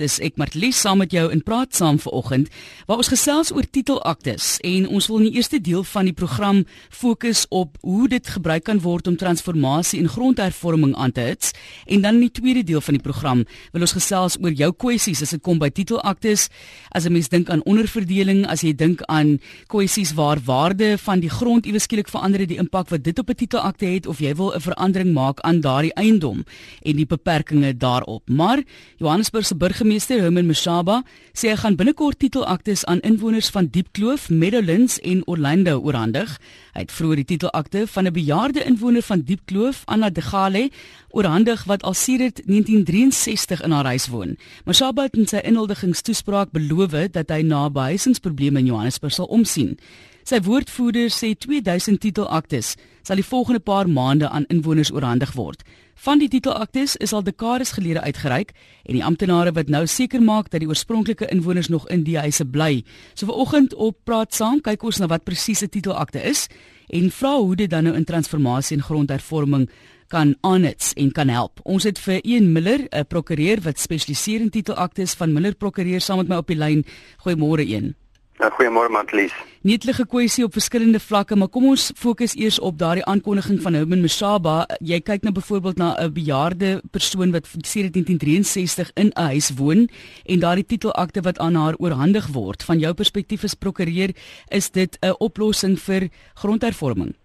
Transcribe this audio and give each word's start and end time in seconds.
Dis 0.00 0.16
ek 0.24 0.38
Martlies 0.40 0.78
saam 0.80 1.02
met 1.02 1.12
jou 1.12 1.26
in 1.28 1.42
praat 1.44 1.74
saam 1.76 1.98
vanoggend. 2.00 2.48
Waar 2.88 3.02
ons 3.02 3.10
gesels 3.12 3.50
oor 3.52 3.66
titelaktes 3.68 4.54
en 4.64 4.86
ons 4.88 5.08
wil 5.10 5.20
in 5.20 5.26
die 5.28 5.36
eerste 5.36 5.58
deel 5.60 5.82
van 5.84 6.08
die 6.08 6.14
program 6.16 6.62
fokus 6.88 7.42
op 7.52 7.76
hoe 7.84 8.08
dit 8.08 8.30
gebruik 8.32 8.64
kan 8.64 8.80
word 8.80 9.10
om 9.10 9.18
transformasie 9.20 10.00
en 10.00 10.08
grondhervorming 10.08 10.94
aan 10.96 11.12
te 11.12 11.26
hits. 11.26 11.52
En 11.84 12.00
dan 12.00 12.16
in 12.16 12.28
die 12.30 12.32
tweede 12.40 12.62
deel 12.64 12.80
van 12.80 12.96
die 12.96 13.02
program 13.04 13.42
wil 13.74 13.84
ons 13.84 13.96
gesels 13.96 14.38
oor 14.40 14.56
jou 14.56 14.70
kwessies 14.72 15.20
as 15.20 15.34
dit 15.36 15.42
kom 15.44 15.60
by 15.60 15.68
titelaktes. 15.68 16.48
As 16.96 17.04
'n 17.04 17.12
mens 17.12 17.28
dink 17.28 17.50
aan 17.50 17.64
onderverdeling 17.64 18.46
as 18.46 18.62
jy 18.62 18.72
dink 18.72 19.02
aan 19.08 19.38
kwessies 19.68 20.14
waar 20.14 20.40
waarde 20.44 20.96
van 20.98 21.20
die 21.20 21.30
grond 21.30 21.66
iewes 21.66 21.84
skielik 21.84 22.08
verander 22.08 22.46
die 22.46 22.58
impak 22.58 22.88
wat 22.88 23.04
dit 23.04 23.18
op 23.18 23.28
'n 23.28 23.34
titelakte 23.34 23.86
het 23.86 24.06
of 24.06 24.18
jy 24.18 24.34
wil 24.34 24.54
'n 24.54 24.60
verandering 24.60 25.12
maak 25.12 25.40
aan 25.40 25.60
daardie 25.60 25.94
eiendom 25.94 26.44
en 26.82 26.96
die 26.96 27.06
beperkings 27.06 27.78
daarop. 27.78 28.28
Maar 28.28 28.62
Johannesburg 28.96 29.46
se 29.46 29.54
burger 29.54 29.89
burgemeester 29.90 30.20
Herman 30.22 30.46
Mashaba 30.46 31.00
sê 31.34 31.48
hy 31.50 31.56
gaan 31.58 31.74
binnekort 31.74 32.20
titelaktes 32.22 32.84
aan 32.86 33.00
inwoners 33.02 33.48
van 33.50 33.66
Diepkloof, 33.74 34.28
Meadowlands 34.30 35.00
en 35.02 35.24
Orlando 35.26 35.80
oorhandig. 35.82 36.36
Hy 36.76 36.84
het 36.84 36.94
vroeër 36.94 37.18
die 37.18 37.30
titelakte 37.32 37.86
van 37.90 38.06
'n 38.06 38.12
bejaarde 38.14 38.62
inwoner 38.64 39.02
van 39.02 39.24
Diepkloof, 39.26 39.82
Anna 39.86 40.10
De 40.10 40.22
Gale, 40.22 40.70
oorhandig 41.10 41.64
wat 41.64 41.82
al 41.82 41.94
sedert 41.94 42.40
1963 42.46 43.62
in 43.62 43.70
haar 43.70 43.84
huis 43.84 44.06
woon. 44.08 44.36
Mashaba 44.64 45.02
het 45.02 45.16
in 45.16 45.26
sy 45.26 45.40
inhuldigingstoespraak 45.42 46.52
beloof 46.52 47.10
dat 47.10 47.30
hy 47.30 47.42
na 47.42 47.70
behuisingsprobleme 47.70 48.58
in 48.58 48.66
Johannesburg 48.66 49.12
sal 49.12 49.26
omsien. 49.26 49.78
Sy 50.22 50.40
woordvoerder 50.40 51.10
sê 51.10 51.34
2000 51.34 52.00
titelaktes 52.00 52.76
sal 53.02 53.16
die 53.16 53.24
volgende 53.24 53.60
paar 53.60 53.88
maande 53.88 54.28
aan 54.28 54.44
inwoners 54.48 54.92
oorhandig 54.92 55.32
word. 55.32 55.64
Van 56.00 56.16
die 56.16 56.30
titelaktes 56.32 56.94
is 56.96 57.12
al 57.12 57.20
dekades 57.26 57.74
gelede 57.76 58.00
uitgereik 58.00 58.54
en 58.88 58.96
die 58.96 59.02
amptenare 59.04 59.52
wat 59.52 59.68
nou 59.68 59.82
seker 59.84 60.22
maak 60.24 60.48
dat 60.48 60.62
die 60.62 60.68
oorspronklike 60.70 61.28
inwoners 61.28 61.68
nog 61.68 61.84
in 61.92 62.06
die 62.06 62.16
huise 62.16 62.46
bly. 62.48 62.80
So 63.12 63.28
vanoggend 63.28 63.74
op 63.76 63.98
praat 64.08 64.32
saam 64.32 64.62
kyk 64.64 64.86
ons 64.88 65.02
na 65.02 65.10
wat 65.12 65.28
presiese 65.28 65.68
titelakte 65.68 66.22
is 66.24 66.46
en 66.88 67.12
vra 67.12 67.34
hoe 67.36 67.52
dit 67.60 67.68
dan 67.68 67.84
nou 67.84 67.92
in 67.98 68.08
transformasie 68.08 68.78
en 68.78 68.86
grondhervorming 68.88 69.68
kan 70.08 70.34
aanits 70.40 70.94
en 70.96 71.12
kan 71.12 71.28
help. 71.28 71.60
Ons 71.68 71.84
het 71.84 72.00
vir 72.00 72.24
Ian 72.24 72.48
Miller, 72.52 72.88
'n 72.88 73.04
prokureur 73.04 73.60
wat 73.60 73.78
spesialiseer 73.78 74.40
in 74.40 74.50
titelaktes 74.50 75.14
van 75.14 75.32
Miller 75.32 75.54
Prokureur 75.54 76.00
saam 76.00 76.16
met 76.16 76.28
my 76.28 76.36
op 76.36 76.46
die 76.46 76.56
lyn. 76.56 76.84
Goeiemôre 77.26 77.68
een. 77.68 77.99
Ja, 78.40 78.48
goeiemôre 78.56 78.88
Matlies. 78.88 79.34
Nietlike 79.68 80.06
kwessie 80.08 80.46
op 80.46 80.54
verskillende 80.56 80.96
vlakke, 81.02 81.36
maar 81.36 81.50
kom 81.52 81.66
ons 81.68 81.90
fokus 81.92 82.32
eers 82.38 82.56
op 82.64 82.78
daardie 82.80 83.04
aankondiging 83.04 83.58
van 83.60 83.76
Herman 83.76 84.00
Mashaba. 84.00 84.54
Jy 84.80 85.02
kyk 85.04 85.26
nou 85.28 85.34
byvoorbeeld 85.36 85.76
na 85.76 85.92
'n 86.00 86.12
bejaarde 86.16 86.80
persoon 86.90 87.36
wat 87.36 87.44
sedert 87.68 87.92
1963 87.92 88.90
in 88.94 89.12
'n 89.12 89.28
huis 89.28 89.50
woon 89.60 89.88
en 90.24 90.40
daardie 90.40 90.64
titelakte 90.64 91.20
wat 91.20 91.38
aan 91.38 91.54
haar 91.54 91.76
oorhandig 91.76 92.26
word. 92.32 92.62
Van 92.62 92.78
jou 92.78 92.94
perspektief 92.94 93.44
as 93.44 93.54
prokureur, 93.54 94.10
is 94.48 94.70
dit 94.70 94.96
'n 95.00 95.14
oplossing 95.18 95.78
vir 95.78 96.08
grondhervorming? 96.34 97.19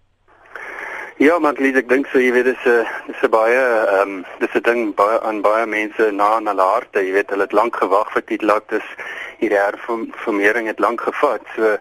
Ja, 1.18 1.40
maar 1.40 1.54
Lies, 1.56 1.78
ek 1.80 1.88
dink 1.88 2.10
so 2.12 2.20
jy 2.20 2.34
weet 2.36 2.44
dis 2.50 2.64
'n 2.68 2.84
dis 3.08 3.22
'n 3.24 3.32
baie 3.32 3.56
ehm 3.56 4.02
um, 4.02 4.26
dis 4.40 4.52
'n 4.52 4.64
ding 4.68 4.96
baie 4.96 5.20
aan 5.24 5.40
baie 5.42 5.66
mense 5.66 6.12
na 6.12 6.26
aan 6.36 6.48
hulle 6.48 6.62
harte. 6.62 7.00
Jy 7.00 7.14
weet 7.14 7.30
hulle 7.30 7.48
het 7.48 7.56
lank 7.56 7.76
gewag 7.76 8.12
vir 8.12 8.24
titelaktes. 8.24 8.84
Hierdie 9.40 9.58
hervormering 9.58 10.68
het 10.68 10.80
lank 10.80 11.02
gevat. 11.02 11.42
So 11.56 11.78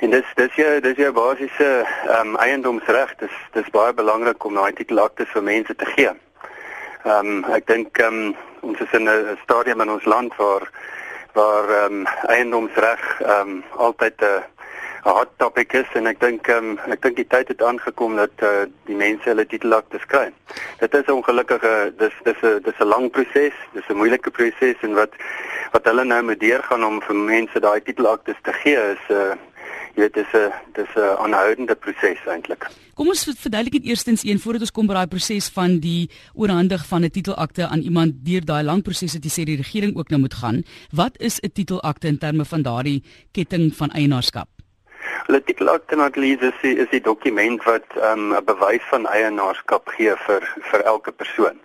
en 0.00 0.10
dis 0.10 0.24
dis 0.36 0.54
jy 0.56 0.80
dis 0.80 0.96
jy 0.96 1.12
basiese 1.12 1.84
ehm 2.08 2.32
um, 2.32 2.36
eiendomsreg. 2.36 3.12
Dis 3.18 3.36
dis 3.52 3.68
baie 3.70 3.92
belangrik 3.92 4.44
om 4.44 4.54
daai 4.54 4.72
titelaktes 4.72 5.28
vir 5.28 5.42
mense 5.42 5.74
te 5.76 5.84
gee. 5.84 6.12
Ehm 7.04 7.44
um, 7.44 7.44
ek 7.52 7.66
dink 7.66 7.98
ehm 7.98 8.06
um, 8.08 8.36
ons 8.62 8.80
is 8.80 8.92
in 8.92 9.04
'n 9.08 9.38
stadium 9.44 9.80
in 9.80 9.90
ons 9.90 10.04
land 10.04 10.32
waar 10.36 10.64
waar 11.34 11.68
ehm 11.68 11.92
um, 11.92 12.06
eiendomsreg 12.28 13.20
ehm 13.20 13.40
um, 13.40 13.64
altyd 13.76 14.16
'n 14.20 14.24
uh, 14.24 14.40
'n 15.04 15.10
hot 15.10 15.30
topic 15.38 15.72
is 15.74 15.86
en 15.98 16.06
ek 16.06 16.20
dink 16.20 16.48
um, 16.48 16.78
ek 16.94 17.02
dink 17.02 17.16
die 17.18 17.26
tyd 17.26 17.48
het 17.50 17.62
aangekom 17.62 18.16
dat 18.16 18.44
uh, 18.46 18.66
die 18.86 18.94
mense 18.94 19.26
hulle 19.26 19.44
titelakte 19.50 19.98
skry. 19.98 20.28
Dit 20.78 20.94
is 20.94 21.10
ongelukkige 21.10 21.92
dis 21.98 22.14
dis 22.22 22.42
'n 22.42 22.62
dis 22.62 22.78
'n 22.78 22.86
lang 22.86 23.10
proses, 23.10 23.56
dis 23.74 23.88
'n 23.88 23.98
moeilike 23.98 24.30
proses 24.30 24.78
en 24.82 24.94
wat 24.94 25.10
wat 25.72 25.84
hulle 25.90 26.04
nou 26.04 26.22
moet 26.22 26.40
deurgaan 26.40 26.84
om 26.84 27.00
vir 27.02 27.16
mense 27.16 27.58
daai 27.60 27.80
titelakte 27.82 28.36
te 28.42 28.52
gee 28.52 28.78
is 28.94 29.04
'n 29.10 29.14
uh, 29.14 29.34
jy 29.96 30.02
weet 30.06 30.14
dis 30.14 30.32
'n 30.34 30.52
dis 30.78 30.94
'n 30.94 31.16
aanhoudende 31.24 31.74
proses 31.74 32.22
eintlik. 32.26 32.70
Kom 32.94 33.08
ons 33.08 33.24
verduidelik 33.24 33.82
dit 33.82 33.90
eerstens 33.90 34.24
een 34.24 34.38
voordat 34.38 34.60
ons 34.60 34.70
kom 34.70 34.86
by 34.86 34.94
daai 34.94 35.06
proses 35.06 35.48
van 35.48 35.80
die 35.80 36.10
oorhandig 36.34 36.86
van 36.86 37.02
'n 37.04 37.10
titelakte 37.10 37.66
aan 37.66 37.82
iemand 37.82 38.24
deur 38.24 38.44
daai 38.44 38.62
lang 38.62 38.82
proses 38.82 39.12
wat 39.14 39.24
jy 39.24 39.30
sê 39.30 39.44
die 39.44 39.56
regering 39.56 39.96
ook 39.96 40.10
nou 40.10 40.20
moet 40.20 40.34
gaan. 40.34 40.64
Wat 40.90 41.18
is 41.18 41.40
'n 41.40 41.52
titelakte 41.52 42.06
in 42.06 42.18
terme 42.18 42.44
van 42.44 42.62
daardie 42.62 43.02
ketting 43.32 43.74
van 43.74 43.90
eienaarskap? 43.90 44.61
Hulle 45.26 45.42
titel 45.44 45.68
alternatief 45.68 46.40
is 46.40 46.56
die, 46.62 46.76
is 46.76 46.88
die 46.90 47.00
dokument 47.00 47.62
wat 47.64 47.86
ehm, 47.96 48.32
'n 48.32 48.36
um, 48.36 48.44
bewys 48.44 48.82
van 48.90 49.06
eienaarskap 49.06 49.88
gee 49.88 50.16
vir 50.26 50.42
vir 50.70 50.80
elke 50.82 51.12
persoon. 51.12 51.60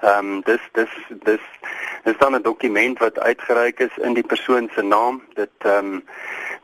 Ehm 0.00 0.18
um, 0.18 0.40
dis 0.44 0.60
dis 0.72 0.92
dis 1.24 1.44
dis 2.04 2.18
dan 2.18 2.34
'n 2.34 2.42
dokument 2.42 2.98
wat 2.98 3.18
uitgereik 3.18 3.80
is 3.80 3.96
in 3.96 4.14
die 4.14 4.26
persoon 4.32 4.70
se 4.74 4.82
naam. 4.82 5.22
Dit 5.34 5.56
ehm 5.58 5.94
um, 5.94 6.04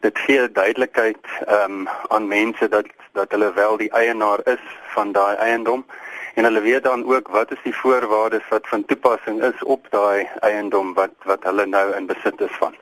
dit 0.00 0.18
gee 0.18 0.52
duidelikheid 0.52 1.24
ehm 1.46 1.70
um, 1.70 1.88
aan 2.08 2.28
mense 2.28 2.68
dat 2.68 2.86
dat 3.12 3.30
hulle 3.30 3.52
wel 3.52 3.76
die 3.76 3.92
eienaar 3.92 4.40
is 4.44 4.64
van 4.94 5.12
daai 5.12 5.36
eiendom 5.36 5.86
en 6.34 6.44
hulle 6.44 6.60
weet 6.60 6.82
dan 6.82 7.04
ook 7.04 7.28
wat 7.28 7.52
is 7.52 7.62
die 7.64 7.74
voorwaardes 7.74 8.48
wat 8.48 8.68
van 8.68 8.84
toepassing 8.84 9.42
is 9.42 9.62
op 9.62 9.86
daai 9.90 10.28
eiendom 10.40 10.94
wat 10.94 11.14
wat 11.24 11.44
hulle 11.48 11.66
nou 11.66 11.86
in 11.96 12.06
besit 12.06 12.40
is 12.40 12.56
van. 12.60 12.74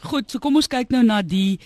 Goed, 0.00 0.30
so 0.30 0.38
kom 0.38 0.54
ons 0.54 0.70
kyk 0.70 0.92
nou 0.94 1.02
na 1.02 1.22
die 1.22 1.58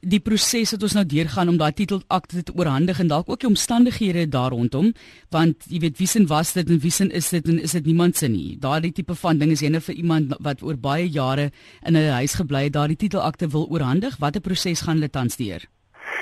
die 0.00 0.20
proses 0.20 0.72
wat 0.74 0.82
ons 0.86 0.94
nou 0.94 1.04
deurgaan 1.08 1.48
om 1.48 1.56
daai 1.58 1.72
titelakte 1.72 2.42
te 2.42 2.54
oorhandig 2.54 3.00
en 3.02 3.08
dalk 3.10 3.28
ook 3.28 3.40
die 3.40 3.48
omstandighede 3.50 4.28
daar 4.30 4.50
rondom 4.54 4.92
want 5.34 5.66
jy 5.66 5.80
weet 5.80 5.98
wie 5.98 6.06
sin 6.06 6.28
was 6.30 6.52
dit 6.52 6.68
en 6.70 6.78
wie 6.82 6.92
sin 6.94 7.10
is 7.10 7.30
dit 7.34 7.48
en 7.48 7.58
is 7.58 7.72
dit 7.72 7.86
niemand 7.86 8.16
se 8.16 8.28
nie. 8.28 8.56
Daardie 8.60 8.92
tipe 8.92 9.14
van 9.14 9.38
ding 9.38 9.50
is 9.52 9.62
jy 9.62 9.72
net 9.74 9.84
vir 9.84 9.94
iemand 9.94 10.36
wat 10.40 10.62
oor 10.62 10.76
baie 10.76 11.08
jare 11.08 11.50
in 11.82 11.96
'n 11.96 12.10
huis 12.20 12.34
gebly 12.34 12.64
het 12.64 12.72
daardie 12.72 12.96
titelakte 12.96 13.48
wil 13.48 13.66
oorhandig. 13.70 14.16
Watter 14.18 14.40
proses 14.40 14.80
gaan 14.80 14.96
hulle 14.96 15.10
tans 15.10 15.36
deur 15.36 15.66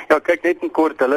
Ja, 0.07 0.21
kyk 0.23 0.45
net 0.47 0.61
in 0.63 0.71
kort, 0.71 1.01
hulle 1.03 1.17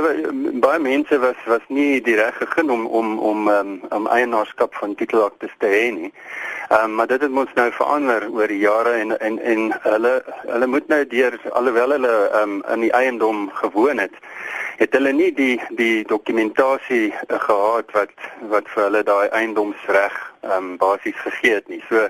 baie 0.63 0.79
mense 0.81 1.17
was 1.22 1.38
was 1.45 1.66
nie 1.69 2.00
die 2.01 2.16
reg 2.17 2.39
gegee 2.41 2.66
om 2.73 2.88
om 3.00 3.11
om 3.31 3.50
um, 3.53 3.75
om 3.94 4.07
eienaarskap 4.09 4.73
van 4.81 4.95
titelaktes 4.97 5.53
te 5.61 5.69
hê 5.69 5.83
nie. 5.94 6.09
Ehm 6.69 6.88
um, 6.88 6.95
maar 6.97 7.07
dit 7.11 7.22
het 7.22 7.35
mos 7.35 7.51
nou 7.59 7.67
verander 7.75 8.25
oor 8.33 8.49
die 8.49 8.57
jare 8.63 8.95
en 9.03 9.13
en 9.19 9.38
en 9.51 9.69
hulle 9.83 10.13
hulle 10.39 10.72
moet 10.73 10.89
nou 10.89 10.99
deur 11.13 11.38
alhoewel 11.61 11.94
hulle 11.97 12.16
ehm 12.16 12.55
um, 12.55 12.63
in 12.73 12.88
die 12.88 12.91
eiendom 13.01 13.45
gewoon 13.61 14.01
het, 14.05 14.17
het 14.81 14.97
hulle 14.97 15.13
nie 15.13 15.31
die 15.38 15.61
die 15.69 16.03
dokumentasie 16.16 17.13
uh, 17.13 17.39
gehad 17.45 17.94
wat 17.99 18.28
wat 18.55 18.73
vir 18.73 18.83
hulle 18.88 19.03
daai 19.13 19.29
eiendomsreg 19.29 20.17
ehm 20.41 20.57
um, 20.57 20.78
basies 20.81 21.22
gegee 21.28 21.59
het 21.61 21.69
nie. 21.69 21.83
So 21.89 22.09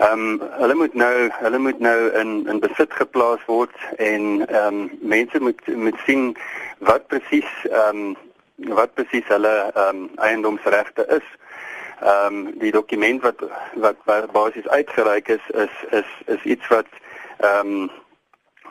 Ehm 0.00 0.12
um, 0.12 0.42
hulle 0.60 0.74
moet 0.74 0.94
nou 0.94 1.28
hulle 1.30 1.58
moet 1.58 1.78
nou 1.78 2.10
in 2.20 2.46
in 2.48 2.60
besit 2.60 2.92
geplaas 2.96 3.42
word 3.46 3.74
en 3.96 4.46
ehm 4.46 4.66
um, 4.66 4.78
mense 5.00 5.40
moet 5.40 5.60
moet 5.76 5.98
sien 6.06 6.36
wat 6.78 7.06
presies 7.12 7.50
ehm 7.68 7.98
um, 7.98 8.16
wat 8.78 8.94
presies 8.94 9.28
hulle 9.28 9.52
ehm 9.74 10.00
um, 10.00 10.08
eiendomsregte 10.28 11.04
is. 11.18 11.26
Ehm 12.00 12.38
um, 12.38 12.58
die 12.62 12.72
dokument 12.72 13.22
wat 13.22 13.44
wat 13.74 14.32
basies 14.32 14.68
uitgereik 14.68 15.28
is 15.28 15.50
is 15.66 15.84
is 15.90 16.10
is 16.36 16.48
iets 16.54 16.68
wat 16.68 16.88
ehm 17.36 17.74
um, 17.74 17.90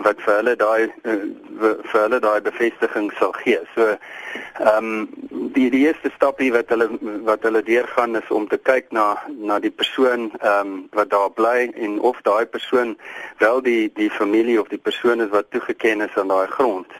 wat 0.05 0.21
vir 0.23 0.35
hulle 0.39 0.55
daai 0.55 0.83
eh, 1.03 1.23
vir 1.59 2.01
hulle 2.03 2.19
daai 2.23 2.41
bevestiging 2.45 3.09
sal 3.19 3.33
gee. 3.43 3.59
So 3.75 3.87
ehm 3.89 4.77
um, 4.77 5.49
die 5.55 5.69
die 5.73 5.81
eerste 5.87 6.11
stapie 6.15 6.51
wat 6.55 6.71
hulle 6.73 6.87
wat 7.27 7.43
hulle 7.47 7.63
deurgaan 7.63 8.15
is 8.19 8.31
om 8.39 8.47
te 8.47 8.59
kyk 8.69 8.91
na 8.95 9.05
na 9.49 9.59
die 9.59 9.73
persoon 9.81 10.29
ehm 10.39 10.71
um, 10.71 10.77
wat 10.99 11.11
daar 11.15 11.31
bly 11.41 11.69
en 11.75 11.99
of 12.11 12.21
daai 12.27 12.45
persoon 12.45 12.95
wel 13.43 13.61
die 13.67 13.91
die 13.99 14.09
familie 14.09 14.59
of 14.61 14.71
die 14.71 14.83
persoon 14.89 15.21
is 15.25 15.33
wat 15.35 15.51
toegeken 15.51 16.07
is 16.07 16.17
aan 16.17 16.31
daai 16.35 16.47
grond. 16.47 16.99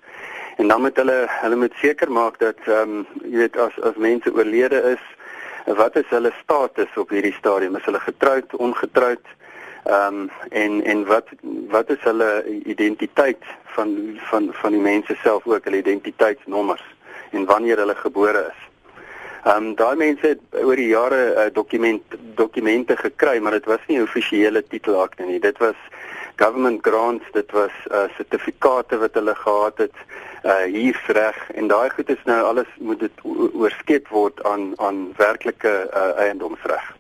En 0.58 0.68
dan 0.68 0.82
moet 0.82 0.98
hulle 0.98 1.20
hulle 1.42 1.56
moet 1.56 1.76
seker 1.82 2.12
maak 2.12 2.40
dat 2.40 2.60
ehm 2.68 3.00
um, 3.00 3.08
jy 3.24 3.38
weet 3.46 3.58
as 3.58 3.80
as 3.92 3.96
mense 4.10 4.34
oorlede 4.34 4.84
is, 4.96 5.04
wat 5.80 5.96
is 5.96 6.10
hulle 6.10 6.34
status 6.44 6.98
op 6.98 7.10
hierdie 7.16 7.36
stadium? 7.38 7.76
Is 7.76 7.86
hulle 7.86 8.00
getroud, 8.00 8.56
ongetroud? 8.56 9.36
Ehm 9.90 10.14
um, 10.14 10.30
en 10.50 10.84
en 10.84 11.06
wat 11.06 11.28
wat 11.70 11.90
is 11.90 12.02
hulle 12.06 12.32
identiteit 12.64 13.44
van 13.76 14.20
van 14.30 14.50
van 14.52 14.72
die 14.72 14.82
mense 14.82 15.16
self 15.24 15.46
ook 15.46 15.64
hulle 15.64 15.78
identiteitsnommers 15.78 16.84
en 17.32 17.46
wanneer 17.46 17.78
hulle 17.78 17.96
gebore 17.96 18.44
is. 18.52 18.60
Ehm 19.44 19.56
um, 19.56 19.76
daai 19.76 19.96
mense 19.96 20.28
het 20.28 20.62
oor 20.64 20.76
die 20.76 20.92
jare 20.92 21.22
uh, 21.34 21.48
dokument 21.54 22.04
dokumente 22.36 22.98
gekry, 22.98 23.40
maar 23.40 23.58
dit 23.58 23.66
was 23.66 23.88
nie 23.88 24.02
offisiële 24.02 24.64
titelakte 24.68 25.24
nie. 25.24 25.40
Dit 25.40 25.58
was 25.58 25.80
government 26.36 26.86
grants, 26.86 27.26
dit 27.32 27.52
was 27.52 27.74
uh, 27.92 28.06
sertifikate 28.18 28.98
wat 28.98 29.14
hulle 29.14 29.36
gehad 29.36 29.78
het, 29.88 30.06
uh 30.44 30.62
huursreg 30.76 31.42
en 31.52 31.68
daai 31.68 31.90
goed 31.90 32.10
is 32.10 32.24
nou 32.30 32.40
alles 32.52 32.70
moet 32.78 33.00
dit 33.00 33.26
oorskep 33.26 34.08
word 34.08 34.44
aan 34.44 34.72
aan 34.78 35.14
werklike 35.18 35.76
uh, 35.94 36.12
eiendomsreg. 36.28 36.99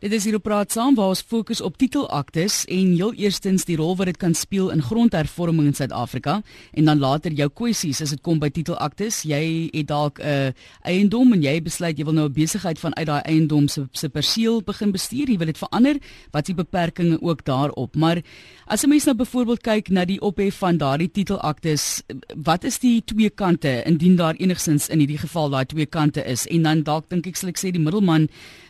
Dit 0.00 0.14
is 0.16 0.24
hier 0.24 0.38
op 0.38 0.46
praat 0.46 0.72
saam 0.72 0.94
waar 0.96 1.10
ons 1.12 1.20
fokus 1.20 1.60
op 1.60 1.74
titelaktes 1.76 2.62
en 2.72 2.94
heel 2.96 3.10
eerstens 3.20 3.66
die 3.68 3.74
rol 3.76 3.98
wat 3.98 4.08
dit 4.08 4.16
kan 4.16 4.32
speel 4.32 4.70
in 4.72 4.80
grondhervorming 4.80 5.66
in 5.68 5.74
Suid-Afrika 5.76 6.38
en 6.72 6.86
dan 6.88 7.02
later 7.02 7.34
jou 7.36 7.50
kwessies 7.52 8.00
as 8.00 8.14
dit 8.14 8.22
kom 8.24 8.40
by 8.40 8.48
titelaktes. 8.48 9.18
Jy 9.28 9.68
het 9.74 9.90
dalk 9.90 10.16
'n 10.18 10.24
uh, 10.24 10.52
eiendom 10.88 11.34
en 11.36 11.42
jy 11.42 11.60
besluit 11.60 11.98
jy 11.98 12.04
wil 12.04 12.16
nou 12.16 12.28
'n 12.28 12.32
besigheid 12.32 12.78
vanuit 12.78 13.06
daai 13.06 13.20
eiendom 13.28 13.68
se 13.68 13.84
se 13.92 14.08
perseel 14.08 14.62
begin 14.62 14.90
bestuur. 14.90 15.28
Jy 15.28 15.36
wil 15.36 15.52
dit 15.52 15.58
verander. 15.58 15.96
Wat 16.32 16.48
is 16.48 16.54
die 16.54 16.64
beperkings 16.64 17.20
ook 17.20 17.44
daarop? 17.44 17.94
Maar 17.94 18.22
as 18.66 18.84
'n 18.84 18.88
mens 18.88 19.04
nou 19.04 19.16
byvoorbeeld 19.16 19.60
kyk 19.60 19.90
na 19.90 20.04
die 20.04 20.20
ophef 20.20 20.56
van 20.56 20.78
daardie 20.78 21.10
titelaktes, 21.10 22.02
wat 22.36 22.64
is 22.64 22.78
die 22.78 23.02
twee 23.04 23.30
kante 23.30 23.82
indien 23.84 24.16
daar 24.16 24.34
enigsins 24.34 24.88
in 24.88 24.98
hierdie 24.98 25.18
geval 25.18 25.50
daai 25.50 25.66
twee 25.66 25.86
kante 25.86 26.24
is 26.24 26.46
en 26.46 26.62
dan 26.62 26.82
dalk 26.82 27.10
dink 27.10 27.26
ek 27.26 27.36
sal 27.36 27.48
ek 27.50 27.58
sê 27.58 27.70
die 27.70 27.80
middelman 27.82 28.28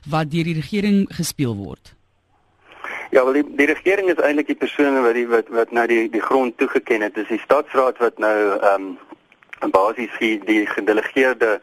wat 0.08 0.30
deur 0.30 0.44
die 0.44 0.54
regering 0.54 1.06
gespeel 1.20 1.56
word? 1.56 1.94
Ja, 3.10 3.24
wel 3.24 3.40
die, 3.40 3.46
die 3.58 3.66
regering 3.66 4.08
is 4.08 4.22
eintlik 4.22 4.46
die 4.52 4.58
persone 4.58 5.00
wat 5.02 5.16
die 5.18 5.26
wat 5.28 5.48
wat 5.50 5.72
nou 5.74 5.86
die 5.90 6.04
die 6.10 6.22
grond 6.22 6.56
toegeken 6.58 7.02
het. 7.02 7.14
Dis 7.18 7.32
die 7.32 7.42
stadsraad 7.42 7.98
wat 7.98 8.18
nou 8.22 8.36
ehm 8.58 8.90
um, 9.62 9.70
basies 9.74 10.12
die, 10.18 10.38
die 10.46 10.66
gedelegeerde 10.66 11.60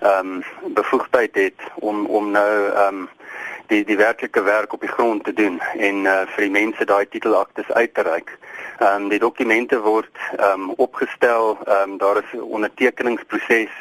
ehm 0.00 0.40
um, 0.40 0.72
bevoegdheid 0.78 1.34
het 1.34 1.68
om 1.74 2.06
om 2.06 2.30
nou 2.30 2.50
ehm 2.70 3.02
um, 3.02 3.08
die 3.66 3.84
die 3.84 3.96
werklike 3.96 4.42
werk 4.42 4.72
op 4.72 4.80
die 4.80 4.94
grond 4.96 5.24
te 5.24 5.32
doen 5.32 5.60
en 5.76 6.04
uh, 6.04 6.22
vir 6.32 6.46
die 6.46 6.54
mense 6.54 6.84
daai 6.84 7.06
titelaktes 7.08 7.72
uit 7.72 7.94
te 7.94 8.02
reik. 8.02 8.38
Ehm 8.78 9.02
um, 9.02 9.08
die 9.08 9.18
dokumente 9.18 9.80
word 9.80 10.16
ehm 10.36 10.70
um, 10.70 10.70
opgestel, 10.76 11.58
ehm 11.64 11.90
um, 11.90 11.98
daar 11.98 12.16
is 12.16 12.32
'n 12.32 12.40
ondertekeningsproses 12.40 13.72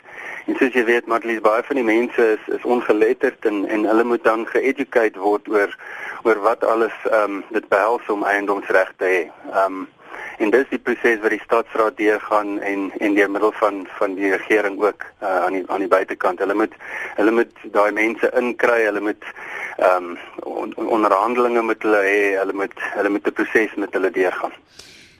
En 0.45 0.53
soos 0.59 0.75
jy 0.77 0.83
weet, 0.85 1.07
Marlies, 1.09 1.41
baie 1.41 1.63
van 1.65 1.79
die 1.79 1.85
mense 1.85 2.25
is 2.35 2.49
is 2.53 2.65
ongeletterd 2.69 3.47
en 3.49 3.63
en 3.65 3.85
hulle 3.89 4.03
moet 4.05 4.23
dan 4.23 4.43
geeducate 4.51 5.17
word 5.19 5.47
oor 5.49 5.71
oor 6.27 6.41
wat 6.45 6.65
alles 6.73 6.93
ehm 7.09 7.37
um, 7.37 7.43
dit 7.55 7.65
behels 7.71 8.11
om 8.13 8.25
eiendomsreg 8.29 8.91
te 8.97 9.09
hê. 9.09 9.21
Ehm 9.53 9.79
um, 9.79 9.87
en 10.37 10.49
dis 10.49 10.69
die 10.69 10.79
proses 10.79 11.19
wat 11.23 11.33
die 11.33 11.41
stadsraad 11.43 11.97
deurgaan 11.97 12.59
en 12.61 12.91
en 12.99 13.15
deur 13.17 13.31
middel 13.31 13.51
van 13.61 13.87
van 13.97 14.15
die 14.15 14.31
regering 14.35 14.79
ook 14.81 15.05
uh, 15.23 15.45
aan 15.45 15.53
die 15.53 15.63
aan 15.67 15.83
die 15.85 15.91
buitekant. 15.91 16.39
Hulle 16.39 16.53
moet 16.53 16.73
hulle 17.15 17.31
moet 17.31 17.63
daai 17.77 17.91
mense 17.91 18.31
inkry, 18.41 18.81
hulle 18.85 19.03
moet 19.09 19.23
ehm 19.77 20.11
um, 20.11 20.17
on, 20.43 20.75
onderhandelinge 20.75 21.63
met 21.63 21.83
hulle 21.83 22.03
hê, 22.03 22.19
hulle 22.39 22.53
moet 22.53 22.75
hulle 22.97 23.09
moet 23.09 23.27
'n 23.27 23.37
proses 23.39 23.75
met 23.75 23.93
hulle 23.93 24.11
deurgaan. 24.11 24.53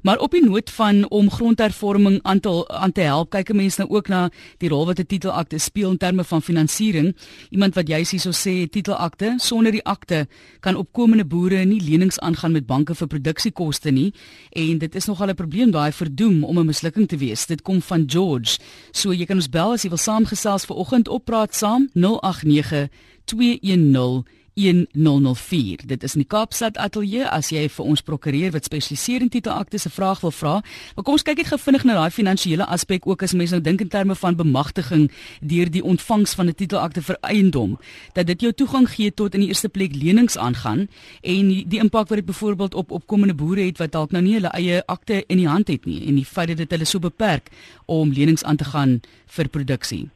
Maar 0.05 0.19
op 0.21 0.31
die 0.31 0.43
noot 0.45 0.69
van 0.71 1.09
om 1.09 1.31
grondhervorming 1.31 2.19
aan 2.21 2.39
te 2.39 2.51
aan 2.67 2.91
te 2.91 3.01
help, 3.01 3.29
kyk 3.29 3.49
'n 3.49 3.55
mens 3.55 3.75
nou 3.75 3.89
ook 3.89 4.07
na 4.07 4.29
die 4.57 4.69
rol 4.69 4.85
wat 4.85 4.99
'n 4.99 5.05
titelakte 5.05 5.57
speel 5.57 5.89
in 5.91 5.97
terme 5.97 6.23
van 6.23 6.41
finansiering. 6.41 7.15
Iemand 7.49 7.73
wat 7.75 7.87
jy 7.87 8.03
sê 8.03 8.17
so 8.19 8.29
sê 8.29 8.69
titelakte 8.69 9.33
sonder 9.37 9.71
die 9.71 9.83
akte 9.83 10.27
kan 10.59 10.75
opkomende 10.75 11.25
boere 11.25 11.65
nie 11.65 11.81
lenings 11.81 12.19
aangaan 12.19 12.51
met 12.51 12.65
banke 12.65 12.95
vir 12.95 13.07
produksiekoste 13.07 13.91
nie 13.91 14.13
en 14.49 14.77
dit 14.77 14.95
is 14.95 15.05
nogal 15.05 15.29
'n 15.29 15.35
probleem 15.35 15.71
daai 15.71 15.91
verdoem 15.91 16.43
om 16.43 16.59
'n 16.59 16.65
mislukking 16.65 17.07
te 17.07 17.17
wees. 17.17 17.45
Dit 17.45 17.61
kom 17.61 17.81
van 17.81 18.03
George. 18.07 18.59
So 18.91 19.11
jy 19.11 19.25
kan 19.25 19.35
ons 19.35 19.49
bel 19.49 19.71
as 19.71 19.81
jy 19.81 19.89
wil 19.89 19.97
saamgesels 19.97 20.65
vir 20.65 20.75
oggend 20.75 21.07
op 21.07 21.25
praat 21.25 21.55
saam 21.55 21.89
089 21.93 22.89
210 23.23 24.23
1004. 24.55 25.83
Dit 25.85 26.03
is 26.03 26.13
in 26.15 26.23
die 26.23 26.29
Kaapstad 26.31 26.77
ateljee 26.79 27.27
as 27.27 27.51
jy 27.51 27.65
vir 27.69 27.85
ons 27.85 28.03
prokureur 28.05 28.53
wat 28.55 28.67
spesialiseer 28.67 29.25
in 29.25 29.29
titelakte 29.29 29.77
se 29.77 29.91
vraag 29.91 30.21
wil 30.23 30.31
vra. 30.31 30.53
Maar 30.95 31.03
kom 31.03 31.17
ons 31.17 31.25
kyk 31.27 31.41
net 31.43 31.51
gevinnig 31.51 31.83
na 31.83 31.97
daai 31.99 32.15
finansiële 32.15 32.67
aspek 32.71 33.07
ook 33.07 33.25
as 33.27 33.35
mens 33.35 33.51
nou 33.51 33.59
dink 33.61 33.83
in 33.83 33.91
terme 33.91 34.15
van 34.15 34.39
bemagtiging 34.39 35.09
deur 35.41 35.71
die 35.71 35.83
ontvangs 35.83 36.37
van 36.39 36.47
'n 36.47 36.55
titelakte 36.55 37.01
vir 37.01 37.17
eiendom 37.21 37.77
dat 38.13 38.27
dit 38.27 38.41
jou 38.41 38.53
toegang 38.53 38.87
gee 38.89 39.11
tot 39.11 39.33
in 39.33 39.41
die 39.41 39.49
eerste 39.49 39.69
plek 39.69 39.95
lenings 39.95 40.37
aangaan 40.37 40.87
en 41.21 41.47
die, 41.47 41.79
impak 41.79 42.07
wat 42.07 42.17
dit 42.17 42.25
byvoorbeeld 42.25 42.73
op 42.73 42.91
opkomende 42.91 43.35
boere 43.35 43.61
het 43.61 43.77
wat 43.77 43.91
dalk 43.91 44.11
nou 44.11 44.23
nie 44.23 44.33
hulle 44.33 44.51
eie 44.55 44.83
akte 44.87 45.23
in 45.27 45.37
die 45.37 45.47
hand 45.47 45.67
het 45.67 45.85
nie 45.85 46.07
en 46.07 46.15
die 46.15 46.25
feit 46.25 46.47
dat 46.47 46.57
dit 46.57 46.71
hulle 46.71 46.85
so 46.85 46.99
beperk 46.99 47.49
om 47.85 48.11
lenings 48.11 48.43
aan 48.43 48.55
te 48.57 48.65
gaan 48.65 49.01
vir 49.25 49.47
produksie. 49.47 50.14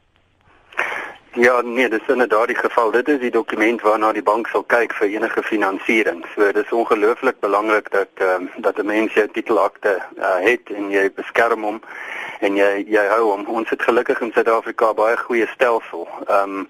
Ja, 1.34 1.60
nee, 1.60 1.88
dis 1.88 2.06
inderdaad 2.06 2.46
die 2.46 2.56
geval. 2.56 2.90
Dit 2.90 3.08
is 3.08 3.18
die 3.18 3.30
dokument 3.30 3.80
waarna 3.80 4.12
die 4.12 4.22
bank 4.22 4.48
sal 4.50 4.64
kyk 4.66 4.92
vir 4.98 5.12
enige 5.14 5.42
finansiering. 5.42 6.24
So 6.34 6.52
dis 6.52 6.72
ongelooflik 6.74 7.38
belangrik 7.40 7.90
dat 7.90 8.08
ehm 8.14 8.48
uh, 8.48 8.62
dat 8.64 8.78
'n 8.82 8.86
mens 8.86 9.14
jou 9.14 9.28
titelakte 9.28 10.02
uh, 10.18 10.40
het 10.42 10.70
en 10.74 10.90
jy 10.90 11.12
beskerm 11.14 11.62
hom 11.62 11.80
en 12.40 12.56
jy 12.56 12.84
jy 12.86 13.06
hou 13.06 13.30
hom. 13.30 13.46
Ons 13.46 13.70
het 13.70 13.82
gelukkig 13.82 14.20
in 14.20 14.32
Suid-Afrika 14.32 14.94
baie 14.94 15.16
goeie 15.16 15.46
stelsel. 15.46 16.08
Ehm 16.26 16.58
um, 16.58 16.68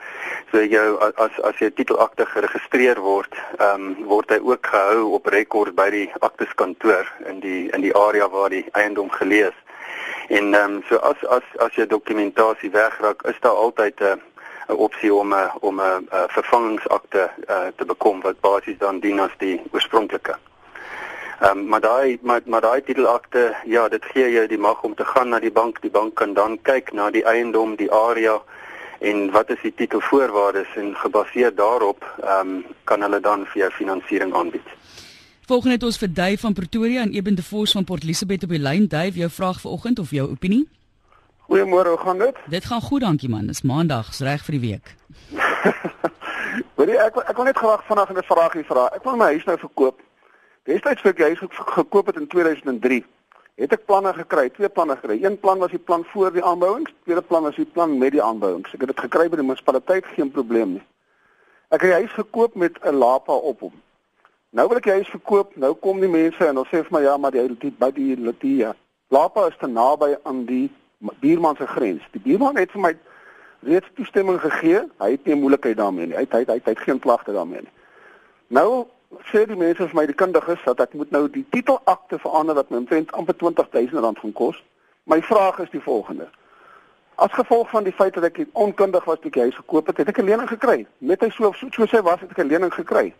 so 0.53 0.63
jou 0.63 0.99
as 1.15 1.41
as 1.41 1.57
jy 1.59 1.71
titelakte 1.71 2.27
geregistreer 2.27 3.01
word, 3.01 3.35
ehm 3.59 3.75
um, 3.75 3.97
word 4.05 4.31
hy 4.31 4.39
ook 4.43 4.67
gehou 4.67 5.11
op 5.13 5.27
rekord 5.27 5.75
by 5.75 5.91
die 5.91 6.11
akteskantoor 6.19 7.13
in 7.25 7.41
die 7.41 7.71
in 7.73 7.81
die 7.81 7.97
area 7.97 8.29
waar 8.29 8.51
die 8.51 8.67
eiendom 8.73 9.11
gelees. 9.11 9.57
En 10.29 10.55
ehm 10.55 10.75
um, 10.75 10.83
so 10.89 10.97
as 10.97 11.25
as 11.29 11.43
as 11.57 11.75
jy 11.75 11.87
dokumentasie 11.87 12.71
wegraak, 12.71 13.23
is 13.23 13.41
daar 13.41 13.57
altyd 13.57 14.01
'n 14.01 14.05
uh, 14.05 14.17
'n 14.71 14.77
opsie 14.87 15.15
om 15.15 15.35
'n 15.35 15.51
om 15.61 15.81
'n 15.81 16.09
vervangingsakte 16.29 17.31
uh, 17.49 17.67
te 17.77 17.85
bekom 17.85 18.21
wat 18.21 18.41
basies 18.41 18.79
dan 18.79 19.01
dien 19.01 19.21
as 19.21 19.35
die 19.39 19.61
oorspronklike. 19.73 20.37
Ehm 21.41 21.59
um, 21.59 21.69
maar 21.69 21.81
daai 21.81 22.19
maar 22.23 22.41
maar 22.45 22.61
daai 22.61 22.83
titelakte, 22.83 23.57
ja, 23.65 23.89
dit 23.89 24.05
gee 24.05 24.31
jou 24.31 24.47
die 24.47 24.59
mag 24.59 24.83
om 24.83 24.95
te 24.95 25.05
gaan 25.05 25.29
na 25.29 25.39
die 25.39 25.53
bank. 25.53 25.81
Die 25.81 25.91
bank 25.91 26.15
kan 26.15 26.35
dan 26.35 26.59
kyk 26.63 26.93
na 26.93 27.11
die 27.11 27.25
eiendom, 27.25 27.77
die 27.77 27.93
area 27.93 28.43
en 28.99 29.31
wat 29.31 29.51
is 29.51 29.63
die 29.63 29.75
titelvoorwaardes 29.75 30.77
en 30.77 30.95
gebaseer 30.97 31.55
daarop 31.55 32.05
ehm 32.23 32.49
um, 32.49 32.65
kan 32.85 33.03
hulle 33.03 33.21
dan 33.21 33.47
vir 33.47 33.63
jou 33.63 33.71
finansiering 33.71 34.35
aanbied. 34.35 34.69
Volgende 35.47 35.75
het 35.75 35.83
ons 35.83 35.99
vir 35.99 36.13
Duy 36.15 36.37
van 36.39 36.53
Pretoria 36.53 37.01
en 37.03 37.13
Eben 37.13 37.35
de 37.35 37.43
Vos 37.43 37.73
van 37.73 37.85
Port 37.85 38.03
Elizabeth 38.03 38.43
op 38.43 38.49
die 38.49 38.59
lyn. 38.59 38.87
Duy, 38.89 39.11
jou 39.15 39.31
vraag 39.31 39.61
vanoggend 39.61 39.99
of 39.99 40.11
jou 40.11 40.31
opinie? 40.31 40.69
Goeiemôre, 41.51 41.89
hoe 41.89 41.99
gaan 41.99 42.19
dit? 42.19 42.37
Dit 42.47 42.65
gaan 42.65 42.81
goed, 42.81 43.01
dankie 43.01 43.29
man. 43.29 43.47
Dis 43.47 43.63
maandag, 43.63 44.09
is 44.09 44.21
reg 44.21 44.45
vir 44.47 44.55
die 44.55 44.61
week. 44.61 44.93
Weet 46.79 46.93
jy, 46.93 46.99
ek 47.03 47.17
ek 47.25 47.33
wil 47.35 47.49
net 47.49 47.59
gewag 47.59 47.83
vanaand 47.89 48.13
'n 48.15 48.23
vraagie 48.29 48.63
vra. 48.69 48.85
Ek 48.95 49.03
wil 49.03 49.17
my 49.19 49.33
huis 49.35 49.45
nou 49.49 49.57
verkoop. 49.59 49.99
Destyds 50.71 51.03
vir 51.03 51.17
die 51.19 51.25
huis 51.25 51.43
gekoop 51.75 52.07
het 52.07 52.21
in 52.23 52.29
2003. 52.31 53.03
Het 53.59 53.75
ek 53.75 53.83
planne 53.91 54.13
gekry, 54.15 54.47
twee 54.55 54.69
planne 54.69 54.95
gekry. 54.97 55.19
Een 55.25 55.41
plan 55.41 55.59
was 55.59 55.75
die 55.75 55.83
plan 55.83 56.07
voor 56.13 56.31
die 56.31 56.45
aanbouings, 56.45 56.95
tweede 57.03 57.23
plan 57.23 57.43
was 57.43 57.57
die 57.57 57.67
plan 57.67 57.99
met 57.99 58.13
die 58.13 58.23
aanbouings. 58.23 58.71
Ek 58.75 58.87
het 58.87 58.95
dit 58.95 59.01
gekry 59.11 59.29
by 59.29 59.37
die 59.37 59.47
munisipaliteit, 59.51 60.07
geen 60.15 60.31
probleem 60.31 60.79
nie. 60.79 60.87
Ek 61.75 61.83
het 61.83 61.91
die 61.91 61.99
huis 61.99 62.13
gekoop 62.15 62.55
met 62.55 62.79
'n 62.85 62.95
lapa 62.95 63.33
op 63.33 63.61
hom. 63.61 63.75
Nou 64.51 64.69
wil 64.69 64.77
ek 64.77 64.87
die 64.87 64.99
huis 65.03 65.11
verkoop. 65.11 65.57
Nou 65.57 65.75
kom 65.75 65.99
die 65.99 66.09
mense 66.09 66.47
en 66.47 66.55
hulle 66.55 66.71
sê 66.71 66.87
vir 66.87 66.95
my 66.95 67.03
ja, 67.03 67.17
maar 67.17 67.31
die 67.35 67.59
die 67.59 67.75
by 67.75 67.91
die 67.91 68.15
Latia. 68.17 68.77
Lapa 69.11 69.47
is 69.49 69.59
te 69.59 69.67
naby 69.67 70.15
aan 70.23 70.45
die 70.47 70.71
buurman 71.01 71.57
se 71.57 71.67
grens. 71.67 72.03
Die 72.11 72.21
buurman 72.21 72.57
het 72.57 72.71
vir 72.71 72.81
my 72.81 72.95
reeds 73.61 73.91
toestemming 73.95 74.41
gegee. 74.41 74.85
Hy 74.99 75.11
het 75.11 75.25
nie 75.25 75.37
moeilikheid 75.37 75.77
daarmee 75.77 76.07
nie. 76.07 76.17
Hy 76.17 76.25
het 76.27 76.33
hy 76.33 76.45
het, 76.45 76.65
hy 76.65 76.75
het 76.75 76.87
geen 76.87 76.99
klagte 76.99 77.33
daarmee 77.33 77.61
nie. 77.61 77.73
Nou 78.49 78.87
sê 79.31 79.45
die 79.47 79.59
mense 79.59 79.87
vir 79.89 79.97
my 79.97 80.07
die 80.07 80.17
kundiges 80.17 80.61
dat 80.65 80.81
ek 80.85 80.95
moet 80.99 81.11
nou 81.11 81.25
die 81.31 81.45
titelakte 81.51 82.19
verander 82.23 82.55
wat 82.59 82.71
my 82.71 82.83
omtrent 82.83 83.13
amper 83.13 83.35
R20000 83.35 84.21
gaan 84.23 84.37
kos. 84.37 84.61
My 85.11 85.21
vraag 85.23 85.59
is 85.65 85.73
die 85.73 85.83
volgende. 85.83 86.29
As 87.21 87.33
gevolg 87.33 87.71
van 87.71 87.85
die 87.85 87.93
feit 87.93 88.15
dat 88.15 88.25
ek 88.25 88.45
onkundig 88.53 89.05
was 89.05 89.19
toe 89.21 89.29
ek 89.33 89.41
die 89.41 89.49
huis 89.49 89.57
gekoop 89.57 89.91
het, 89.91 89.97
het 89.97 90.09
ek 90.09 90.21
'n 90.23 90.29
lening 90.31 90.49
gekry. 90.49 90.87
Net 90.99 91.21
hy 91.21 91.31
so 91.31 91.53
so, 91.53 91.67
so 91.71 91.85
sê 91.85 92.03
was 92.03 92.21
het 92.21 92.31
ek 92.31 92.39
'n 92.39 92.49
lening 92.49 92.75
gekry. 92.75 93.13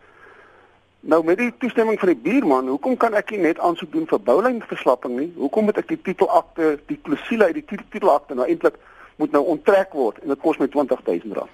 Nou 1.01 1.23
met 1.25 1.37
die 1.37 1.49
toestemming 1.57 1.99
van 1.99 2.11
die 2.11 2.21
buurman, 2.23 2.67
hoekom 2.67 2.97
kan 2.97 3.15
ek 3.17 3.31
nie 3.33 3.41
net 3.41 3.59
aansoek 3.59 3.91
doen 3.91 4.07
vir 4.09 4.19
boulynverslapping 4.21 5.15
nie? 5.17 5.29
Hoekom 5.37 5.65
moet 5.69 5.79
ek 5.81 5.89
die 5.89 6.01
titelakte, 6.05 6.75
die 6.91 6.99
klousule 7.01 7.49
uit 7.49 7.57
die 7.57 7.79
titelakte 7.89 8.37
nou 8.37 8.45
eintlik 8.45 8.77
moet 9.21 9.33
nou 9.33 9.41
onttrek 9.53 9.95
word 9.97 10.21
en 10.21 10.33
dit 10.33 10.41
kos 10.41 10.59
my 10.61 10.69
R20000? 10.69 11.47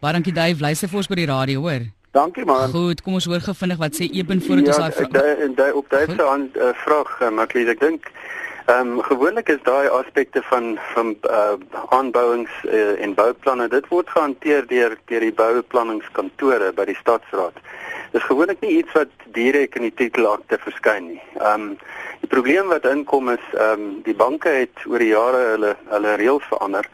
Baie 0.00 0.14
dankie 0.16 0.34
Dave, 0.34 0.62
luister 0.62 0.88
vir 0.88 1.02
ons 1.02 1.10
by 1.10 1.18
die 1.18 1.30
radio, 1.30 1.64
hoor. 1.66 1.88
Dankie 2.14 2.44
man. 2.46 2.70
Goed, 2.74 3.02
kom 3.06 3.18
ons 3.18 3.26
hoor 3.30 3.42
gevinnig 3.42 3.78
wat 3.78 3.98
sê 3.98 4.08
Eben 4.10 4.40
voordat 4.42 4.70
ja, 4.70 4.86
ons 4.86 5.12
daai 5.14 5.42
en 5.46 5.58
daai 5.58 5.72
op 5.78 5.90
daai 5.90 6.06
se 6.06 6.22
aan 6.26 6.48
uh, 6.54 6.70
vraag, 6.84 7.12
uh, 7.20 7.34
maar 7.34 7.50
ek 7.50 7.82
dink 7.82 8.08
Ehm 8.70 8.88
um, 8.88 9.02
gewoonlik 9.02 9.48
is 9.48 9.62
daai 9.62 9.88
aspekte 9.88 10.42
van 10.42 10.78
van 10.94 11.16
uh, 11.30 11.54
aanbouings 11.88 12.50
uh, 12.64 13.02
en 13.02 13.14
bouplanne 13.14 13.68
dit 13.68 13.88
word 13.88 14.10
gehanteer 14.10 14.66
deur 14.66 14.98
deur 15.10 15.24
die 15.26 15.32
bouplanningskantore 15.32 16.68
by 16.76 16.84
die 16.90 16.98
stadsraad. 17.00 17.56
Dis 18.10 18.22
gewoonlik 18.26 18.60
nie 18.60 18.76
iets 18.78 18.92
wat 18.92 19.10
direk 19.34 19.76
in 19.78 19.86
die 19.86 19.94
titelakte 19.94 20.58
verskyn 20.58 21.12
nie. 21.12 21.22
Ehm 21.38 21.70
um, 21.70 21.78
die 22.20 22.28
probleem 22.28 22.68
wat 22.68 22.84
inkom 22.84 23.30
is 23.32 23.44
ehm 23.52 23.72
um, 23.72 24.02
die 24.06 24.14
banke 24.14 24.48
het 24.48 24.86
oor 24.86 24.98
die 24.98 25.12
jare 25.12 25.42
hulle 25.52 25.76
hulle 25.92 26.16
reëls 26.20 26.48
verander 26.50 26.88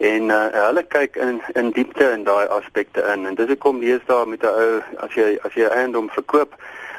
en 0.00 0.30
uh, 0.32 0.42
hulle 0.66 0.82
kyk 0.88 1.16
in 1.16 1.40
in 1.60 1.72
diepte 1.76 2.10
in 2.12 2.24
daai 2.24 2.46
aspekte 2.58 3.04
in 3.14 3.26
en 3.26 3.34
dis 3.40 3.48
hoekom 3.52 3.80
lees 3.80 4.04
daar 4.06 4.28
met 4.28 4.44
'n 4.44 4.52
ou 4.64 4.82
as 5.06 5.16
jy 5.16 5.38
as 5.48 5.54
jy 5.54 5.68
eiendom 5.68 6.08
verkoop 6.10 6.54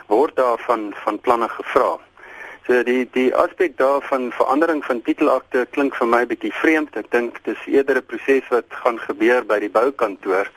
word 0.08 0.36
daar 0.36 0.60
van 0.68 0.94
van 1.04 1.20
planne 1.20 1.50
gevra. 1.50 2.00
So 2.68 2.84
die 2.84 3.10
die 3.14 3.36
aspek 3.36 3.78
daarvan 3.78 4.32
verandering 4.32 4.86
van 4.86 5.02
titelakte 5.02 5.68
klink 5.72 5.96
vir 5.96 6.08
my 6.08 6.26
bietjie 6.26 6.54
vreemd. 6.54 6.96
Ek 6.96 7.12
dink 7.12 7.40
dis 7.44 7.66
eerder 7.66 7.98
'n 7.98 8.06
proses 8.06 8.48
wat 8.50 8.70
gaan 8.70 9.00
gebeur 9.00 9.46
by 9.46 9.60
die 9.60 9.70
boukantoor 9.70 10.52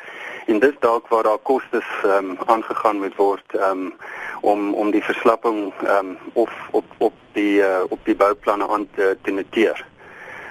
En 0.47 0.59
dis 0.61 0.77
dalk 0.81 1.09
waar 1.09 1.23
daar 1.23 1.39
kostes 1.39 1.89
ehm 2.03 2.31
um, 2.31 2.39
aangegaan 2.47 2.97
moet 2.97 3.17
word 3.17 3.57
ehm 3.57 3.71
um, 3.71 3.93
om 4.41 4.75
om 4.75 4.91
die 4.91 5.03
verslapping 5.03 5.73
ehm 5.87 5.97
um, 5.97 6.19
of 6.33 6.53
op 6.71 6.85
op 6.99 7.13
die 7.33 7.57
uh, 7.61 7.81
op 7.89 8.01
die 8.05 8.17
bouplanne 8.17 8.69
aan 8.69 8.89
te, 8.95 9.17
te 9.23 9.31
noteer. 9.31 9.87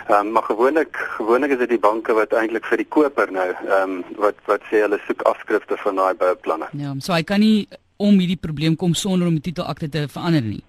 Ehm 0.08 0.20
um, 0.20 0.32
maar 0.32 0.44
gewoonlik 0.44 0.98
gewoonlik 1.18 1.52
is 1.52 1.58
dit 1.58 1.70
die 1.70 1.80
banke 1.80 2.14
wat 2.14 2.34
eintlik 2.34 2.66
vir 2.66 2.78
die 2.78 2.90
koper 2.90 3.32
nou 3.32 3.50
ehm 3.52 3.82
um, 3.82 4.04
wat 4.18 4.36
wat 4.46 4.62
sê 4.72 4.82
hulle 4.88 5.00
soek 5.08 5.22
afskrifte 5.22 5.78
van 5.78 5.96
daai 5.96 6.14
bouplanne. 6.14 6.68
Ja, 6.72 6.94
so 7.00 7.14
hy 7.14 7.24
kan 7.24 7.40
nie 7.40 7.68
om 7.98 8.20
hierdie 8.20 8.42
probleem 8.48 8.76
kom 8.76 8.94
sonder 8.94 9.28
om 9.28 9.38
die 9.40 9.52
titelakte 9.52 9.90
te 9.90 10.08
verander 10.08 10.42
nie. 10.42 10.64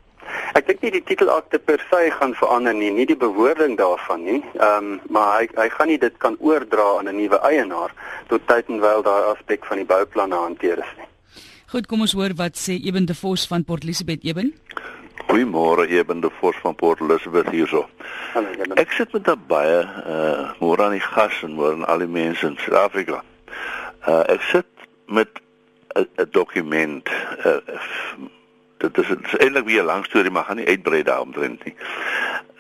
Ek 0.55 0.67
dink 0.67 0.83
nie 0.83 0.91
die 0.91 1.03
titelakte 1.03 1.59
per 1.59 1.81
se 1.91 2.11
gaan 2.19 2.35
verander 2.35 2.75
nie, 2.75 2.91
nie 2.91 3.07
die 3.07 3.19
bewoording 3.19 3.77
daarvan 3.79 4.25
nie. 4.25 4.43
Ehm 4.55 4.93
um, 4.93 5.01
maar 5.11 5.41
hy 5.41 5.49
hy 5.57 5.69
gaan 5.77 5.89
nie 5.89 5.99
dit 5.99 6.17
kan 6.19 6.37
oordra 6.41 6.99
aan 6.99 7.09
'n 7.09 7.17
nuwe 7.17 7.39
eienaar 7.43 7.91
tot 8.29 8.47
tyd 8.47 8.69
en 8.69 8.81
wyl 8.81 9.03
daai 9.03 9.25
aspek 9.35 9.67
van 9.67 9.77
die 9.77 9.87
bouplanne 9.87 10.35
hanteer 10.35 10.79
is 10.79 10.93
nie. 10.99 11.09
Goed, 11.75 11.87
kom 11.87 12.01
ons 12.01 12.13
hoor 12.13 12.35
wat 12.39 12.55
sê 12.55 12.79
Eben 12.87 13.07
de 13.07 13.15
Vos 13.15 13.47
van 13.47 13.65
Port 13.65 13.83
Elizabeth 13.83 14.23
Eben. 14.23 14.55
Goeiemôre 15.27 15.89
Eben 15.89 16.21
de 16.21 16.31
Vos 16.41 16.57
van 16.63 16.75
Port 16.75 17.01
Elizabeth 17.01 17.49
hierso. 17.51 17.89
Hallo. 18.35 18.49
Ek 18.77 18.93
sit 18.93 19.13
met 19.13 19.27
'n 19.27 19.41
baie 19.49 19.81
uh 19.83 20.53
môre 20.61 20.85
aan 20.85 20.93
die 20.93 21.01
gas 21.01 21.43
en 21.43 21.55
môre 21.55 21.73
aan 21.73 21.87
al 21.87 21.99
die 21.99 22.07
mense 22.07 22.47
in 22.47 22.57
Suid-Afrika. 22.57 23.25
Uh 24.07 24.23
ek 24.29 24.43
sit 24.53 24.67
met 25.07 25.29
'n 25.95 26.31
dokument 26.31 27.09
uh 27.45 27.59
dit 28.77 28.99
is, 28.99 29.09
is 29.09 29.37
eintlik 29.39 29.65
weer 29.65 29.83
'n 29.83 29.87
lang 29.87 30.05
storie 30.05 30.31
maar 30.31 30.45
gaan 30.45 30.57
nie 30.57 30.67
uitbrei 30.67 31.03
daaromtrent 31.03 31.65
nie. 31.65 31.75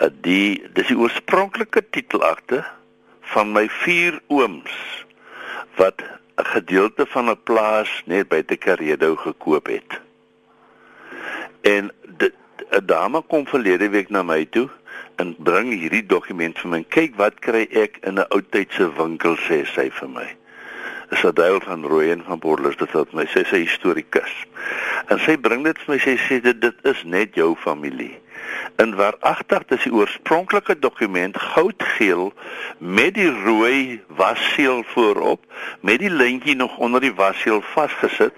Uh, 0.00 0.08
die 0.20 0.62
dis 0.72 0.86
die 0.86 0.98
oorspronklike 0.98 1.84
titelakte 1.90 2.64
van 3.20 3.52
my 3.52 3.68
vier 3.68 4.20
ooms 4.26 5.04
wat 5.76 6.02
'n 6.36 6.44
gedeelte 6.44 7.06
van 7.06 7.30
'n 7.30 7.42
plaas 7.42 8.02
net 8.04 8.28
by 8.28 8.42
te 8.42 8.56
Karedo 8.56 9.16
gekoop 9.16 9.66
het. 9.66 10.00
En 11.60 11.92
'n 12.18 12.86
dame 12.86 13.22
kom 13.22 13.46
verlede 13.46 13.88
week 13.88 14.08
na 14.08 14.22
my 14.22 14.44
toe 14.44 14.68
en 15.16 15.36
bring 15.38 15.72
hierdie 15.72 16.06
dokument 16.06 16.58
vir 16.58 16.70
my. 16.70 16.84
Kyk 16.88 17.14
wat 17.16 17.38
kry 17.38 17.68
ek 17.70 17.98
in 18.02 18.18
'n 18.18 18.26
ou 18.30 18.42
tydse 18.42 18.94
winkel 18.96 19.36
sê 19.36 19.64
sy 19.66 19.90
vir 19.90 20.08
my 20.08 20.36
is 21.10 21.24
deel 21.34 21.60
van 21.60 21.84
Rooyen 21.84 22.22
van 22.26 22.38
Borlus 22.38 22.76
dit 22.76 22.92
wat 22.92 23.12
my 23.12 23.24
sê 23.32 23.44
sy 23.48 23.64
historikus. 23.64 24.32
En 25.12 25.20
sy 25.20 25.36
bring 25.36 25.64
dit 25.64 25.78
vir 25.84 25.94
my 25.94 25.98
sê 26.02 26.18
sê 26.20 26.40
dit 26.44 26.60
dit 26.60 26.86
is 26.90 27.02
net 27.04 27.34
jou 27.34 27.54
familie. 27.60 28.14
En 28.76 28.94
waaragtig 28.96 29.62
is 29.76 29.82
die 29.86 29.92
oorspronklike 29.92 30.78
dokument 30.78 31.36
goudgeel 31.38 32.32
met 32.78 33.14
die 33.14 33.30
rooi 33.44 34.02
wasseël 34.18 34.82
voorop 34.92 35.44
met 35.80 35.98
die 35.98 36.10
lintjie 36.10 36.56
nog 36.56 36.76
onder 36.76 37.00
die 37.00 37.14
wasseël 37.14 37.62
vasgesit. 37.74 38.34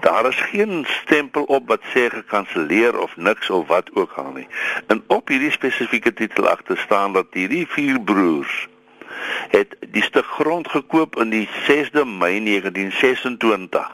Daar 0.00 0.28
is 0.28 0.40
geen 0.50 0.84
stempel 0.88 1.42
op 1.42 1.68
wat 1.68 1.82
sê 1.94 2.08
gekanselleer 2.10 2.98
of 2.98 3.16
niks 3.16 3.50
of 3.50 3.66
wat 3.66 3.90
ook 3.94 4.12
al 4.12 4.32
nie. 4.32 4.48
En 4.86 5.02
op 5.06 5.28
hierdie 5.28 5.50
spesifieke 5.50 6.12
titel 6.12 6.48
agter 6.48 6.78
staan 6.78 7.12
dat 7.12 7.26
hierdie 7.32 7.66
vier 7.68 8.00
broers 8.00 8.68
het 9.54 9.76
die 9.94 10.02
stuk 10.02 10.26
grond 10.26 10.68
gekoop 10.68 11.18
in 11.20 11.30
die 11.30 11.48
6de 11.66 12.04
Mei 12.04 12.40
1926. 12.44 13.90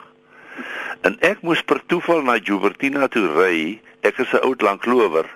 En 1.00 1.16
ek 1.24 1.40
moes 1.46 1.62
per 1.64 1.80
toeval 1.86 2.22
na 2.22 2.36
Joubertina 2.36 3.08
toe 3.08 3.26
ry. 3.32 3.80
Ek 4.04 4.18
is 4.18 4.32
'n 4.32 4.44
oud 4.44 4.60
lanklower, 4.62 5.26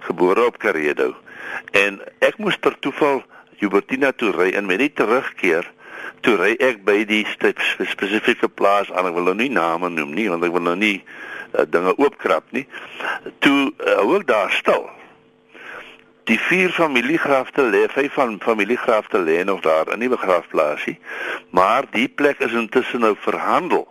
gebore 0.00 0.46
op 0.46 0.58
Karedo. 0.58 1.14
En 1.70 2.00
ek 2.18 2.38
moes 2.38 2.56
per 2.56 2.78
toeval 2.78 3.24
Joubertina 3.58 4.12
toe 4.12 4.30
ry 4.30 4.50
en 4.50 4.66
met 4.66 4.78
die 4.78 4.92
terugkeer 4.92 5.70
toe 6.20 6.36
ry 6.36 6.54
ek 6.58 6.84
by 6.84 7.04
die 7.04 7.26
spesifieke 7.82 8.48
plaas 8.48 8.92
aan. 8.92 9.06
Ek 9.06 9.14
wil 9.14 9.30
nou 9.30 9.34
nie 9.34 9.50
name 9.50 9.88
noem 9.88 10.14
nie 10.14 10.28
want 10.28 10.44
ek 10.44 10.52
wil 10.52 10.62
nou 10.62 10.76
nie 10.76 11.02
uh, 11.54 11.64
dinge 11.66 11.96
oopkrap 11.98 12.44
nie. 12.50 12.66
Toe 13.38 13.72
uh, 13.72 13.96
hou 14.02 14.16
ek 14.18 14.26
daar 14.26 14.50
stil 14.50 14.97
Die 16.28 16.36
vier 16.36 16.72
familiegrafte 16.76 17.62
lê, 17.72 17.86
vyf 17.88 18.12
van 18.18 18.34
familiegrafte 18.44 19.20
lê 19.24 19.38
nog 19.48 19.62
daar 19.64 19.88
in 19.94 20.02
die 20.04 20.10
begrafplaasie. 20.12 20.98
Maar 21.56 21.86
die 21.94 22.08
plek 22.08 22.42
is 22.44 22.52
intussen 22.52 23.00
nou 23.00 23.14
verhandel. 23.18 23.86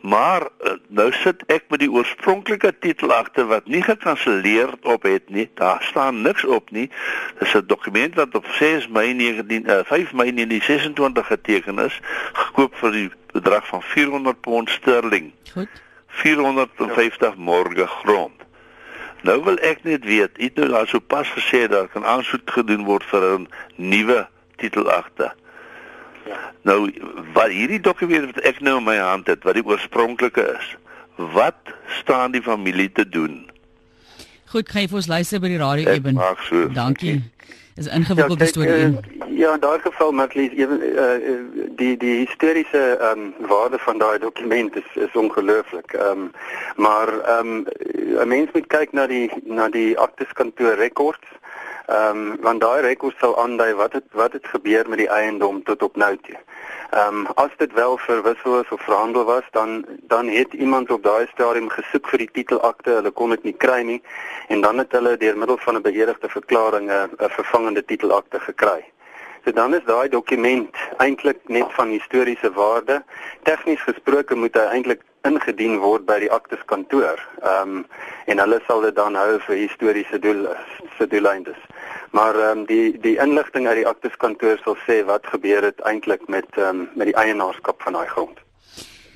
Maar 0.00 0.46
eh, 0.62 0.76
nou 0.88 1.08
sit 1.12 1.42
ek 1.50 1.66
met 1.68 1.82
die 1.82 1.90
oorspronklike 1.90 2.70
titelakte 2.78 3.44
wat 3.50 3.66
nie 3.66 3.82
gekanselleer 3.82 4.70
op 4.82 5.02
het 5.02 5.28
nie. 5.34 5.48
Daar 5.58 5.82
staan 5.82 6.22
niks 6.22 6.44
op 6.44 6.70
nie. 6.70 6.86
Dis 7.38 7.54
'n 7.54 7.66
dokument 7.66 8.14
wat 8.14 8.34
op 8.34 8.46
6 8.46 8.88
Mei 8.88 9.12
19 9.12 9.66
uh, 9.66 9.80
5 9.84 10.12
Mei 10.12 10.30
1926 10.34 11.26
geteken 11.26 11.78
is, 11.78 12.00
gekoop 12.32 12.74
vir 12.76 12.90
die 12.90 13.10
bedrag 13.32 13.66
van 13.66 13.82
400 13.82 14.40
pond 14.40 14.70
sterling. 14.70 15.32
Goed. 15.52 15.68
450 16.06 17.36
morge 17.36 17.86
grond. 17.86 18.39
Nou 19.22 19.36
wil 19.44 19.58
ek 19.66 19.82
net 19.84 20.04
weet, 20.04 20.38
het 20.40 20.56
nou 20.56 20.68
daar 20.68 20.88
so 20.88 20.98
pas 20.98 21.28
gesê 21.36 21.66
dat 21.68 21.90
kan 21.92 22.04
aansoek 22.04 22.50
gedoen 22.50 22.84
word 22.84 23.04
vir 23.12 23.22
'n 23.38 23.48
nuwe 23.76 24.28
titelagte. 24.56 25.32
Ja. 26.26 26.52
Nou 26.62 26.92
wat 27.32 27.48
hierdie 27.48 27.80
dokument 27.80 28.34
wat 28.34 28.44
ek 28.44 28.60
nou 28.60 28.78
in 28.78 28.84
my 28.84 28.96
hand 28.96 29.26
het, 29.26 29.42
wat 29.44 29.54
die 29.54 29.66
oorspronklike 29.66 30.56
is, 30.58 30.76
wat 31.16 31.58
staan 31.86 32.30
die 32.30 32.42
familie 32.42 32.92
te 32.92 33.08
doen? 33.08 33.50
Goed, 34.50 34.70
vir 34.72 34.96
ons 34.98 35.06
luister 35.06 35.40
by 35.40 35.48
die 35.48 35.58
radio 35.58 35.90
eben. 35.90 36.18
So. 36.48 36.68
Dankie. 36.74 37.14
Is 37.14 37.22
'n 37.88 37.94
ingewikkelde 37.96 38.44
ja, 38.44 38.50
storie. 38.50 38.84
Uh, 38.86 38.92
ja, 39.28 39.54
in 39.54 39.60
daai 39.60 39.78
geval 39.78 40.12
Matlies, 40.12 40.52
ewen 40.52 40.80
uh, 40.82 41.04
die 41.76 41.96
die 41.96 42.16
historiese 42.26 42.96
ehm 43.00 43.18
um, 43.18 43.48
waarde 43.48 43.78
van 43.78 43.98
daai 43.98 44.18
dokument 44.18 44.76
is 44.76 44.90
is 44.94 45.12
ongelooflik. 45.12 45.92
Ehm 45.92 46.10
um, 46.10 46.30
maar 46.76 47.08
ehm 47.20 47.46
um, 47.46 47.66
'n 48.22 48.28
mens 48.28 48.48
moet 48.52 48.66
kyk 48.66 48.92
na 48.92 49.06
die 49.06 49.30
na 49.44 49.68
die 49.68 49.98
akteskantoor 49.98 50.74
rekords. 50.74 51.28
Ehm 51.90 52.16
um, 52.16 52.36
want 52.40 52.60
daai 52.60 52.80
rekords 52.80 53.18
sal 53.18 53.32
aandui 53.42 53.72
wat 53.74 53.92
het 53.92 54.04
wat 54.18 54.32
het 54.32 54.46
gebeur 54.46 54.88
met 54.88 54.98
die 54.98 55.08
eiendom 55.08 55.62
tot 55.62 55.82
op 55.82 55.96
nou 55.96 56.12
toe. 56.26 56.36
Ehm 56.90 57.16
um, 57.16 57.26
as 57.44 57.56
dit 57.62 57.72
wel 57.72 57.98
verwissel 57.98 58.60
is 58.60 58.70
of 58.76 58.82
verhandel 58.82 59.24
was, 59.24 59.48
dan 59.50 59.84
dan 60.12 60.28
het 60.28 60.52
iemand 60.52 60.90
op 60.90 61.02
daai 61.02 61.26
stadium 61.32 61.68
gesoek 61.68 62.12
vir 62.12 62.22
die 62.22 62.30
titelakte, 62.32 62.94
hulle 63.00 63.10
kon 63.10 63.34
dit 63.34 63.42
nie 63.42 63.56
kry 63.66 63.80
nie 63.82 63.98
en 64.48 64.60
dan 64.60 64.78
het 64.78 64.92
hulle 64.92 65.16
deur 65.16 65.38
middel 65.38 65.58
van 65.66 65.76
'n 65.76 65.82
beëdigde 65.88 66.28
verklaring 66.28 66.90
'n 66.92 67.34
vervangende 67.38 67.84
titelakte 67.84 68.40
gekry. 68.40 68.84
So 69.44 69.52
dan 69.52 69.74
is 69.74 69.84
daai 69.84 70.08
dokument 70.08 70.74
eintlik 70.96 71.38
net 71.48 71.72
van 71.72 71.88
historiese 71.88 72.52
waarde. 72.52 73.02
Tegnies 73.42 73.82
gesproke 73.82 74.34
moet 74.34 74.54
hy 74.54 74.66
eintlik 74.76 75.02
ingedien 75.28 75.78
word 75.78 76.06
by 76.08 76.18
die 76.22 76.32
akteskantoor. 76.32 77.20
Ehm 77.42 77.76
um, 77.76 77.86
en 78.30 78.38
hulle 78.38 78.60
sal 78.66 78.84
dit 78.86 78.94
dan 78.94 79.16
hou 79.18 79.38
vir 79.46 79.56
historiese 79.56 80.18
doel 80.18 80.46
se 80.98 81.06
doeleindes. 81.06 81.58
Maar 82.10 82.34
ehm 82.34 82.58
um, 82.58 82.66
die 82.66 82.98
die 83.00 83.16
inligting 83.18 83.68
uit 83.68 83.82
die 83.82 83.88
akteskantoor 83.94 84.60
sal 84.64 84.78
sê 84.86 85.02
wat 85.04 85.26
gebeur 85.26 85.62
het 85.70 85.80
eintlik 85.80 86.28
met 86.28 86.48
ehm 86.56 86.68
um, 86.68 86.88
met 86.94 87.12
die 87.12 87.18
eienaarskap 87.24 87.82
van 87.82 87.98
daai 87.98 88.08
grond. 88.14 88.38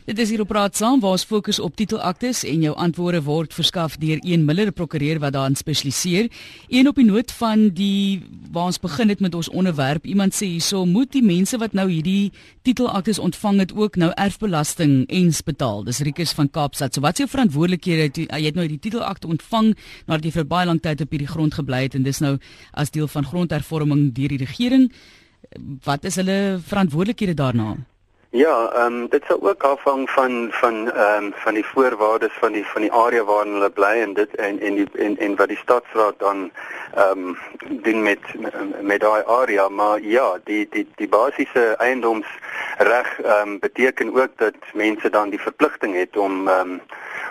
Dit 0.04 0.18
is 0.20 0.28
hier 0.28 0.42
op 0.42 0.50
praat 0.52 0.76
saam 0.76 1.00
waar 1.00 1.14
ons 1.16 1.22
fokus 1.24 1.56
op 1.64 1.78
titelaktes 1.80 2.42
en 2.44 2.60
jou 2.60 2.74
antwoorde 2.76 3.22
word 3.24 3.54
verskaf 3.56 3.94
deur 3.96 4.18
een 4.20 4.42
Miller 4.44 4.68
prokureur 4.68 5.16
wat 5.22 5.32
daarin 5.32 5.54
spesialiseer. 5.56 6.26
Een 6.68 6.90
op 6.90 7.00
die 7.00 7.06
noot 7.08 7.32
van 7.32 7.70
die 7.72 8.20
waar 8.52 8.68
ons 8.68 8.78
begin 8.82 9.08
het 9.08 9.22
met 9.24 9.34
ons 9.34 9.48
onderwerp, 9.48 10.04
iemand 10.04 10.36
sê 10.36 10.50
hierso 10.50 10.82
moet 10.84 11.08
die 11.16 11.22
mense 11.24 11.56
wat 11.56 11.72
nou 11.72 11.86
hierdie 11.88 12.34
titelaktes 12.68 13.18
ontvang 13.18 13.62
het 13.64 13.72
ook 13.72 13.96
nou 13.96 14.10
erfbelasting 14.26 15.08
eens 15.08 15.40
betaal. 15.40 15.86
Dis 15.88 16.02
Rikus 16.04 16.36
van 16.36 16.52
Kaapstad. 16.52 16.92
So 16.92 17.00
wat 17.00 17.16
is 17.16 17.24
jou 17.24 17.30
verantwoordelikheid? 17.38 18.20
Jy 18.28 18.44
het 18.44 18.60
nou 18.60 18.68
die 18.68 18.78
titelakte 18.78 19.32
ontvang 19.32 19.72
nadat 20.04 20.28
jy 20.28 20.34
vir 20.36 20.48
baie 20.52 20.68
lank 20.68 20.84
tyd 20.84 21.00
op 21.00 21.16
hierdie 21.16 21.32
grond 21.32 21.56
gebly 21.56 21.86
het 21.88 21.96
en 21.96 22.04
dis 22.04 22.20
nou 22.20 22.36
as 22.76 22.92
deel 22.92 23.08
van 23.08 23.24
grondhervorming 23.24 24.10
deur 24.12 24.36
die 24.36 24.44
regering. 24.44 24.90
Wat 25.88 26.04
is 26.04 26.20
hulle 26.20 26.60
verantwoordelikhede 26.60 27.40
daarna? 27.40 27.72
Ja, 28.34 28.70
ehm 28.72 28.94
um, 28.94 29.08
dit 29.08 29.22
sal 29.26 29.38
ook 29.42 29.62
afhang 29.62 30.10
van 30.10 30.48
van 30.50 30.92
ehm 30.92 31.24
um, 31.24 31.32
van 31.34 31.54
die 31.54 31.64
voorwaardes 31.64 32.32
van 32.32 32.52
die 32.52 32.66
van 32.66 32.80
die 32.80 32.92
area 32.92 33.24
waarin 33.24 33.52
hulle 33.52 33.70
bly 33.70 34.00
en 34.06 34.14
dit 34.14 34.34
en 34.34 34.60
en 34.60 34.74
die 34.74 34.88
en, 34.92 35.18
en 35.18 35.36
wat 35.36 35.48
die 35.48 35.56
stadsraad 35.56 36.18
dan 36.18 36.50
ehm 36.94 37.18
um, 37.18 37.38
doen 37.68 38.02
met 38.02 38.18
met 38.80 39.00
daai 39.00 39.22
area, 39.24 39.68
maar 39.68 40.00
ja, 40.00 40.38
die 40.44 40.66
die 40.70 40.88
die 40.94 41.08
basiese 41.08 41.76
eiendomsreg 41.76 43.20
ehm 43.20 43.48
um, 43.48 43.58
beteken 43.58 44.10
ook 44.14 44.32
dat 44.36 44.58
mense 44.72 45.10
dan 45.10 45.30
die 45.30 45.40
verpligting 45.40 45.94
het 45.94 46.16
om 46.16 46.48
ehm 46.48 46.60
um, 46.60 46.80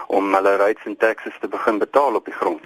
om 0.07 0.33
hulle 0.33 0.55
rights 0.55 0.85
and 0.85 0.99
taxes 0.99 1.35
te 1.39 1.47
begin 1.47 1.77
betaal 1.77 2.15
op 2.15 2.25
die 2.25 2.39
grond. 2.39 2.65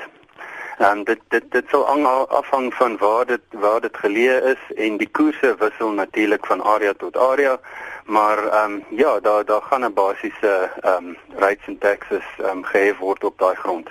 En 0.77 1.03
dit 1.03 1.19
dit 1.27 1.51
dit 1.51 1.65
sal 1.69 1.85
afhang 2.27 2.73
van 2.73 2.97
waar 2.97 3.25
dit 3.25 3.41
waar 3.49 3.81
dit 3.81 3.97
geleë 3.97 4.41
is 4.53 4.75
en 4.75 4.97
die 4.97 5.09
koerse 5.11 5.55
wissel 5.59 5.89
natuurlik 5.89 6.45
van 6.45 6.63
area 6.63 6.93
tot 6.97 7.17
area 7.17 7.59
maar 8.07 8.37
ehm 8.47 8.71
um, 8.71 8.83
ja, 8.97 9.19
daar 9.19 9.45
daar 9.45 9.61
gaan 9.61 9.85
'n 9.85 9.93
basiese 9.93 10.71
ehm 10.81 11.05
um, 11.05 11.17
rates 11.35 11.67
and 11.67 11.79
taxes 11.79 12.27
ehm 12.37 12.57
um, 12.57 12.63
gehef 12.63 12.97
word 12.97 13.23
op 13.23 13.39
daai 13.39 13.55
grond. 13.55 13.87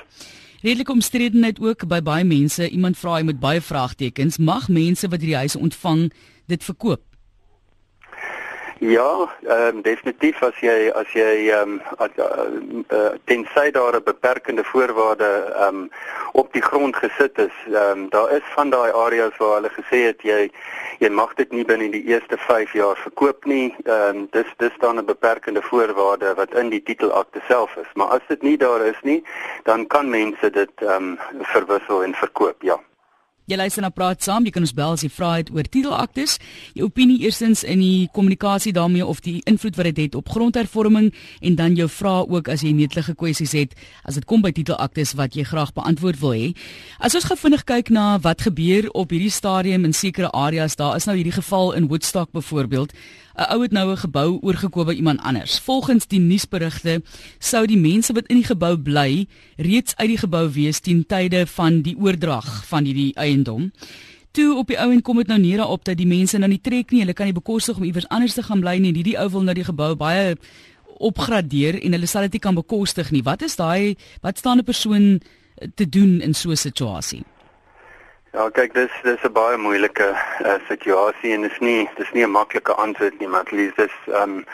Redelik 0.63 0.89
omstredenheid 0.89 1.61
ook 1.61 1.87
by 1.87 2.03
baie 2.03 2.25
mense. 2.25 2.69
Iemand 2.69 2.99
vra 2.99 3.15
hy 3.15 3.23
met 3.23 3.41
baie 3.41 3.61
vraagtekens, 3.61 4.39
mag 4.39 4.69
mense 4.69 5.09
wat 5.09 5.21
hierdie 5.21 5.37
huise 5.37 5.59
ontvang 5.59 6.13
dit 6.47 6.65
verkoop? 6.65 7.06
Ja, 8.87 9.28
ehm 9.43 9.76
um, 9.76 9.83
definitief 9.83 10.43
as 10.47 10.59
jy 10.62 10.90
as 10.95 11.11
jy 11.11 11.49
ehm 11.50 11.81
um, 11.99 12.85
uh, 12.95 13.16
tensy 13.26 13.71
daar 13.75 13.97
'n 13.99 14.05
beperkende 14.05 14.64
voorwaarde 14.64 15.31
ehm 15.55 15.75
um, 15.75 15.90
op 16.33 16.52
die 16.52 16.62
grond 16.62 16.97
gesit 16.97 17.38
is. 17.38 17.57
Ehm 17.66 17.90
um, 17.90 18.09
daar 18.09 18.31
is 18.31 18.47
van 18.55 18.71
daai 18.71 18.93
areas 18.93 19.37
waar 19.37 19.55
hulle 19.55 19.73
gesê 19.78 19.99
het 20.07 20.23
jy 20.23 20.50
jy 20.99 21.09
mag 21.09 21.35
dit 21.35 21.50
nie 21.52 21.64
binne 21.64 21.90
die 21.90 22.05
eerste 22.05 22.38
5 22.38 22.73
jaar 22.73 22.97
verkoop 22.97 23.45
nie. 23.45 23.75
Ehm 23.85 24.16
um, 24.16 24.28
dis 24.31 24.50
dis 24.57 24.78
dan 24.78 24.99
'n 24.99 25.05
beperkende 25.05 25.62
voorwaarde 25.62 26.35
wat 26.35 26.55
in 26.55 26.69
die 26.69 26.83
titelakte 26.83 27.40
self 27.49 27.76
is. 27.76 27.90
Maar 27.95 28.09
as 28.09 28.26
dit 28.28 28.43
nie 28.43 28.57
daar 28.57 28.87
is 28.87 29.00
nie, 29.02 29.25
dan 29.62 29.87
kan 29.87 30.11
mense 30.11 30.50
dit 30.50 30.71
ehm 30.76 30.93
um, 30.93 31.19
verwissel 31.43 32.02
en 32.02 32.14
verkoop, 32.14 32.62
ja. 32.62 32.86
Jy 33.47 33.55
luister 33.61 33.85
na 33.85 33.93
praat 33.95 34.25
saam, 34.26 34.43
jy 34.43 34.50
kan 34.50 34.65
ons 34.67 34.73
bel 34.75 34.97
as 34.97 35.05
jy 35.05 35.09
vra 35.15 35.29
het 35.37 35.53
oor 35.55 35.69
titelaktes. 35.71 36.33
Jou 36.75 36.88
opinie 36.88 37.21
eerstens 37.23 37.61
in 37.62 37.79
die 37.79 38.09
kommunikasie 38.11 38.73
daarmee 38.75 39.07
of 39.07 39.21
die 39.23 39.37
invloed 39.47 39.76
wat 39.79 39.87
dit 39.87 40.00
het 40.03 40.17
op 40.19 40.33
grondhervorming 40.35 41.12
en 41.47 41.55
dan 41.55 41.76
jou 41.79 41.87
vrae 41.87 42.25
ook 42.26 42.50
as 42.50 42.65
jy 42.67 42.73
netelige 42.75 43.15
kwessies 43.15 43.55
het 43.55 43.76
as 44.03 44.19
dit 44.19 44.26
kom 44.26 44.43
by 44.43 44.50
titelaktes 44.50 45.15
wat 45.15 45.38
jy 45.38 45.45
graag 45.47 45.71
beantwoord 45.79 46.19
wil 46.25 46.35
hê. 46.35 46.49
As 46.99 47.15
ons 47.15 47.29
gou 47.31 47.38
vinnig 47.38 47.62
kyk 47.71 47.95
na 47.95 48.17
wat 48.26 48.43
gebeur 48.49 48.91
op 48.99 49.15
hierdie 49.15 49.31
stadium 49.31 49.87
in 49.87 49.95
sekere 49.95 50.33
areas, 50.35 50.75
daar 50.75 50.99
is 50.99 51.07
nou 51.07 51.15
hierdie 51.15 51.38
geval 51.38 51.71
in 51.79 51.87
Woodstock 51.87 52.35
byvoorbeeld. 52.35 52.99
'n 53.37 53.52
ou 53.52 53.62
het 53.62 53.73
nou 53.73 53.90
'n 53.90 53.97
gebou 53.97 54.38
oorgekoop 54.40 54.87
by 54.87 54.93
iemand 54.93 55.21
anders. 55.21 55.59
Volgens 55.59 56.07
die 56.07 56.21
nuusberigte 56.21 57.02
sou 57.38 57.66
die 57.66 57.78
mense 57.78 58.12
wat 58.12 58.26
in 58.26 58.37
die 58.37 58.45
gebou 58.45 58.76
bly 58.78 59.26
reeds 59.57 59.97
uit 59.97 60.09
die 60.09 60.19
gebou 60.19 60.50
wees 60.52 60.81
teen 60.81 61.07
tye 61.07 61.47
van 61.47 61.83
die 61.83 61.97
oordrag 61.99 62.66
van 62.66 62.85
hierdie 62.85 63.14
eiendom. 63.14 63.73
Toe 64.31 64.57
op 64.57 64.66
die 64.66 64.78
ou 64.78 64.93
en 64.93 65.02
kom 65.02 65.16
dit 65.16 65.26
nou 65.26 65.38
neer 65.38 65.66
op 65.66 65.85
dat 65.85 65.97
die 65.97 66.07
mense 66.07 66.38
nou 66.38 66.49
nie 66.49 66.61
trek 66.61 66.90
nie, 66.90 67.00
hulle 67.00 67.12
kan 67.12 67.26
nie 67.26 67.33
bekostig 67.33 67.76
om 67.76 67.85
iewers 67.85 68.09
anders 68.09 68.35
te 68.35 68.43
gaan 68.43 68.61
bly 68.61 68.78
nie. 68.78 68.93
Hierdie 68.93 69.19
ou 69.19 69.31
wil 69.31 69.43
nou 69.43 69.55
die 69.55 69.64
gebou 69.64 69.95
baie 69.95 70.37
opgradeer 70.99 71.83
en 71.83 71.93
hulle 71.93 72.07
sal 72.07 72.23
dit 72.23 72.33
nie 72.33 72.40
kan 72.40 72.55
bekostig 72.55 73.11
nie. 73.11 73.23
Wat 73.23 73.43
is 73.43 73.57
daai 73.57 73.97
wat 74.21 74.38
staan 74.38 74.59
'n 74.59 74.64
persoon 74.64 75.21
te 75.75 75.88
doen 75.88 76.21
in 76.21 76.35
so 76.35 76.50
'n 76.50 76.57
situasie? 76.57 77.25
Ja, 78.37 78.50
kyk, 78.52 78.75
dis 78.76 78.93
dis 79.00 79.23
'n 79.25 79.33
baie 79.33 79.57
moeilike 79.57 80.07
uh, 80.45 80.57
situasie 80.69 81.31
en 81.33 81.45
is 81.49 81.57
nie 81.64 81.88
dis 81.97 82.11
nie 82.12 82.25
'n 82.25 82.35
maklike 82.35 82.75
antwoord 82.85 83.16
nie, 83.19 83.28
maar 83.28 83.45
dis 83.49 83.73
dis 83.76 83.95
ehm 84.12 84.23
um, 84.23 84.45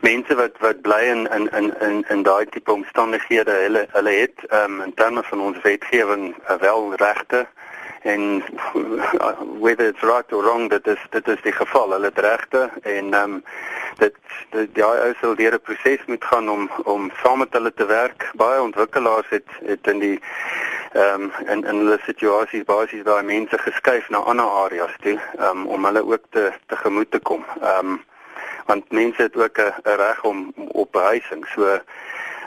mense 0.00 0.34
wat 0.40 0.56
wat 0.64 0.80
bly 0.86 1.02
in 1.14 1.26
in 1.36 1.44
in 1.58 1.68
in, 1.88 1.98
in 2.08 2.22
daai 2.22 2.46
tipe 2.54 2.72
omstandighede, 2.72 3.52
hulle 3.64 3.82
hulle 3.92 4.14
het 4.22 4.38
um, 4.60 4.80
in 4.80 4.94
terme 4.94 5.22
van 5.22 5.40
ons 5.40 5.60
wetgewing 5.68 6.24
uh, 6.32 6.56
wel 6.64 6.94
regte 6.94 7.46
en 8.06 8.42
whether 9.64 9.88
it's 9.88 10.02
right 10.02 10.32
or 10.32 10.42
wrong 10.42 10.70
dat 10.70 10.86
is 10.86 10.98
dit 11.10 11.28
is 11.28 11.42
die 11.42 11.52
geval. 11.52 11.90
Hulle 11.90 12.04
het 12.12 12.18
regte 12.18 12.70
en 12.82 13.14
ehm 13.14 13.32
um, 13.32 13.44
dit 13.98 14.14
dit 14.50 14.68
ja 14.74 14.88
ou 15.06 15.12
sal 15.20 15.34
deur 15.34 15.54
'n 15.54 15.60
proses 15.68 16.04
moet 16.06 16.24
gaan 16.24 16.48
om 16.48 16.70
om 16.84 17.10
saam 17.22 17.38
met 17.38 17.52
hulle 17.52 17.72
te 17.74 17.86
werk. 17.86 18.30
Baie 18.34 18.60
ontwikkelaars 18.60 19.28
het 19.28 19.48
het 19.64 19.86
in 19.86 19.98
die 19.98 20.20
ehm 20.92 21.22
um, 21.22 21.32
in 21.46 21.64
in 21.64 21.78
hulle 21.82 21.98
situasies 22.06 22.64
basies 22.64 23.04
daai 23.04 23.22
mense 23.22 23.58
geskuif 23.58 24.08
na 24.08 24.18
ander 24.18 24.50
areas 24.64 24.94
toe 25.02 25.18
um, 25.38 25.66
om 25.66 25.84
hulle 25.84 26.04
ook 26.04 26.24
te 26.30 26.52
tegemoet 26.66 27.10
te 27.10 27.18
kom. 27.18 27.44
Ehm 27.62 27.90
um, 27.90 28.04
want 28.66 28.92
mense 28.92 29.22
het 29.22 29.36
ook 29.36 29.58
'n 29.58 29.72
reg 29.82 30.24
om 30.24 30.52
op 30.54 30.92
behuising. 30.92 31.46
So 31.54 31.80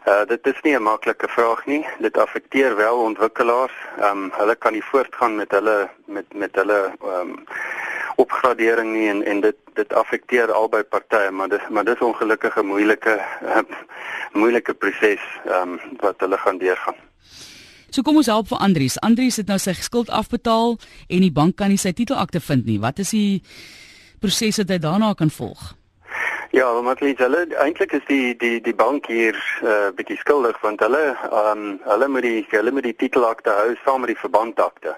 Uh 0.09 0.25
dit 0.25 0.47
is 0.47 0.59
nie 0.65 0.75
'n 0.75 0.81
maklike 0.81 1.27
vraag 1.27 1.65
nie. 1.65 1.85
Dit 1.99 2.17
affekteer 2.17 2.75
wel 2.75 2.97
ontwikkelaars. 2.97 3.77
Ehm 3.97 4.17
um, 4.17 4.31
hulle 4.33 4.55
kan 4.55 4.73
nie 4.73 4.83
voortgaan 4.91 5.35
met 5.35 5.51
hulle 5.51 5.89
met 6.05 6.25
met 6.33 6.55
hulle 6.55 6.79
ehm 7.01 7.29
um, 7.29 7.43
opgradering 8.15 8.93
nie 8.93 9.09
en 9.09 9.23
en 9.23 9.41
dit 9.41 9.55
dit 9.73 9.93
affekteer 9.93 10.51
albei 10.51 10.83
partye, 10.83 11.31
maar 11.31 11.49
dis 11.49 11.67
maar 11.69 11.85
dis 11.85 11.99
ongelukkige 11.99 12.63
moeilike 12.63 13.19
uh, 13.43 13.61
moeilike 14.41 14.73
proses 14.73 15.23
ehm 15.45 15.61
um, 15.61 15.79
wat 15.99 16.15
hulle 16.17 16.37
gaan 16.37 16.57
deurgaan. 16.57 16.95
So 17.89 18.01
kom 18.01 18.15
ons 18.15 18.29
help 18.29 18.47
vir 18.47 18.57
Andries. 18.57 18.99
Andries 18.99 19.35
het 19.35 19.47
nou 19.47 19.57
sy 19.57 19.73
skuld 19.73 20.09
afbetaal 20.09 20.77
en 21.07 21.21
die 21.21 21.33
bank 21.33 21.55
kan 21.55 21.69
nie 21.69 21.77
sy 21.77 21.91
titelakte 21.91 22.39
vind 22.39 22.65
nie. 22.65 22.79
Wat 22.79 22.99
is 22.99 23.09
die 23.09 23.41
proses 24.19 24.57
wat 24.57 24.69
hy 24.69 24.77
daarna 24.77 25.13
kan 25.13 25.29
volg? 25.29 25.78
Ja, 26.51 26.81
maar 26.81 26.95
klink 26.95 27.19
hulle 27.21 27.43
eintlik 27.61 27.91
is 27.93 28.05
die 28.07 28.35
die 28.41 28.61
die 28.65 28.73
bank 28.73 29.05
hier 29.05 29.35
'n 29.37 29.65
uh, 29.65 29.73
eh, 29.87 29.93
bietjie 29.93 30.17
skuldig 30.17 30.57
want 30.61 30.79
hulle 30.79 31.01
ehm 31.13 31.51
um, 31.51 31.79
hulle 31.83 32.07
moet 32.07 32.25
die 32.25 32.47
hulle 32.49 32.71
moet 32.71 32.83
die 32.83 32.95
titelakte 32.95 33.49
hou 33.49 33.75
saam 33.83 34.01
met 34.01 34.09
die 34.09 34.21
verbandakte. 34.21 34.95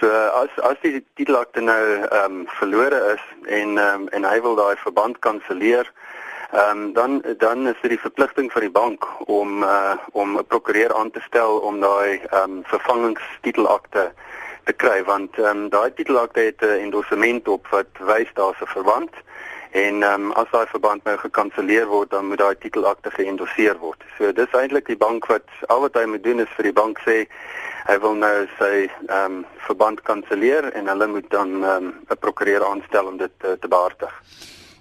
So 0.00 0.06
uh, 0.06 0.28
as 0.42 0.52
as 0.60 0.76
die 0.82 1.00
titelakte 1.14 1.60
nou 1.60 1.84
ehm 1.94 2.24
um, 2.24 2.44
verlore 2.58 3.00
is 3.14 3.24
en 3.46 3.78
ehm 3.78 4.02
um, 4.02 4.08
en 4.08 4.24
hy 4.24 4.40
wil 4.40 4.54
daai 4.54 4.76
verband 4.76 5.18
kanselleer, 5.18 5.88
ehm 6.50 6.70
um, 6.70 6.92
dan 6.92 7.24
dan 7.38 7.66
is 7.68 7.80
dit 7.80 7.96
die 7.96 8.04
verpligting 8.04 8.52
van 8.52 8.60
die 8.60 8.76
bank 8.76 9.08
om 9.26 9.62
uh, 9.62 9.96
om 10.12 10.38
'n 10.38 10.46
prokureur 10.46 10.94
aan 10.94 11.10
te 11.10 11.20
stel 11.20 11.58
om 11.58 11.80
daai 11.80 12.20
ehm 12.20 12.50
um, 12.50 12.62
vervangingstitelakte 12.64 14.12
te 14.64 14.72
kry 14.72 15.02
want 15.04 15.38
ehm 15.38 15.48
um, 15.56 15.68
daai 15.68 15.92
titelakte 15.94 16.40
het 16.40 16.60
'n 16.60 16.84
endorsement 16.84 17.48
op 17.48 17.66
wat 17.66 17.92
wys 17.98 18.28
daar's 18.34 18.60
'n 18.60 18.74
verband. 18.76 19.10
En 19.72 20.02
ehm 20.02 20.24
um, 20.28 20.32
as 20.36 20.50
daai 20.52 20.66
verband 20.68 21.04
nou 21.08 21.16
gekanselleer 21.16 21.86
word, 21.88 22.10
dan 22.10 22.26
moet 22.28 22.38
daai 22.38 22.56
titelakte 22.60 23.10
geëndosseer 23.10 23.78
word. 23.80 24.04
So 24.18 24.32
dis 24.36 24.52
eintlik 24.52 24.86
die 24.86 25.00
bank 25.00 25.26
wat 25.32 25.48
al 25.72 25.80
wat 25.86 25.96
hy 25.96 26.04
moet 26.12 26.24
doen 26.24 26.44
is 26.44 26.52
vir 26.56 26.68
die 26.68 26.76
bank 26.76 27.00
sê 27.06 27.22
hy 27.88 27.96
wil 28.04 28.18
nou 28.20 28.34
sy 28.58 28.74
ehm 28.84 29.38
um, 29.38 29.38
verband 29.66 30.02
kanselleer 30.04 30.68
en 30.76 30.90
hulle 30.92 31.08
moet 31.14 31.30
dan 31.32 31.62
ehm 31.62 31.86
um, 31.88 31.94
'n 32.10 32.20
prokureur 32.20 32.66
aanstel 32.68 33.06
om 33.06 33.16
dit 33.16 33.32
uh, 33.44 33.56
te 33.56 33.68
behartig. 33.68 34.12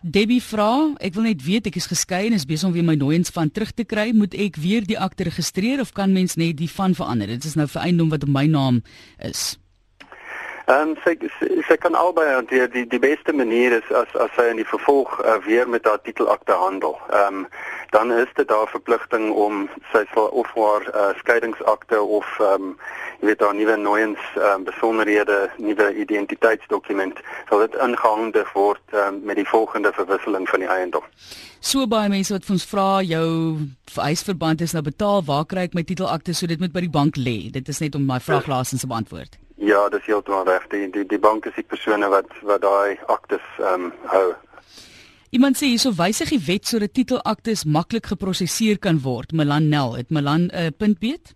Debbie 0.02 0.42
vra, 0.42 0.92
ek 1.00 1.14
wil 1.14 1.30
net 1.30 1.44
weet 1.46 1.68
ek 1.70 1.76
is 1.78 1.86
geskei 1.86 2.26
en 2.28 2.34
is 2.34 2.48
besig 2.50 2.68
om 2.68 2.74
weer 2.74 2.84
my 2.84 2.96
nooiens 2.98 3.30
van 3.30 3.52
terug 3.52 3.72
te 3.72 3.86
kry, 3.86 4.10
moet 4.18 4.34
ek 4.34 4.58
weer 4.58 4.82
die 4.82 4.98
akte 5.00 5.24
registreer 5.24 5.80
of 5.80 5.94
kan 5.94 6.12
mens 6.12 6.36
net 6.36 6.58
die 6.58 6.70
van 6.70 6.98
verander? 6.98 7.28
Dit 7.28 7.46
is 7.46 7.56
nou 7.56 7.68
vir 7.70 7.82
eiendom 7.82 8.10
wat 8.10 8.24
op 8.24 8.34
my 8.34 8.48
naam 8.50 8.82
is. 9.22 9.61
Ehm 10.66 10.90
um, 10.90 10.96
sy, 11.04 11.16
sy 11.40 11.48
sy 11.68 11.78
kan 11.82 11.96
albei 11.98 12.28
hanteer. 12.30 12.70
Die 12.72 12.86
die 12.88 13.00
beste 13.02 13.34
manier 13.34 13.74
is 13.80 13.92
as 13.98 14.12
as 14.22 14.34
sy 14.38 14.50
in 14.52 14.62
die 14.62 14.68
vervolg 14.68 15.14
uh, 15.26 15.38
weer 15.46 15.70
met 15.70 15.86
haar 15.90 16.02
titelakte 16.06 16.54
handel. 16.54 16.98
Ehm 17.10 17.44
um, 17.44 17.48
dan 17.92 18.12
is 18.14 18.30
dit 18.36 18.48
daar 18.48 18.70
verpligting 18.72 19.32
om 19.36 19.66
sy 19.92 20.06
sal 20.14 20.30
of 20.42 20.52
haar 20.56 20.86
uh, 20.94 21.10
skeidingsakte 21.20 22.02
of 22.02 22.30
ehm 22.40 22.70
um, 22.70 22.76
jy 23.22 23.28
weet 23.32 23.42
daar 23.42 23.56
nuwe 23.58 23.78
nooiens 23.78 24.24
ehm 24.38 24.62
um, 24.62 24.64
besonderhede, 24.70 25.40
nuwe 25.58 25.90
identiteitsdokument 26.06 27.20
sal 27.50 27.66
dit 27.66 27.78
ingehandig 27.88 28.54
word 28.54 28.98
um, 29.04 29.22
met 29.26 29.42
die 29.42 29.48
volgende 29.50 29.94
verwisseling 29.98 30.50
van 30.50 30.66
die 30.66 30.70
eiendom. 30.70 31.06
So 31.60 31.86
baie 31.88 32.10
mense 32.10 32.34
wat 32.34 32.50
ons 32.50 32.66
vra 32.66 33.02
jou 33.06 33.28
huisverband 33.98 34.62
is 34.62 34.74
nou 34.78 34.86
betaal, 34.86 35.26
waar 35.26 35.46
kry 35.46 35.68
ek 35.70 35.78
my 35.78 35.84
titelakte 35.86 36.34
so 36.38 36.50
dit 36.50 36.62
moet 36.62 36.74
by 36.74 36.86
die 36.86 36.96
bank 37.00 37.18
lê? 37.18 37.40
Dit 37.54 37.70
is 37.70 37.82
net 37.82 37.98
om 37.98 38.06
my 38.06 38.22
vraag 38.22 38.50
laasens 38.50 38.86
te 38.86 38.90
beantwoord. 38.90 39.41
Ja, 39.62 39.90
dis 39.94 40.06
heeltemal 40.10 40.48
reg. 40.50 40.64
Die, 40.72 40.88
die 40.90 41.06
die 41.06 41.20
bank 41.22 41.46
is 41.46 41.54
die 41.56 41.66
persone 41.68 42.08
wat 42.10 42.32
wat 42.42 42.64
daai 42.66 42.98
aktes 43.14 43.44
ehm 43.60 43.92
um, 43.92 43.92
hou. 44.10 44.32
Iemand 45.32 45.56
sê 45.56 45.70
hierso 45.70 45.94
wysig 45.96 46.34
die 46.34 46.42
wet 46.48 46.68
sodat 46.68 46.94
titelaktes 46.98 47.62
maklik 47.64 48.10
geprosesseer 48.12 48.82
kan 48.82 49.00
word. 49.06 49.32
Milan 49.32 49.70
Nel, 49.70 49.96
het 50.02 50.10
Milan 50.10 50.50
'n 50.50 50.66
uh, 50.66 50.74
punt 50.78 51.00
beet? 51.00 51.36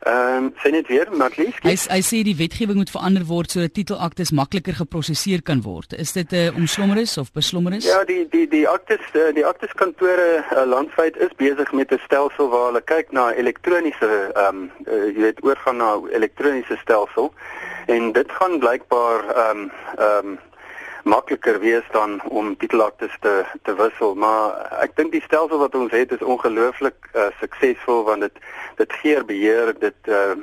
Ehm 0.00 0.44
um, 0.44 0.52
sien 0.56 0.72
dit 0.72 0.86
weer, 0.86 1.08
Matlies. 1.16 1.56
Hy 1.64 1.72
hy 1.74 2.00
sê 2.04 2.20
die 2.22 2.36
wetgewing 2.36 2.76
moet 2.78 2.90
verander 2.92 3.24
word 3.26 3.50
sodat 3.50 3.72
titelaktes 3.74 4.30
makliker 4.30 4.76
geprosesseer 4.76 5.42
kan 5.42 5.62
word. 5.64 5.96
Is 5.98 6.12
dit 6.12 6.32
'n 6.32 6.36
uh, 6.36 6.56
omslommeris 6.56 7.16
of 7.18 7.32
beslommeris? 7.32 7.84
Ja, 7.84 8.04
die 8.04 8.28
die 8.30 8.46
die 8.48 8.68
aktes 8.68 9.02
uh, 9.14 9.32
die 9.34 9.46
aktes 9.46 9.72
kantore 9.72 10.44
uh, 10.52 10.66
landwyd 10.68 11.16
is 11.16 11.32
besig 11.36 11.72
met 11.72 11.90
'n 11.92 11.98
stelsel 12.04 12.48
waar 12.48 12.66
hulle 12.66 12.84
kyk 12.84 13.10
na 13.12 13.32
elektroniese 13.32 14.30
ehm 14.34 14.46
um, 14.46 14.70
uh, 14.86 15.06
jy 15.14 15.20
weet 15.20 15.44
oorgaan 15.44 15.76
na 15.76 15.98
elektroniese 16.12 16.76
stelsel 16.82 17.32
en 17.86 18.12
dit 18.12 18.32
gaan 18.32 18.58
blykbaar 18.58 19.20
ehm 19.34 19.58
um, 19.58 19.70
ehm 19.98 20.26
um, 20.26 20.38
makliker 21.06 21.60
wees 21.62 21.86
dan 21.94 22.18
om 22.28 22.56
titelaktes 22.58 23.14
te 23.20 23.34
te 23.62 23.74
wissel 23.78 24.14
maar 24.14 24.58
ek 24.84 24.96
dink 24.98 25.14
die 25.14 25.22
stelsel 25.24 25.62
wat 25.62 25.74
ons 25.78 25.94
het 25.94 26.12
is 26.12 26.24
ongelooflik 26.34 27.10
uh, 27.14 27.30
suksesvol 27.40 28.04
want 28.10 28.26
dit 28.26 28.44
dit 28.80 28.92
gee 29.02 29.24
beheer 29.24 29.72
dit 29.78 30.10
uh, 30.10 30.34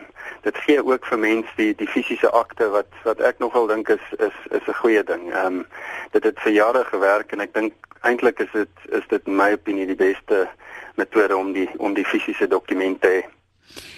dit 0.44 0.58
gee 0.66 0.84
ook 0.84 1.06
vir 1.12 1.20
mense 1.20 1.56
die 1.60 1.72
die 1.80 1.88
fisiese 1.88 2.32
akte 2.32 2.68
wat 2.76 2.92
wat 3.04 3.22
ek 3.30 3.40
nogal 3.44 3.68
dink 3.68 3.90
is 3.96 4.06
is 4.20 4.38
is 4.52 4.68
'n 4.68 4.80
goeie 4.82 5.04
ding. 5.04 5.24
Ehm 5.32 5.46
um, 5.46 5.66
dit 6.12 6.24
het 6.24 6.40
vir 6.40 6.52
jare 6.52 6.84
gewerk 6.84 7.32
en 7.32 7.40
ek 7.40 7.54
dink 7.54 7.74
eintlik 8.02 8.40
is 8.40 8.52
dit 8.54 8.74
is 9.00 9.08
dit 9.10 9.22
in 9.26 9.36
my 9.36 9.52
opinie 9.54 9.88
die 9.88 10.02
beste 10.08 10.48
metode 10.96 11.38
om 11.38 11.54
die 11.54 11.70
om 11.78 11.94
die 11.94 12.06
fisiese 12.06 12.48
dokumente 12.48 13.08
te. 13.08 13.24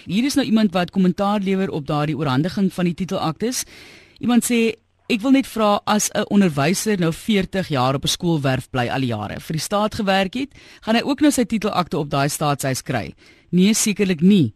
Hier 0.06 0.24
is 0.24 0.34
nou 0.34 0.46
iemand 0.46 0.72
wat 0.72 0.90
kommentaar 0.90 1.40
lewer 1.40 1.70
op 1.70 1.86
daardie 1.86 2.16
oorhandiging 2.16 2.72
van 2.72 2.84
die 2.84 2.94
titelaktes. 2.94 3.64
Iemand 4.18 4.44
sê 4.44 4.74
Ek 5.06 5.20
wil 5.22 5.36
net 5.36 5.46
vra 5.46 5.76
as 5.86 6.08
'n 6.10 6.26
onderwyser 6.34 6.98
nou 6.98 7.12
40 7.12 7.68
jaar 7.68 7.94
op 7.94 8.02
'n 8.02 8.10
skoolwerf 8.10 8.66
bly 8.70 8.88
al 8.90 9.00
die 9.00 9.14
jare, 9.14 9.38
vir 9.40 9.54
die 9.54 9.62
staat 9.62 9.94
gewerk 9.94 10.34
het, 10.34 10.50
gaan 10.82 10.96
hy 10.96 11.02
ook 11.02 11.20
nou 11.20 11.30
sy 11.30 11.44
titelakte 11.44 11.98
op 11.98 12.10
daai 12.10 12.28
staatshuis 12.28 12.82
kry? 12.82 13.14
Nee, 13.50 13.74
sekerlik 13.74 14.20
nie. 14.20 14.52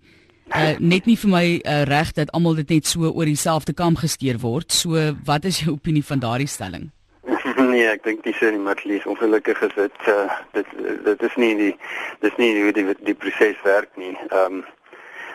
Uh, 0.50 0.74
net 0.80 1.06
nie 1.06 1.16
vir 1.16 1.30
my 1.30 1.60
uh, 1.64 1.82
reg 1.84 2.12
dat 2.12 2.32
almal 2.32 2.54
dit 2.54 2.68
net 2.68 2.86
so 2.86 3.06
oor 3.06 3.24
dieselfde 3.24 3.72
kam 3.72 3.94
gesteer 3.94 4.38
word. 4.38 4.72
So, 4.72 5.14
wat 5.24 5.44
is 5.44 5.60
jou 5.60 5.74
opinie 5.74 6.04
van 6.04 6.18
daardie 6.18 6.48
stelling? 6.48 6.90
Nee, 7.70 7.86
ek 7.86 8.02
dink 8.02 8.24
dis 8.24 8.40
nie 8.40 8.58
Matlies 8.58 9.06
ongelukkig 9.06 9.60
is 9.62 9.74
dit 9.74 10.08
uh, 10.08 10.30
dit 10.52 10.66
dit 11.04 11.22
is 11.22 11.36
nie 11.36 11.54
die 11.54 11.76
dis 12.20 12.36
nie 12.36 12.62
hoe 12.62 12.72
die 12.72 12.94
die 13.04 13.14
proses 13.14 13.62
werk 13.62 13.90
nie. 13.96 14.16
Ehm 14.30 14.58
um, 14.58 14.64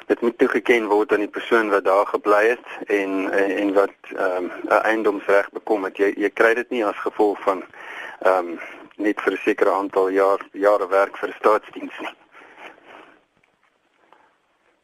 dit 0.06 0.22
moet 0.22 0.38
toegeken 0.38 0.88
word 0.88 1.12
aan 1.12 1.26
die 1.26 1.36
persoon 1.38 1.70
wat 1.70 1.84
daar 1.84 2.06
gebly 2.08 2.44
het 2.48 2.68
en 2.88 3.32
en 3.34 3.74
wat 3.74 3.96
ehm 4.15 4.44
um, 4.44 4.52
'n 4.63 4.82
eiendomsreg 4.84 5.50
bekom 5.50 5.84
het. 5.84 5.98
Jy 5.98 6.13
jy 6.18 6.30
kry 6.30 6.54
dit 6.54 6.70
nie 6.70 6.86
as 6.86 6.98
gevolg 6.98 7.39
van 7.41 7.63
ehm 8.20 8.38
um, 8.38 8.60
net 8.96 9.22
vir 9.22 9.34
'n 9.34 9.44
sekere 9.44 9.72
aantal 9.72 10.10
jaar 10.10 10.48
jare 10.52 10.88
werk 10.88 11.18
vir 11.18 11.36
staatsdiens 11.39 12.00
nie. 12.00 12.15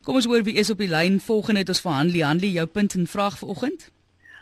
Kom 0.03 0.15
ons 0.15 0.25
hoor 0.25 0.43
wie 0.43 0.55
is 0.57 0.69
op 0.69 0.77
die 0.77 0.89
lyn. 0.89 1.19
Volgende 1.19 1.59
het 1.59 1.69
ons 1.69 1.81
vir 1.81 1.91
Hanlie. 1.91 2.23
Hanlie, 2.25 2.51
jou 2.51 2.65
punt 2.65 2.93
en 2.93 3.07
vraag 3.07 3.37
vanoggend. 3.37 3.91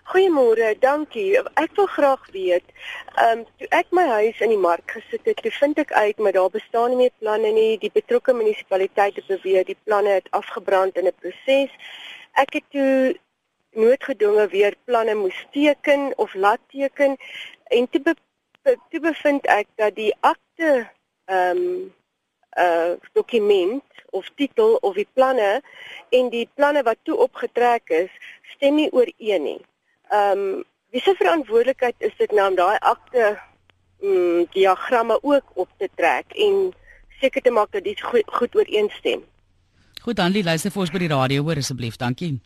Goeiemôre, 0.10 0.74
dankie. 0.82 1.38
Ek 1.62 1.76
wil 1.78 1.86
graag 1.86 2.24
weet, 2.34 2.66
ehm 3.22 3.42
um, 3.42 3.44
toe 3.62 3.68
ek 3.78 3.92
my 3.94 4.06
huis 4.10 4.40
in 4.42 4.50
die 4.50 4.64
mark 4.64 4.96
gesit 4.96 5.28
het, 5.30 5.38
toe 5.46 5.52
vind 5.54 5.78
ek 5.84 5.94
uit 5.94 6.24
maar 6.26 6.34
daar 6.34 6.50
bestaan 6.56 6.90
nie 6.96 6.98
meer 7.04 7.14
planne 7.22 7.52
nie. 7.54 7.78
Die 7.84 7.92
betrokke 7.94 8.34
munisipaliteite 8.34 9.22
beweer 9.28 9.68
die 9.70 9.78
planne 9.84 10.16
het 10.18 10.32
afgebrand 10.40 10.98
in 10.98 11.12
'n 11.12 11.14
proses. 11.22 11.94
Ek 12.34 12.58
het 12.58 12.66
toe 12.74 13.20
noodgedwonge 13.78 14.48
weer 14.56 14.80
planne 14.90 15.14
moes 15.14 15.46
teken 15.54 16.10
of 16.18 16.34
laat 16.34 16.66
teken 16.74 17.16
en 17.78 17.90
toe 17.90 18.02
be, 18.02 18.18
toe 18.90 19.06
bevind 19.06 19.46
ek 19.46 19.68
dat 19.78 19.94
die 19.96 20.14
akte 20.34 20.90
ehm 21.30 21.58
um, 21.58 21.94
uh 22.58 22.98
dokument 23.14 23.86
of 24.10 24.26
titel 24.36 24.80
of 24.82 24.96
die 24.96 25.10
planne 25.14 25.62
en 26.10 26.30
die 26.30 26.48
planne 26.56 26.82
wat 26.84 26.98
toe 27.04 27.18
opgetrek 27.30 27.90
is 27.90 28.10
stem 28.58 28.76
nie 28.76 28.90
ooreen 28.92 29.44
nie 29.44 29.62
ehm 30.10 30.40
um, 30.40 30.64
wie 30.90 31.02
se 31.02 31.14
verantwoordelikheid 31.18 31.96
is 31.98 32.16
dit 32.18 32.32
nou 32.32 32.50
om 32.50 32.56
daai 32.56 32.78
akte 32.80 33.38
mm 34.02 34.46
diagramme 34.52 35.20
ook 35.22 35.44
op 35.54 35.70
te 35.78 35.90
trek 35.96 36.26
en 36.34 36.74
seker 37.20 37.42
te 37.42 37.52
maak 37.52 37.72
dat 37.72 37.84
dit 37.84 38.02
goed, 38.02 38.24
goed 38.26 38.56
ooreenstem. 38.56 39.24
Goed 40.02 40.16
dan, 40.16 40.32
luister 40.44 40.72
vir 40.72 40.82
ons 40.82 40.92
by 40.92 41.02
die 41.04 41.12
radio 41.12 41.44
hoor 41.44 41.60
asseblief. 41.60 42.00
Dankie. 42.00 42.40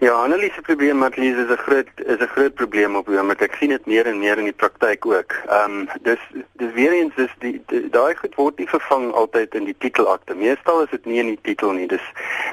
Ja, 0.00 0.12
Annelies 0.12 0.54
se 0.54 0.62
probleem 0.62 0.98
met 0.98 1.16
Lies 1.16 1.36
is 1.36 1.50
'n 1.50 1.56
groot 1.56 1.88
is 1.96 2.18
'n 2.18 2.32
groot 2.34 2.54
probleem 2.54 2.96
op 2.96 3.06
hom. 3.06 3.30
Ek 3.30 3.54
sien 3.54 3.68
dit 3.68 3.86
meer 3.86 4.06
en 4.06 4.18
meer 4.18 4.38
in 4.38 4.44
die 4.44 4.60
praktyk 4.62 5.06
ook. 5.06 5.32
Ehm 5.46 5.70
um, 5.70 5.88
dis 6.02 6.18
dis 6.52 6.72
weer 6.72 6.92
eens 6.92 7.12
is 7.16 7.34
die, 7.38 7.62
daai 7.90 8.14
goed 8.14 8.34
word 8.34 8.58
nie 8.58 8.68
vervang 8.68 9.12
altyd 9.12 9.54
in 9.54 9.64
die 9.64 9.74
titelakte. 9.78 10.34
Meestal 10.34 10.82
is 10.82 10.90
dit 10.90 11.04
nie 11.04 11.18
in 11.18 11.26
die 11.26 11.38
titel 11.42 11.72
nie. 11.72 11.86
Dis 11.86 12.06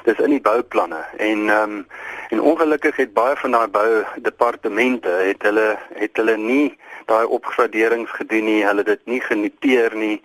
dis 0.04 0.20
in 0.20 0.30
die 0.30 0.42
bouplanne. 0.42 1.06
En 1.18 1.50
ehm 1.50 1.72
um, 1.72 1.88
en 2.30 2.42
ongelukkig 2.42 2.96
het 2.96 3.14
baie 3.14 3.36
van 3.36 3.52
daai 3.52 3.68
bou 3.68 4.04
departemente 4.16 5.10
het 5.10 5.42
hulle 5.42 5.78
het 5.94 6.18
hulle 6.18 6.38
nie 6.38 6.78
daai 7.06 7.26
opgraderings 7.26 8.12
gedoen 8.12 8.44
nie. 8.44 8.66
Hulle 8.66 8.84
dit 8.84 9.06
nie 9.06 9.22
genoteer 9.22 9.96
nie. 9.96 10.22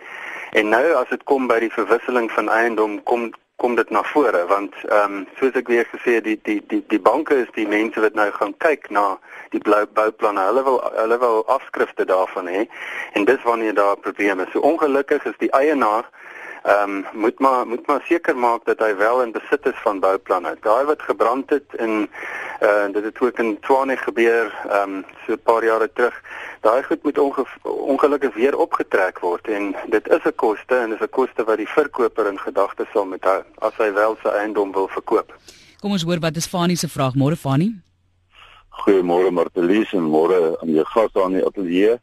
En 0.51 0.69
nou 0.69 0.93
as 0.93 1.09
dit 1.09 1.23
kom 1.23 1.47
by 1.47 1.59
die 1.59 1.73
verwisseling 1.73 2.33
van 2.33 2.49
eiendom 2.49 3.03
kom 3.03 3.31
kom 3.57 3.75
dit 3.75 3.91
na 3.91 4.03
vore 4.03 4.47
want 4.47 4.75
ehm 4.89 5.17
um, 5.17 5.27
soos 5.39 5.55
ek 5.61 5.69
weer 5.69 5.87
gesê 5.91 6.17
het 6.19 6.25
die 6.25 6.39
die 6.43 6.61
die 6.73 6.83
die 6.89 7.01
banke 7.01 7.35
is 7.45 7.51
die 7.55 7.67
mense 7.69 8.01
wat 8.01 8.15
nou 8.19 8.31
gaan 8.39 8.55
kyk 8.65 8.91
na 8.91 9.19
die 9.55 9.61
blou 9.61 9.85
bouplanne. 9.87 10.47
Hulle 10.49 10.65
wil 10.65 10.81
hulle 10.97 11.19
wil 11.19 11.45
afskrifte 11.47 12.05
daarvan 12.09 12.49
hê 12.49 12.67
en 13.13 13.25
dis 13.25 13.43
wanneer 13.43 13.75
daar 13.75 13.97
probleme 13.97 14.47
is. 14.47 14.53
So 14.53 14.65
ongelukkig 14.73 15.25
is 15.25 15.39
die 15.39 15.53
eienaar 15.53 16.09
ehm 16.63 16.97
um, 16.97 17.07
moet 17.13 17.39
maar 17.39 17.67
moet 17.67 17.87
maar 17.87 18.03
seker 18.07 18.37
maak 18.37 18.65
dat 18.65 18.79
hy 18.79 18.95
wel 18.97 19.23
in 19.23 19.33
besit 19.33 19.67
is 19.67 19.81
van 19.83 20.01
bouplanne. 20.01 20.57
Daai 20.61 20.85
wat 20.85 21.03
gebrand 21.03 21.51
het 21.51 21.75
in 21.79 22.09
eh 22.61 22.69
uh, 22.69 22.93
dit 22.93 23.05
het 23.05 23.21
ook 23.21 23.39
in 23.39 23.59
Tshwane 23.61 23.97
gebeur 23.97 24.55
ehm 24.69 24.95
um, 24.95 25.05
so 25.27 25.33
'n 25.33 25.43
paar 25.43 25.65
jare 25.65 25.91
terug. 25.93 26.23
Daai 26.63 26.83
goed 26.83 27.03
moet 27.03 27.19
ongelukkig 27.63 28.35
weer 28.35 28.57
opgetrek 28.57 29.19
word 29.19 29.49
en 29.49 29.75
dit 29.91 30.09
is 30.09 30.25
'n 30.25 30.35
koste 30.35 30.75
en 30.75 30.91
dis 30.91 31.01
'n 31.01 31.11
koste 31.11 31.45
wat 31.45 31.57
die 31.57 31.69
verkoper 31.69 32.27
in 32.27 32.39
gedagte 32.39 32.87
sal 32.93 33.07
moet 33.07 33.25
hou 33.25 33.43
as 33.59 33.75
hy 33.77 33.93
wel 33.93 34.17
sy 34.23 34.29
eiendom 34.29 34.73
wil 34.73 34.89
verkoop. 34.89 35.35
Kom 35.81 35.91
ons 35.91 36.03
hoor 36.03 36.21
wat 36.21 36.37
is 36.37 36.47
Fanie 36.47 36.77
se 36.77 36.89
vraag 36.89 37.15
môre 37.15 37.37
Fanie? 37.37 37.75
Goeiemôre 38.71 39.31
Martelies 39.31 39.93
en 39.93 40.03
môre 40.03 40.57
aan 40.61 40.75
jou 40.75 40.85
gas 40.85 41.13
daar 41.13 41.27
in 41.31 41.37
die 41.39 41.47
ateljee. 41.47 41.99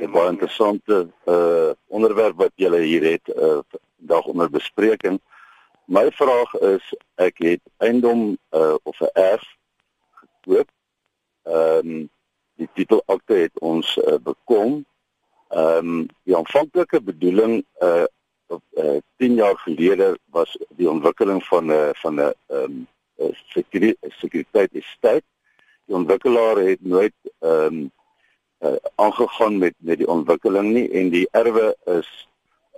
'n 0.00 0.10
baie 0.10 0.28
interessante 0.28 1.08
uh 1.26 1.70
onderwerp 1.86 2.36
wat 2.36 2.52
julle 2.54 2.80
hier 2.80 3.04
het 3.04 3.28
uh 3.36 3.58
dag 3.96 4.24
onder 4.24 4.50
bespreking. 4.50 5.20
My 5.84 6.10
vraag 6.10 6.54
is 6.54 6.94
ek 7.14 7.38
het 7.38 7.60
eiendom 7.76 8.38
uh 8.50 8.74
of 8.82 9.00
'n 9.00 9.12
erf 9.12 9.44
gekoop. 10.20 10.68
Ehm 11.42 11.88
um, 11.88 12.10
die 12.60 12.68
titelakte 12.76 13.34
het 13.46 13.58
ons 13.64 13.96
uh, 13.96 14.16
bekom. 14.22 14.80
Ehm 15.50 15.92
um, 15.92 16.08
die 16.28 16.36
aanvanklike 16.36 17.00
bedoeling 17.02 17.60
uh 17.82 18.06
op 18.50 18.62
uh, 18.82 18.98
10 19.22 19.34
jaar 19.38 19.58
gelede 19.62 20.18
was 20.34 20.56
die 20.78 20.90
ontwikkeling 20.90 21.44
van 21.46 21.66
'n 21.66 21.70
uh, 21.70 21.90
van 22.02 22.14
'n 22.14 22.32
ehm 22.46 22.86
um, 23.18 23.34
sekuriteit 23.54 24.12
sekuriteit 24.20 24.70
tyd. 25.00 25.24
Die 25.86 25.94
ontwikkelaar 25.94 26.56
het 26.56 26.82
nooit 26.82 27.14
ehm 27.38 27.64
um, 27.64 27.90
uh, 28.60 28.76
aangegaan 28.94 29.58
met 29.58 29.74
met 29.78 29.98
die 29.98 30.08
ontwikkeling 30.08 30.72
nie 30.72 30.88
en 30.90 31.08
die 31.10 31.28
erwe 31.30 31.76
is 31.84 32.28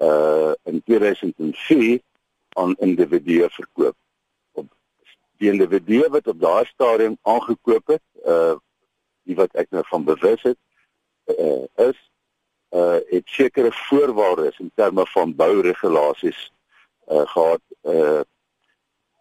uh 0.01 0.53
in 0.62 0.83
2004 0.85 2.01
aan 2.49 2.75
individue 2.79 3.49
verkoop. 3.51 3.97
Op 4.53 4.66
die 5.37 5.51
individue 5.51 6.09
wat 6.09 6.27
op 6.27 6.40
daardie 6.40 6.73
stadium 6.75 7.16
aangekoop 7.23 7.87
het, 7.87 8.03
uh 8.25 8.55
die 9.23 9.37
wat 9.39 9.55
ek 9.55 9.71
nou 9.71 9.85
van 9.87 10.05
bewus 10.05 10.43
het, 10.43 10.59
uh 11.31 11.65
is 11.89 11.99
uh 12.75 12.99
het 13.09 13.29
sekere 13.29 13.73
voorwaardes 13.73 14.59
in 14.59 14.71
terme 14.75 15.07
van 15.07 15.35
bouregulasies 15.37 16.51
uh 17.07 17.27
gehad 17.35 17.61
uh 17.83 18.21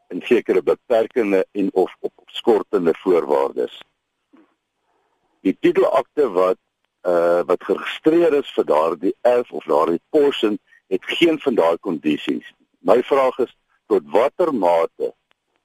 en 0.08 0.22
sekere 0.24 0.64
beperkende 0.64 1.46
en 1.52 1.70
of 1.74 1.96
op 2.00 2.12
skortende 2.26 2.94
voorwaardes. 2.98 3.82
Die 5.42 5.58
titelakte 5.60 6.30
wat 6.32 6.58
uh 7.08 7.42
wat 7.46 7.64
geregistreer 7.64 8.34
is 8.34 8.52
vir 8.56 8.66
daardie 8.66 9.16
erf 9.22 9.52
of 9.52 9.66
daardie 9.66 10.02
portion 10.10 10.60
het 10.88 11.06
geen 11.06 11.40
van 11.40 11.56
daai 11.56 11.78
kondisies. 11.78 12.54
My 12.80 13.04
vraag 13.04 13.38
is 13.40 13.56
tot 13.88 14.04
watter 14.12 14.54
mate 14.54 15.14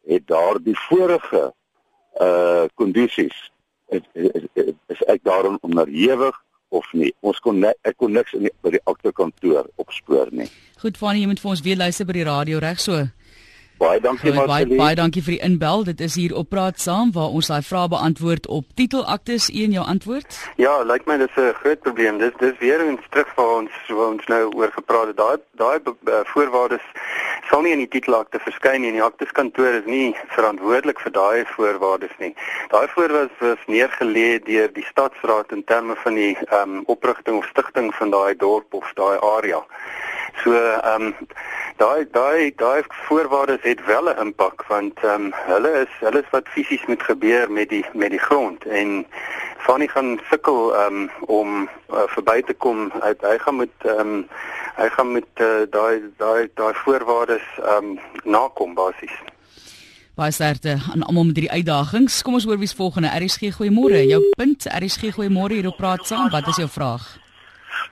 het 0.07 0.27
daardie 0.27 0.79
vorige 0.79 1.53
uh 2.21 2.65
kondisies 2.75 3.51
is, 3.95 4.03
is, 4.13 4.49
is, 4.55 4.73
is 4.93 5.03
ek 5.13 5.23
daarin 5.27 5.59
onderhewig 5.67 6.37
of 6.75 6.87
nie? 6.93 7.13
Ons 7.21 7.39
kon 7.45 7.61
ne, 7.63 7.73
ek 7.87 7.99
kon 8.03 8.13
niks 8.17 8.35
in 8.37 8.49
die, 8.49 8.55
by 8.63 8.75
die 8.75 8.83
akte 8.91 9.13
kantoor 9.17 9.69
opspoor 9.83 10.33
nie. 10.35 10.49
Goed, 10.83 10.99
Fanie, 11.01 11.23
jy 11.25 11.31
moet 11.31 11.43
vir 11.43 11.53
ons 11.55 11.65
weer 11.65 11.79
luister 11.81 12.09
by 12.09 12.19
die 12.19 12.27
radio 12.29 12.61
reg 12.63 12.83
so. 12.83 13.05
Baie 13.77 14.01
dankie 14.01 14.33
Goed, 14.33 14.47
baie, 14.49 14.67
baie 14.67 14.97
dankie 14.97 15.21
vir 15.21 15.35
die 15.35 15.43
inbel. 15.45 15.83
Dit 15.85 16.01
is 16.01 16.15
hier 16.17 16.33
op 16.41 16.49
praat 16.49 16.79
saam 16.81 17.11
waar 17.13 17.35
ons 17.37 17.51
daai 17.53 17.61
vrae 17.61 17.91
beantwoord 17.93 18.47
op 18.49 18.71
titelaktes. 18.75 19.51
Een 19.53 19.77
jou 19.77 19.85
antwoord? 19.85 20.39
Ja, 20.57 20.79
lyk 20.81 21.05
like 21.05 21.11
my 21.11 21.17
dis 21.21 21.37
'n 21.37 21.53
groot 21.61 21.81
probleem. 21.81 22.19
Dis 22.19 22.33
dis 22.39 22.57
weer 22.59 22.81
eens 22.81 23.05
terug 23.11 23.29
vir 23.37 23.45
ons 23.59 23.71
waar 23.89 24.09
ons 24.09 24.27
nou 24.27 24.43
oor 24.57 24.73
gepraat 24.73 25.07
het. 25.07 25.17
Daai 25.17 25.37
daai 25.61 25.79
uh, 25.85 26.25
voorwaardes 26.25 26.87
sal 27.51 27.63
nie 27.63 27.73
in 27.73 27.85
die 27.85 27.89
titelakte 27.89 28.39
verskyn 28.39 28.81
nie. 28.81 28.93
Die 28.93 29.03
akteskantoor 29.03 29.73
is 29.83 29.85
nie 29.85 30.17
verantwoordelik 30.33 31.01
vir 31.01 31.13
daai 31.13 31.45
voorwaardes 31.45 32.17
nie. 32.19 32.35
Daai 32.73 32.89
voorwaardes 32.89 33.39
was 33.41 33.69
neergelê 33.69 34.41
deur 34.45 34.73
die 34.73 34.87
stadsraad 34.89 35.53
in 35.53 35.65
terme 35.65 35.97
van 36.05 36.15
die 36.15 36.37
ehm 36.49 36.77
um, 36.81 36.83
oprigting 36.87 37.37
of 37.37 37.47
stigting 37.53 37.95
van 37.95 38.11
daai 38.11 38.37
dorp 38.37 38.75
of 38.75 38.93
daai 38.95 39.19
area. 39.21 39.61
So 40.43 40.53
ehm 40.53 41.03
um, 41.03 41.15
daai 41.77 42.07
daai 42.11 42.53
daai 42.57 42.83
voorwaardes 42.89 43.63
het 43.63 43.85
wel 43.85 44.09
'n 44.09 44.19
impak 44.25 44.65
want 44.69 44.99
ehm 45.03 45.15
um, 45.15 45.33
hulle 45.53 45.73
is 45.85 45.93
hulle 46.01 46.21
is 46.23 46.31
wat 46.31 46.49
fisies 46.49 46.87
moet 46.87 47.03
gebeur 47.03 47.51
met 47.51 47.69
die 47.69 47.85
met 47.93 48.11
die 48.11 48.25
grond 48.29 48.65
en 48.67 49.07
Fanny 49.67 49.87
gaan 49.87 50.21
sukkel 50.31 50.75
um, 50.85 51.11
om 51.27 51.69
uh, 51.91 52.03
verby 52.07 52.43
te 52.43 52.55
kom. 52.55 52.93
Hy, 53.03 53.13
hy 53.21 53.39
gaan 53.39 53.57
met 53.57 53.75
ehm 53.79 53.99
um, 54.01 54.29
hy 54.77 54.89
gaan 54.89 55.13
met 55.13 55.33
uh, 55.41 55.65
daai 55.71 56.03
daai 56.17 56.51
daai 56.55 56.75
voorwaardes 56.75 57.47
ehm 57.59 57.85
um, 57.85 57.99
nakom 58.25 58.75
basies. 58.75 59.17
Baie 60.17 60.33
sterkte 60.33 60.79
aan 60.93 61.03
almal 61.03 61.25
met 61.25 61.37
hierdie 61.37 61.57
uitdagings. 61.59 62.23
Kom 62.23 62.35
ons 62.35 62.45
hoor 62.45 62.59
wie's 62.59 62.75
volgende. 62.75 63.11
RSG 63.13 63.53
goeiemôre. 63.59 64.01
Jou 64.09 64.23
punt 64.37 64.65
RSG 64.65 65.13
goeiemôre 65.17 65.59
hier 65.59 65.67
op 65.69 65.77
praat 65.77 66.07
saam. 66.07 66.31
Wat 66.31 66.47
is 66.47 66.57
jou 66.57 66.69
vraag? 66.69 67.05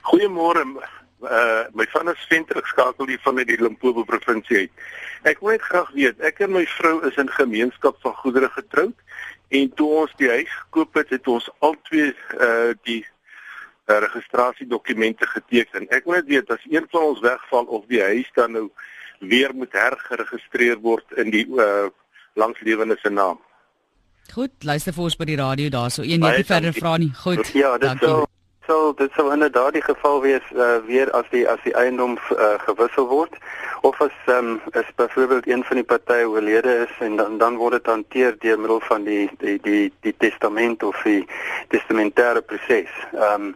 Goeiemôre 0.01 0.63
uh 1.25 1.65
my 1.73 1.85
van 1.93 2.09
is 2.09 2.27
ventrig 2.29 2.67
skakel 2.67 3.07
hier 3.07 3.21
van 3.23 3.35
die 3.35 3.61
Limpopo 3.61 4.03
provinsie 4.03 4.57
uit. 4.57 4.85
Ek 5.23 5.39
wil 5.39 5.55
net 5.55 5.65
graag 5.65 5.91
weet, 5.93 6.21
ek 6.21 6.39
en 6.45 6.53
my 6.53 6.65
vrou 6.77 6.99
is 7.07 7.17
in 7.21 7.29
gemeenskap 7.29 7.97
van 8.03 8.15
goedere 8.21 8.49
getroud 8.53 8.95
en 9.49 9.73
toe 9.79 9.89
ons 10.01 10.13
die 10.17 10.29
huis 10.29 10.51
gekoop 10.51 10.97
het, 11.01 11.09
het 11.09 11.27
ons 11.27 11.49
albei 11.59 12.11
uh 12.39 12.73
die 12.87 13.01
uh, 13.03 13.99
registrasiedokumente 14.07 15.27
geteken. 15.29 15.89
Ek 15.89 16.05
wil 16.05 16.19
net 16.19 16.29
weet 16.29 16.51
as 16.51 16.63
een 16.69 16.87
van 16.91 17.09
ons 17.11 17.23
wegval 17.25 17.65
of 17.65 17.85
die 17.91 18.01
huis 18.01 18.29
dan 18.37 18.55
nou 18.57 18.69
weer 19.19 19.53
moet 19.55 19.73
hergeregistreer 19.73 20.81
word 20.81 21.17
in 21.21 21.33
die 21.33 21.45
uh 21.49 21.89
langslewende 22.35 22.97
se 22.99 23.09
naam. 23.09 23.39
Goed, 24.33 24.51
luister 24.65 24.93
vir 24.93 25.03
ons 25.05 25.15
by 25.15 25.27
die 25.29 25.37
radio 25.39 25.69
daarso. 25.69 26.03
Een 26.03 26.19
net 26.19 26.45
verder 26.49 26.73
vra 26.73 26.97
nie. 26.97 27.11
Goed. 27.15 27.47
Ja, 27.53 27.77
dit 27.77 28.01
sou 28.01 28.25
sal 28.67 28.93
dit 28.93 29.11
sou 29.15 29.31
inderdaad 29.33 29.73
die 29.73 29.83
geval 29.85 30.21
wees 30.21 30.45
uh, 30.53 30.77
weer 30.85 31.11
as 31.11 31.25
die 31.31 31.43
as 31.49 31.61
die 31.63 31.73
eiendom 31.75 32.17
uh, 32.17 32.55
gewissel 32.65 33.07
word 33.07 33.33
of 33.81 34.01
as 34.01 34.15
um, 34.25 34.61
is 34.71 34.89
byvoorbeeld 34.95 35.47
een 35.47 35.63
van 35.63 35.75
die 35.81 35.85
partye 35.85 36.29
oorlede 36.29 36.75
is 36.85 36.93
en 36.99 37.15
dan 37.15 37.37
dan 37.37 37.57
word 37.61 37.77
dit 37.77 37.85
hanteer 37.85 38.35
deur 38.39 38.59
middel 38.59 38.79
van 38.79 39.03
die 39.03 39.29
die 39.39 39.59
die 39.61 39.91
die 40.01 40.15
testament 40.17 40.83
of 40.83 41.01
die 41.03 41.27
testamentêre 41.73 42.41
proses. 42.41 42.93
Ehm 43.13 43.33
um, 43.33 43.55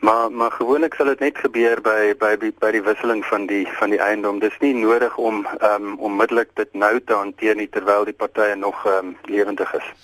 maar 0.00 0.32
maar 0.32 0.50
gewoonlik 0.50 0.94
sal 0.94 1.06
dit 1.12 1.20
net 1.20 1.38
gebeur 1.38 1.80
by 1.84 2.14
by 2.18 2.52
by 2.58 2.70
die 2.72 2.82
wisseling 2.82 3.20
van 3.24 3.46
die 3.46 3.66
van 3.78 3.90
die 3.90 4.00
eiendom. 4.00 4.38
Dis 4.40 4.56
nie 4.64 4.74
nodig 4.74 5.16
om 5.16 5.46
ehm 5.58 5.92
um, 5.92 5.98
onmiddellik 5.98 6.50
dit 6.54 6.72
nou 6.72 7.00
te 7.04 7.14
hanteer 7.14 7.56
nie 7.56 7.68
terwyl 7.68 8.04
die 8.04 8.16
partye 8.24 8.54
nog 8.54 8.86
ehm 8.86 9.12
um, 9.12 9.16
lewendig 9.24 9.74
is. 9.74 9.94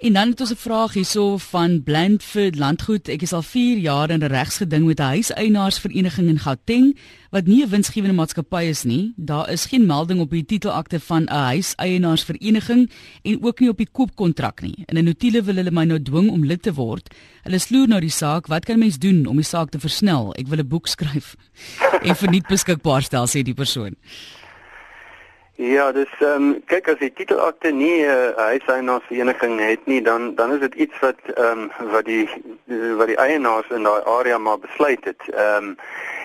En 0.00 0.12
dan 0.12 0.28
het 0.28 0.40
ons 0.40 0.50
'n 0.50 0.56
vraag 0.56 0.92
hierso 0.92 1.36
van 1.36 1.82
Blandford 1.82 2.58
Landgoed. 2.58 3.08
Ek 3.08 3.22
is 3.22 3.32
al 3.32 3.42
4 3.42 3.76
jaar 3.78 4.10
in 4.10 4.22
'n 4.22 4.26
regsgeding 4.26 4.84
met 4.84 4.98
'n 4.98 5.02
huiseienaarsvereniging 5.02 6.28
in 6.28 6.38
Gauteng 6.38 6.98
wat 7.30 7.46
nie 7.46 7.64
'n 7.64 7.68
winsgewende 7.68 8.14
maatskappy 8.14 8.62
is 8.62 8.82
nie. 8.82 9.12
Daar 9.16 9.50
is 9.50 9.66
geen 9.66 9.86
melding 9.86 10.20
op 10.20 10.30
die 10.30 10.44
titelakte 10.44 11.00
van 11.00 11.22
'n 11.22 11.28
huiseienaarsvereniging 11.28 12.90
en 13.22 13.42
ook 13.42 13.60
nie 13.60 13.68
op 13.68 13.76
die 13.76 13.88
koopkontrak 13.92 14.60
nie. 14.60 14.82
In 14.86 14.96
'n 14.96 15.04
notulen 15.04 15.44
wil 15.44 15.54
hulle 15.54 15.70
my 15.70 15.84
nou 15.84 16.02
dwing 16.02 16.30
om 16.30 16.44
lid 16.44 16.62
te 16.62 16.74
word. 16.74 17.14
Hulle 17.42 17.58
sloer 17.58 17.88
nou 17.88 18.00
die 18.00 18.10
saak. 18.10 18.46
Wat 18.46 18.64
kan 18.64 18.78
mens 18.78 18.98
doen 18.98 19.26
om 19.26 19.36
die 19.36 19.44
saak 19.44 19.70
te 19.70 19.80
versnel? 19.80 20.34
Ek 20.34 20.46
wil 20.46 20.58
'n 20.58 20.68
boek 20.68 20.86
skryf 20.86 21.36
en 22.06 22.16
verniet 22.16 22.46
beskikbaar 22.46 23.02
stel 23.02 23.26
sê 23.26 23.42
die 23.42 23.54
persoon. 23.54 23.94
Ja, 25.60 25.92
ehm 25.92 26.42
um, 26.42 26.62
kyk 26.72 26.86
as 26.88 27.00
die 27.02 27.10
titelakte 27.12 27.68
nie 27.70 28.00
'n 28.00 28.08
uh, 28.08 28.44
huiseienaarsvereniging 28.48 29.58
het 29.60 29.86
nie, 29.86 30.02
dan 30.02 30.34
dan 30.34 30.52
is 30.52 30.60
dit 30.60 30.74
iets 30.74 30.98
wat 31.00 31.20
ehm 31.34 31.68
um, 31.68 31.90
wat 31.92 32.04
die 32.04 32.28
wat 32.96 33.06
die 33.06 33.16
eienaars 33.16 33.68
in 33.68 33.82
daai 33.82 34.00
area 34.04 34.38
maar 34.38 34.58
besluit 34.58 35.04
het. 35.04 35.20
Ehm 35.28 35.64
um, 35.64 35.76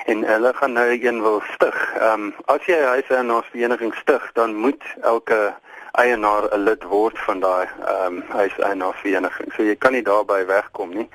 en 0.05 0.23
hulle 0.23 0.53
gaan 0.53 0.71
nou 0.71 0.87
een 0.87 1.21
wil 1.21 1.41
stig. 1.53 1.93
Ehm 1.99 2.23
um, 2.23 2.33
as 2.45 2.65
jy 2.65 2.77
'n 2.79 2.87
huiseienaarsvereniging 2.93 3.93
stig, 3.95 4.31
dan 4.33 4.55
moet 4.55 4.83
elke 5.01 5.53
eienaar 5.91 6.47
'n 6.51 6.63
lid 6.63 6.83
word 6.83 7.19
van 7.19 7.39
daai 7.39 7.67
ehm 7.87 8.05
um, 8.05 8.23
huiseienaarsvereniging. 8.29 9.53
So 9.53 9.63
jy 9.63 9.75
kan 9.75 9.91
nie 9.91 10.03
daarbey 10.03 10.45
wegkom 10.45 10.95
nie. 10.95 11.09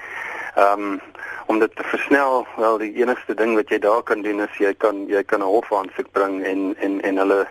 Ehm 0.56 0.82
um, 0.82 1.00
om 1.46 1.58
dit 1.58 1.76
te 1.76 1.82
versnel, 1.82 2.46
wel 2.56 2.78
die 2.78 2.94
enigste 2.94 3.34
ding 3.34 3.54
wat 3.54 3.68
jy 3.68 3.78
daar 3.78 4.02
kan 4.02 4.22
doen 4.22 4.40
is 4.40 4.58
jy 4.58 4.74
kan 4.74 5.06
jy 5.06 5.24
kan 5.24 5.40
'n 5.40 5.52
hofaansoek 5.56 6.12
bring 6.12 6.44
en 6.44 6.76
en 6.78 7.00
en 7.00 7.16
hulle 7.16 7.46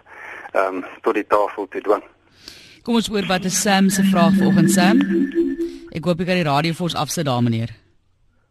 ehm 0.54 0.80
um, 0.80 0.86
tot 1.02 1.14
die 1.14 1.28
tafel 1.28 1.68
te 1.68 1.82
dwing. 1.82 2.04
Kom 2.84 2.96
ons 2.96 3.08
hoor 3.12 3.26
wat 3.30 3.46
is 3.46 3.62
Sam 3.62 3.90
se 3.90 4.04
vraag 4.04 4.34
vanoggend 4.38 4.72
Sam? 4.72 5.02
Ek 5.94 6.06
hoop 6.06 6.20
jy 6.22 6.26
kan 6.26 6.40
die 6.40 6.48
radio 6.48 6.74
vir 6.74 6.88
ons 6.88 6.96
afsit 6.96 7.28
daar 7.28 7.44
meneer. 7.44 7.74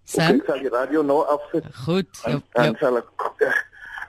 Sam, 0.09 0.39
ek 0.39 0.47
sal 0.49 0.63
die 0.63 0.73
radio 0.73 1.03
nou 1.03 1.23
afsit. 1.27 1.67
Goed. 1.85 2.11
Ja. 2.25 2.39
Dan 2.55 2.77
sal 2.81 3.01
ek 3.01 3.09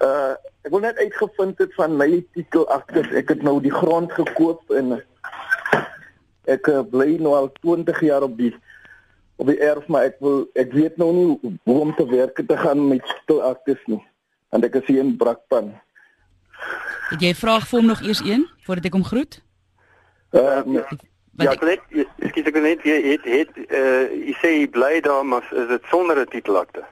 uh 0.06 0.36
ek 0.67 0.73
wil 0.73 0.84
net 0.84 0.97
uitgevind 0.99 1.60
het 1.63 1.73
van 1.80 1.95
my 1.97 2.08
titel 2.36 2.65
agter 2.71 3.08
ek 3.15 3.32
het 3.32 3.43
nou 3.47 3.58
die 3.63 3.73
grond 3.73 4.12
gekoop 4.12 4.73
en 4.75 4.97
ek 6.52 6.67
uh, 6.67 6.82
bly 6.84 7.15
nou 7.23 7.32
al 7.36 7.47
20 7.63 8.02
jaar 8.04 8.25
op 8.28 8.36
die 8.38 8.52
op 9.39 9.47
die 9.47 9.58
erf 9.63 9.88
maar 9.88 10.10
ek 10.10 10.19
wil 10.23 10.43
ek 10.60 10.75
weet 10.75 10.99
nou 10.99 11.10
nie 11.15 11.28
hoe 11.41 11.78
om 11.88 11.93
te 11.95 12.06
werk 12.12 12.39
te 12.39 12.58
gaan 12.60 12.86
met 12.91 13.04
titel 13.08 13.43
agter 13.49 13.80
nie. 13.88 14.02
Want 14.52 14.67
ek 14.67 14.80
is 14.82 14.88
hier 14.91 15.04
in 15.04 15.15
Brakpan. 15.17 15.73
Het 17.10 17.22
jy 17.22 17.30
'n 17.30 17.41
vraag 17.45 17.67
vir 17.67 17.80
hom 17.80 17.88
nog 17.88 18.02
eers 18.02 18.22
een 18.26 18.48
voordat 18.65 18.86
ek 18.86 18.93
hom 18.93 19.04
groet? 19.04 19.41
Uh, 20.32 20.62
nee. 20.65 20.84
Ja, 21.39 21.52
ek 21.52 21.62
net 21.63 21.82
ek 22.19 22.30
skiet 22.34 22.48
ek 22.48 22.58
net 22.62 22.84
jy 22.84 22.98
het 23.15 23.24
het 23.24 23.52
uh 23.72 24.06
jy 24.12 24.34
sê 24.41 24.50
jy 24.60 24.67
bly 24.69 25.00
daar 25.02 25.26
maar 25.26 25.45
is 25.56 25.67
dit 25.67 25.84
sonder 25.89 26.19
'n 26.19 26.28
titelakte? 26.28 26.84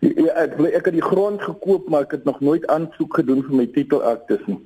Ja, 0.00 0.32
ek 0.44 0.56
bly, 0.56 0.68
ek 0.72 0.84
het 0.84 0.94
die 0.94 1.04
grond 1.04 1.42
gekoop 1.42 1.88
maar 1.88 2.02
ek 2.08 2.10
het 2.10 2.24
nog 2.24 2.40
nooit 2.40 2.66
aansoek 2.66 3.14
gedoen 3.14 3.42
vir 3.42 3.54
my 3.54 3.66
titelakte 3.66 4.40
nie. 4.46 4.58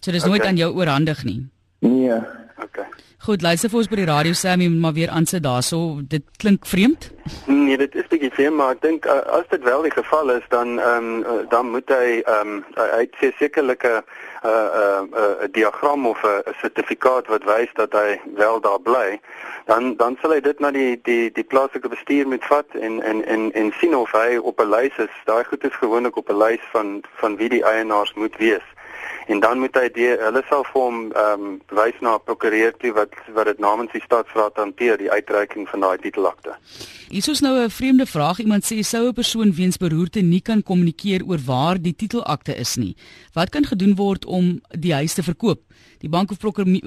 So 0.00 0.10
dis 0.10 0.22
okay. 0.22 0.30
nooit 0.30 0.46
aan 0.46 0.56
jou 0.56 0.74
oorhandig 0.74 1.24
nie. 1.24 1.48
Nee. 1.78 2.18
Okay. 2.58 2.84
Goed, 3.18 3.42
luister 3.42 3.70
vir 3.70 3.78
ons 3.78 3.88
by 3.88 3.96
die 4.00 4.06
radio 4.08 4.32
Sammy 4.34 4.66
maar 4.66 4.94
weer 4.96 5.10
aan 5.10 5.26
sit 5.30 5.44
daarso. 5.44 6.00
Dit 6.02 6.24
klink 6.42 6.66
vreemd? 6.66 7.10
Nee, 7.46 7.76
dit 7.78 7.94
is 7.94 8.08
bietjie 8.10 8.32
vreemd, 8.34 8.56
maar 8.58 8.74
ek 8.74 8.82
dink 8.82 9.06
uh, 9.06 9.20
as 9.38 9.46
dit 9.52 9.62
wel 9.62 9.86
die 9.86 9.92
geval 9.94 10.32
is, 10.34 10.48
dan 10.50 10.80
ehm 10.80 11.06
um, 11.06 11.22
uh, 11.22 11.36
dan 11.52 11.70
moet 11.70 11.92
hy 11.94 12.18
ehm 12.24 12.56
um, 12.56 12.64
hy 12.74 13.04
het 13.04 13.38
sekerlike 13.38 13.92
'n 13.92 14.02
uh, 14.48 14.50
'n 14.50 14.74
uh, 14.82 15.02
'n 15.02 15.14
uh, 15.22 15.52
diagram 15.54 16.06
of 16.06 16.18
'n 16.22 16.42
uh, 16.42 16.54
sertifikaat 16.60 17.30
wat 17.30 17.46
wys 17.46 17.70
dat 17.78 17.92
hy 17.92 18.20
wel 18.34 18.60
daar 18.60 18.80
bly. 18.80 19.20
Dan 19.70 19.96
dan 19.96 20.18
sal 20.20 20.34
hy 20.34 20.40
dit 20.40 20.58
na 20.58 20.70
die 20.70 20.98
die 21.02 21.30
die 21.30 21.46
plaaslike 21.46 21.88
bestuur 21.88 22.26
moet 22.26 22.44
vat 22.44 22.66
en 22.74 23.02
en 23.02 23.24
en 23.24 23.52
en 23.52 23.72
sien 23.78 23.96
of 23.96 24.10
hy 24.12 24.36
op 24.42 24.58
'n 24.60 24.70
lys 24.74 24.98
is. 24.98 25.14
Daai 25.24 25.44
goed 25.44 25.64
is 25.64 25.78
gewoonlik 25.78 26.16
op 26.16 26.28
'n 26.28 26.42
lys 26.42 26.64
van 26.72 27.00
van 27.22 27.36
wie 27.36 27.48
die 27.48 27.64
eienaars 27.64 28.14
moet 28.14 28.36
wees 28.36 28.66
en 29.26 29.40
dan 29.40 29.58
moet 29.58 29.74
hy 29.74 29.88
die 29.94 30.08
hulle 30.08 30.42
sal 30.48 30.64
vir 30.72 30.80
hom 30.80 30.98
ehm 31.12 31.44
um, 31.46 31.60
wys 31.78 31.98
na 32.00 32.14
'n 32.14 32.24
prokureur 32.24 32.72
toe 32.82 32.92
wat 32.92 33.14
wat 33.34 33.46
dit 33.46 33.58
namens 33.58 33.92
die 33.92 34.02
staatsraad 34.04 34.56
hanteer 34.56 34.98
die 34.98 35.10
uitreiking 35.10 35.68
van 35.68 35.80
daai 35.80 35.98
titelakte. 35.98 36.56
Hier 37.08 37.28
is 37.28 37.40
nou 37.40 37.54
'n 37.58 37.70
vreemde 37.70 38.06
vraag. 38.06 38.38
Iemand 38.38 38.64
sê 38.64 38.82
sou 38.82 39.08
'n 39.08 39.12
persoon 39.12 39.52
weens 39.54 39.76
beroerte 39.76 40.20
nie 40.20 40.40
kan 40.40 40.62
kommunikeer 40.62 41.22
oor 41.26 41.38
waar 41.46 41.80
die 41.80 41.94
titelakte 41.94 42.54
is 42.56 42.76
nie. 42.76 42.96
Wat 43.32 43.50
kan 43.50 43.64
gedoen 43.64 43.94
word 43.96 44.24
om 44.24 44.60
die 44.70 44.94
huis 44.94 45.14
te 45.14 45.22
verkoop? 45.22 45.60
Die 45.98 46.08
bank 46.08 46.30
of 46.30 46.38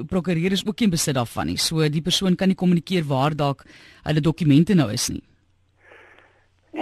prokureur 0.08 0.52
is 0.52 0.66
ook 0.66 0.80
nie 0.80 0.90
besit 0.90 1.16
daarvan 1.16 1.46
nie. 1.46 1.58
So 1.58 1.90
die 1.90 2.02
persoon 2.02 2.36
kan 2.36 2.48
nie 2.48 2.56
kommunikeer 2.56 3.04
waar 3.08 3.36
dalk 3.36 3.64
hulle 4.04 4.22
dokumente 4.22 4.74
nou 4.74 4.92
is 4.92 5.10
nie. 5.10 5.24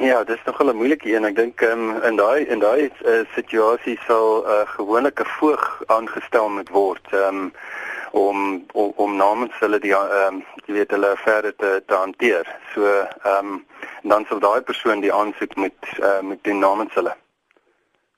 Ja, 0.01 0.23
dis 0.23 0.39
nog 0.45 0.63
'n 0.63 0.75
moeilike 0.75 1.15
een. 1.15 1.25
Ek 1.25 1.35
dink 1.35 1.61
um, 1.61 2.01
in 2.03 2.15
daai 2.15 2.45
in 2.45 2.59
daai 2.59 2.89
uh, 3.05 3.19
situasie 3.35 3.99
sal 4.07 4.41
'n 4.41 4.49
uh, 4.49 4.67
gewone 4.75 5.11
voog 5.13 5.83
aangestel 5.85 6.49
moet 6.49 6.69
word 6.69 7.05
um, 7.13 7.53
om, 8.11 8.65
om 8.71 8.93
om 8.95 9.15
namens 9.15 9.51
hulle 9.59 9.79
die 9.79 9.93
ehm 9.93 10.33
um, 10.33 10.43
jy 10.65 10.73
weet 10.73 10.91
hulle 10.91 11.13
verder 11.15 11.55
te 11.55 11.83
te 11.85 11.93
hanteer. 11.93 12.45
So 12.73 12.85
ehm 12.85 13.45
um, 13.45 13.65
dan 14.01 14.25
sal 14.29 14.39
daai 14.39 14.61
persoon 14.61 14.99
die 14.99 15.13
aansoek 15.13 15.55
moet 15.55 15.85
uh, 15.99 16.21
moet 16.21 16.43
doen 16.43 16.59
namens 16.59 16.93
hulle. 16.93 17.15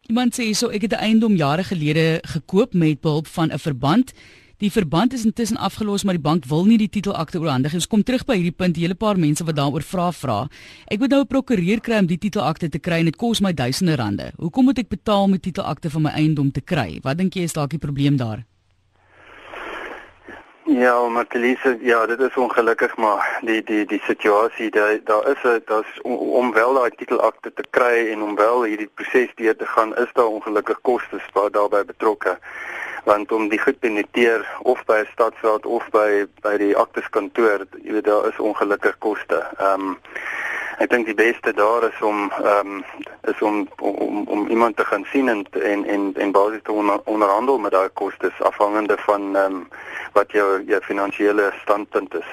Iemand 0.08 0.40
sê 0.40 0.52
so 0.54 0.70
ek 0.70 0.82
het 0.82 0.94
'n 0.94 1.06
eiendom 1.08 1.36
jare 1.36 1.64
gelede 1.64 2.20
gekoop 2.22 2.74
met 2.74 3.02
behulp 3.02 3.28
van 3.28 3.52
'n 3.52 3.60
verband 3.60 4.14
Die 4.64 4.72
verband 4.72 5.14
is 5.14 5.26
intussen 5.28 5.58
afgelos, 5.58 6.06
maar 6.08 6.16
die 6.16 6.24
bank 6.24 6.46
wil 6.48 6.64
nie 6.64 6.78
die 6.80 6.88
titelakte 6.88 7.42
oorhandig 7.42 7.74
nie. 7.74 7.82
Ons 7.82 7.90
kom 7.92 8.04
terug 8.08 8.24
by 8.24 8.38
hierdie 8.40 8.56
punt, 8.56 8.78
'n 8.78 8.82
hele 8.82 8.96
paar 8.96 9.18
mense 9.20 9.44
wat 9.44 9.56
daaroor 9.56 9.84
vra 9.84 10.12
vra. 10.12 10.48
Ek 10.88 11.00
moet 11.00 11.10
nou 11.10 11.22
'n 11.22 11.28
prokureur 11.28 11.82
kry 11.82 12.00
om 12.00 12.08
die 12.08 12.18
titelakte 12.18 12.70
te 12.70 12.80
kry 12.80 13.00
en 13.00 13.06
dit 13.06 13.18
kos 13.18 13.42
my 13.42 13.52
duisende 13.52 13.96
rande. 13.96 14.32
Hoekom 14.38 14.66
moet 14.66 14.80
ek 14.80 14.90
betaal 14.90 15.24
om 15.24 15.32
die 15.32 15.52
titelakte 15.52 15.90
van 15.90 16.02
my 16.04 16.12
eiendom 16.12 16.52
te 16.52 16.62
kry? 16.62 17.00
Wat 17.04 17.18
dink 17.18 17.34
jy 17.34 17.44
is 17.44 17.54
dalk 17.54 17.72
die 17.72 17.80
probleem 17.80 18.18
daar? 18.18 18.46
Ja, 20.68 21.08
maar 21.08 21.26
Elise, 21.30 21.78
ja, 21.82 22.06
dit 22.06 22.20
is 22.20 22.36
ongelukkig 22.36 22.98
maar 22.98 23.38
die 23.42 23.64
die 23.64 23.86
die 23.86 24.02
situasie 24.04 24.72
daar 24.72 24.98
daar 25.04 25.28
is 25.28 25.62
daar's 25.66 26.02
om 26.02 26.54
wel 26.54 26.74
daai 26.74 26.90
titelakte 26.90 27.54
te 27.54 27.64
kry 27.70 28.10
en 28.12 28.22
om 28.22 28.36
wel 28.36 28.64
hierdie 28.64 28.90
proses 28.94 29.30
deur 29.36 29.56
te 29.56 29.66
gaan, 29.66 29.96
is 29.96 30.10
daar 30.14 30.26
ongelukkig 30.26 30.82
kostes 30.82 31.28
wat 31.34 31.54
daarbey 31.54 31.86
betrokke 31.86 32.38
want 33.04 33.32
om 33.32 33.50
die 33.50 33.60
goed 33.60 33.82
te 33.82 33.90
noteer 33.90 34.58
of 34.62 34.86
by 34.86 34.98
'n 35.04 35.12
stadsraad 35.12 35.66
of 35.66 35.90
by 35.90 36.26
by 36.42 36.58
die 36.58 36.78
akteskantoor, 36.78 37.66
jy 37.84 37.92
weet 37.92 38.10
daar 38.10 38.28
is 38.28 38.40
ongelukkig 38.40 38.98
koste. 38.98 39.46
Ehm 39.58 39.82
um, 39.82 39.98
ek 40.78 40.90
dink 40.90 41.06
die 41.06 41.16
beste 41.16 41.54
daar 41.54 41.84
is 41.88 42.02
om 42.02 42.32
ehm 42.32 42.72
um, 42.76 42.84
is 43.32 43.42
om, 43.42 43.68
om 43.80 44.28
om 44.28 44.48
iemand 44.48 44.78
te 44.78 44.86
gaan 44.86 45.06
sien 45.12 45.30
en 45.30 45.46
en 45.52 45.86
en, 45.86 46.14
en 46.16 46.32
basies 46.32 46.64
te 46.64 46.72
onder, 46.72 47.00
onderhandel 47.04 47.58
met 47.58 47.72
daai 47.72 47.90
kostes 47.90 48.42
afhangende 48.42 48.98
van 48.98 49.36
ehm 49.36 49.54
um, 49.54 49.68
wat 50.14 50.32
jou 50.32 50.64
jou 50.68 50.82
finansiële 50.82 51.52
standpunt 51.62 52.14
is. 52.14 52.30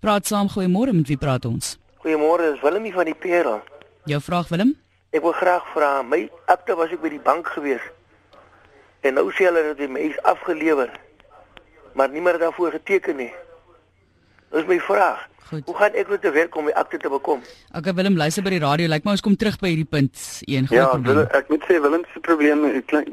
Praat 0.00 0.26
saam 0.26 0.48
goeiemôre 0.48 0.92
met 0.92 1.08
wie 1.08 1.16
praat 1.16 1.44
ons? 1.44 1.78
Goeiemôre, 2.04 2.52
is 2.54 2.60
Willem 2.60 2.92
van 2.92 3.04
die 3.04 3.14
Pera. 3.14 3.62
Jou 4.04 4.20
vraag 4.20 4.48
Willem? 4.48 4.76
Ek 5.10 5.22
wil 5.22 5.32
graag 5.32 5.64
vra, 5.72 6.02
my 6.02 6.28
akte 6.46 6.74
was 6.78 6.92
ek 6.94 7.00
by 7.02 7.08
die 7.08 7.22
bank 7.22 7.48
gewees. 7.54 7.82
En 9.00 9.14
nou 9.18 9.30
sê 9.32 9.46
hulle 9.48 9.62
dat 9.70 9.78
die 9.78 9.88
mens 9.88 10.18
afgelewer. 10.22 10.90
Maar 11.94 12.08
niemand 12.08 12.38
daarvoor 12.40 12.70
geteken 12.70 13.16
nie. 13.16 13.32
Dis 14.50 14.66
my 14.66 14.78
vraag. 14.80 15.24
Goed. 15.46 15.62
Hoe 15.64 15.76
gaan 15.76 15.94
ek 15.94 16.08
met 16.08 16.20
te 16.20 16.30
werk 16.30 16.56
om 16.56 16.64
my 16.66 16.72
akte 16.74 16.98
te 16.98 17.08
bekom? 17.08 17.42
Okay 17.76 17.94
Willem, 17.94 18.16
luister 18.18 18.42
by 18.42 18.50
die 18.50 18.62
radio. 18.62 18.88
Lyk 18.90 18.92
like 18.92 19.06
my 19.06 19.14
ons 19.14 19.22
kom 19.22 19.36
terug 19.38 19.60
by 19.62 19.70
hierdie 19.70 19.86
punt. 19.86 20.18
Een 20.42 20.66
groot 20.66 20.80
ja, 20.80 20.88
probleem. 20.90 21.20
Ja, 21.22 21.26
ek 21.38 21.52
moet 21.54 21.66
sê 21.70 21.78
Willem 21.80 22.02
se 22.12 22.22
probleem 22.26 22.64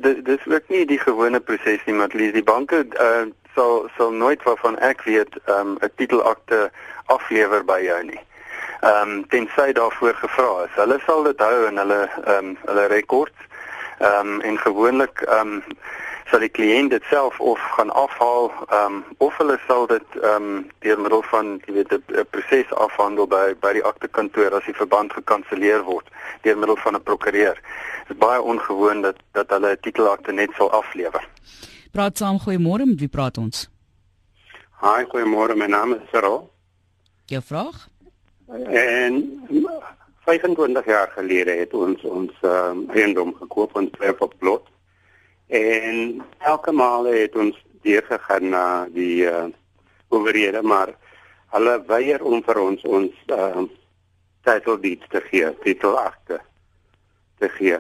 dis 0.02 0.48
ook 0.50 0.74
nie 0.74 0.82
die 0.90 0.98
gewone 0.98 1.40
proses 1.40 1.86
nie, 1.86 1.94
maar 1.94 2.14
lees 2.18 2.34
die 2.34 2.46
banke 2.46 2.86
uh 2.98 3.30
sal 3.54 3.84
sal 3.94 4.10
nooit 4.10 4.42
waarvan 4.48 4.80
ek 4.82 5.04
weet 5.06 5.36
um 5.46 5.78
'n 5.78 5.92
titelakte 6.02 6.72
aflewer 7.14 7.62
by 7.66 7.78
jou 7.86 8.00
nie. 8.10 8.22
Ehm 8.84 9.10
um, 9.10 9.28
tensy 9.28 9.72
daarvoor 9.72 10.16
gevra 10.16 10.64
is. 10.66 10.74
Hulle 10.76 11.00
sal 11.06 11.24
dit 11.24 11.40
hou 11.40 11.68
in 11.68 11.78
hulle 11.78 12.02
ehm 12.26 12.50
um, 12.50 12.58
hulle 12.66 12.86
rekords. 12.92 13.46
Ehm 14.00 14.34
um, 14.34 14.42
en 14.42 14.58
gewoonlik 14.60 15.22
ehm 15.22 15.54
um, 15.54 15.64
sal 16.34 16.42
die 16.42 16.50
kliënt 16.50 16.90
dit 16.90 17.04
self 17.12 17.36
of 17.40 17.62
gaan 17.78 17.92
afhaal 17.94 18.48
ehm 18.50 18.94
um, 18.94 19.04
of 19.22 19.36
hulle 19.38 19.58
sal 19.68 19.84
dit 19.92 20.16
ehm 20.22 20.48
um, 20.48 20.64
deur 20.82 21.02
middel 21.06 21.22
van 21.30 21.52
jy 21.68 21.74
weet 21.76 21.94
'n 21.94 22.26
proses 22.34 22.72
afhandel 22.86 23.28
by 23.28 23.54
by 23.66 23.74
die 23.78 23.84
aktekantoor 23.86 24.56
as 24.58 24.66
die 24.66 24.74
verband 24.74 25.14
gekanselleer 25.14 25.84
word 25.86 26.10
deur 26.42 26.58
middel 26.58 26.80
van 26.86 26.96
'n 26.96 27.04
prokureur. 27.04 27.62
Dit 28.08 28.18
is 28.18 28.18
baie 28.18 28.42
ongewoon 28.42 29.02
dat 29.02 29.18
dat 29.32 29.50
hulle 29.50 29.76
'n 29.76 29.82
titelakte 29.82 30.32
net 30.32 30.50
sal 30.58 30.72
aflewer. 30.72 31.24
Praat 31.92 32.18
saam 32.18 32.40
goeiemôre, 32.40 32.86
met 32.86 33.00
wie 33.00 33.14
praat 33.18 33.38
ons? 33.38 33.70
Hi, 34.82 35.06
goeiemôre, 35.06 35.56
my 35.56 35.66
naam 35.66 35.94
is 35.94 36.02
Cyril. 36.12 36.50
Jou 37.26 37.42
vraag? 37.42 37.88
En 38.66 39.14
25 40.26 40.86
jaar 40.86 41.10
gelede 41.16 41.52
het 41.52 41.74
ons 41.74 42.02
ons 42.02 42.32
um, 42.42 42.90
eiendom 42.90 43.36
gekoop 43.36 43.78
in 43.78 43.92
Tweeplot 43.92 44.73
En 45.54 46.24
elke 46.40 46.72
maal 46.72 47.06
het 47.14 47.36
ons 47.36 47.58
weer 47.82 48.04
gegaan 48.08 48.50
na 48.50 48.88
die 48.90 49.26
uh, 49.30 49.46
owerhede, 50.10 50.62
maar 50.62 50.96
hulle 51.54 51.76
weier 51.86 52.24
om 52.26 52.42
vir 52.42 52.60
ons 52.62 52.86
ons 52.90 53.20
uh, 53.36 53.66
title 54.48 54.80
deeds 54.82 55.06
te 55.14 55.22
gee, 55.28 55.52
titelakte 55.62 56.40
te 57.38 57.50
gee. 57.60 57.78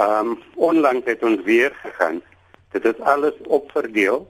Ehm 0.00 0.34
um, 0.34 0.36
onlangs 0.54 1.08
het 1.08 1.24
ons 1.24 1.40
weer 1.48 1.72
gegaan. 1.82 2.20
Dit 2.76 2.84
is 2.84 3.00
alles 3.00 3.40
opverdeel 3.48 4.22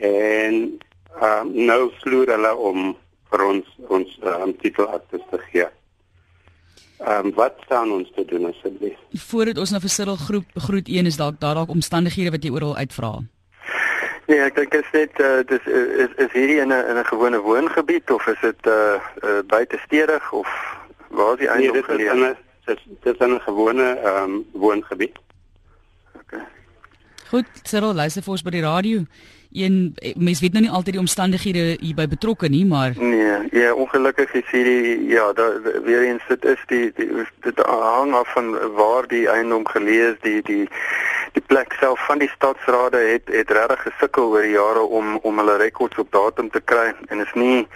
en 0.00 0.56
ehm 1.20 1.46
um, 1.46 1.52
nou 1.68 1.92
vloer 2.00 2.36
hulle 2.38 2.56
om 2.56 2.94
vir 3.30 3.46
ons 3.50 3.72
ons 3.88 4.20
um, 4.32 4.56
titelakte 4.64 5.20
te 5.30 5.44
gee. 5.50 5.68
Ehm 6.98 7.26
um, 7.26 7.34
wat 7.34 7.54
staan 7.64 7.90
ons 7.92 8.10
te 8.14 8.24
doen 8.24 8.46
asseblief? 8.46 8.98
Voordat 9.12 9.58
ons 9.58 9.70
na 9.70 9.80
vir 9.80 9.90
Cyril 9.90 10.16
groep 10.16 10.46
groet 10.54 10.88
1 10.88 11.06
is 11.06 11.16
dalk 11.16 11.40
daar 11.40 11.54
dalk 11.54 11.70
omstandighede 11.74 12.30
wat 12.30 12.44
jy 12.44 12.50
oral 12.54 12.76
uitvra. 12.76 13.18
Nee, 14.26 14.38
ek 14.40 14.54
dink 14.56 14.70
dit 14.72 14.84
is 14.84 14.92
net 14.92 15.20
uh, 15.20 15.42
dis 15.48 15.66
is 15.66 16.14
is 16.16 16.32
hierdie 16.32 16.60
in 16.62 16.72
'n 16.72 16.86
in 16.90 16.98
'n 16.98 17.04
gewone 17.10 17.40
woongebied 17.40 18.10
of 18.10 18.26
is 18.26 18.40
dit 18.40 18.66
uh, 18.66 18.96
uh 19.26 19.42
buite 19.46 19.78
stedig 19.84 20.32
of 20.32 20.48
waar 21.08 21.32
is 21.32 21.38
die 21.38 21.48
eiendom 21.48 21.74
nee, 21.74 21.82
geleë? 21.82 22.14
Nee, 22.14 22.34
dit 22.64 22.76
is 22.76 22.82
dit 23.02 23.20
is 23.20 23.26
'n 23.26 23.40
gewone 23.40 23.88
ehm 23.94 24.22
um, 24.22 24.44
woongebied. 24.52 25.18
OK. 26.14 26.40
Goed, 27.28 27.46
Cyril, 27.62 27.94
luister 27.94 28.22
vir 28.22 28.32
ons 28.32 28.42
by 28.42 28.50
die 28.50 28.62
radio 28.62 29.04
een 29.54 29.94
mens 30.16 30.40
weet 30.40 30.52
nou 30.52 30.64
nie 30.64 30.72
altyd 30.72 30.92
die 30.96 31.02
omstandighede 31.02 31.76
hierby 31.80 32.06
betrokke 32.08 32.48
nie, 32.48 32.64
maar 32.66 32.92
Nee, 32.98 33.38
ja, 33.50 33.72
ongelukkig 33.74 34.32
is 34.32 34.50
hierdie 34.50 35.06
ja, 35.06 35.32
daar 35.32 35.62
weer 35.84 36.02
eens 36.02 36.22
dit 36.28 36.44
is 36.44 36.62
die, 36.66 36.92
die 36.96 37.08
dit 37.40 37.58
hang 37.66 38.14
af 38.14 38.32
van 38.32 38.74
waar 38.74 39.06
die 39.06 39.28
eiendom 39.28 39.66
geleë 39.68 40.10
is, 40.10 40.18
die 40.20 40.42
die 40.42 40.68
die 41.34 41.42
plek 41.46 41.72
self 41.78 42.06
van 42.06 42.18
die 42.18 42.30
stadsrade 42.34 42.96
het 42.96 43.30
het 43.30 43.50
regtig 43.50 43.82
gesukkel 43.82 44.30
oor 44.34 44.42
die 44.42 44.54
jare 44.54 44.82
om 44.98 45.16
om 45.22 45.38
hulle 45.38 45.56
rekords 45.62 45.98
op 45.98 46.10
datum 46.10 46.50
te 46.50 46.60
kry. 46.60 46.92
En 47.08 47.22
is 47.22 47.32
nie 47.34 47.66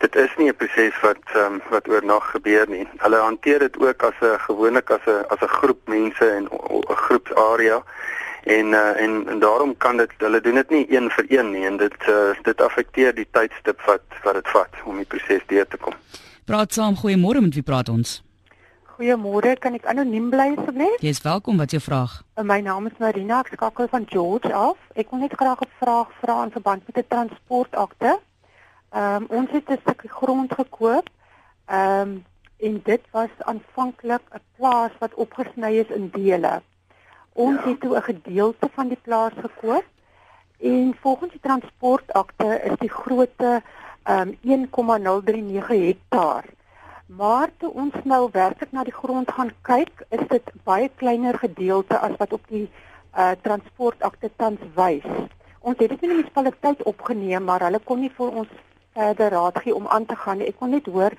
dit 0.00 0.16
is 0.16 0.32
nie 0.36 0.48
'n 0.48 0.56
proses 0.56 1.00
wat 1.00 1.36
um, 1.36 1.60
wat 1.68 1.88
oornag 1.88 2.30
gebeur 2.30 2.68
nie. 2.68 2.88
Hulle 2.96 3.16
hanteer 3.16 3.58
dit 3.58 3.78
ook 3.78 4.02
as 4.02 4.18
'n 4.20 4.38
gewoonlik 4.48 4.90
as 4.90 5.04
'n 5.06 5.24
as 5.28 5.40
'n 5.40 5.56
groep 5.58 5.80
mense 5.84 6.26
en 6.30 6.48
'n 6.48 6.96
groepsarea 7.06 7.82
en 8.46 8.66
uh, 8.66 9.00
en 9.02 9.28
en 9.28 9.38
daarom 9.38 9.76
kan 9.76 9.96
dit 9.96 10.12
hulle 10.18 10.40
doen 10.40 10.54
dit 10.54 10.70
nie 10.70 10.84
een 10.94 11.10
vir 11.10 11.26
een 11.28 11.50
nie 11.50 11.64
en 11.66 11.76
dit 11.76 12.06
uh, 12.08 12.34
dit 12.46 12.60
affekteer 12.62 13.14
die 13.14 13.26
tydstip 13.30 13.80
wat 13.86 14.20
wat 14.22 14.38
dit 14.38 14.52
vat 14.54 14.78
om 14.84 15.00
die 15.02 15.08
proses 15.14 15.42
deur 15.50 15.66
te 15.66 15.80
kom. 15.82 15.96
Praat 16.46 16.72
saam, 16.72 16.94
goeiemôre, 16.94 17.42
met 17.42 17.58
wie 17.58 17.66
praat 17.66 17.88
ons? 17.90 18.20
Goeiemôre, 18.96 19.56
kan 19.58 19.74
ek 19.74 19.88
anoniem 19.90 20.28
bly 20.30 20.52
asseblief? 20.54 21.00
Jy 21.02 21.10
is 21.16 21.22
welkom, 21.24 21.58
wat 21.58 21.74
is 21.74 21.80
jou 21.80 21.82
vraag? 21.88 22.14
Uh, 22.38 22.46
my 22.46 22.60
naam 22.62 22.86
is 22.86 22.94
Marina, 23.02 23.40
ek 23.42 23.50
skakel 23.56 23.90
van 23.90 24.06
George 24.12 24.52
af. 24.54 24.78
Ek 24.94 25.10
wil 25.10 25.24
net 25.26 25.34
graag 25.34 25.66
'n 25.66 25.74
vraag 25.82 26.14
vra 26.22 26.38
in 26.44 26.54
verband 26.54 26.86
met 26.86 27.02
'n 27.02 27.08
transportakte. 27.08 28.14
Ehm 28.94 29.26
um, 29.26 29.26
ons 29.42 29.50
het 29.50 29.74
'n 29.74 29.82
stukkie 29.82 30.14
grond 30.20 30.54
gekoop. 30.54 31.10
Ehm 31.66 32.00
um, 32.00 32.24
en 32.56 32.80
dit 32.84 33.02
was 33.10 33.32
aanvanklik 33.38 34.22
'n 34.32 34.40
plaas 34.56 34.94
wat 34.98 35.14
opgesny 35.14 35.72
is 35.82 35.90
in 35.90 36.08
dele. 36.14 36.62
Ons 37.36 37.60
ja. 37.60 37.68
het 37.68 37.80
toe 37.80 37.96
'n 37.96 38.02
gedeelte 38.02 38.68
van 38.72 38.88
die 38.88 39.02
plaas 39.02 39.32
gekoop 39.36 39.84
en 40.58 40.96
volgens 41.00 41.30
die 41.32 41.40
transportakte 41.40 42.60
is 42.64 42.76
die 42.78 42.90
grootte 42.90 43.62
um, 44.08 44.38
1,039 44.42 45.68
hektaar. 45.68 46.44
Maar 47.06 47.48
toe 47.56 47.70
ons 47.72 47.94
nou 48.04 48.28
werklik 48.32 48.72
na 48.72 48.84
die 48.84 48.92
grond 48.92 49.30
gaan 49.30 49.52
kyk, 49.62 50.02
is 50.08 50.24
dit 50.28 50.50
baie 50.64 50.88
kleiner 50.94 51.38
gedeelte 51.38 51.98
as 51.98 52.16
wat 52.16 52.32
op 52.32 52.48
die 52.48 52.70
uh, 53.16 53.30
transportakte 53.42 54.30
tans 54.36 54.60
wys. 54.74 55.06
Ons 55.60 55.78
het 55.78 55.88
dit 55.88 56.02
in 56.02 56.08
die 56.08 56.16
munisipaliteit 56.16 56.82
opgeneem, 56.82 57.44
maar 57.44 57.60
hulle 57.60 57.78
kon 57.78 58.00
nie 58.00 58.12
vir 58.16 58.32
ons 58.42 58.48
verder 58.96 59.30
raad 59.30 59.58
gee 59.62 59.74
om 59.74 59.86
aan 59.86 60.06
te 60.06 60.16
gaan 60.16 60.38
nie. 60.38 60.48
Ek 60.48 60.58
kon 60.58 60.70
net 60.70 60.86
hoor 60.86 61.12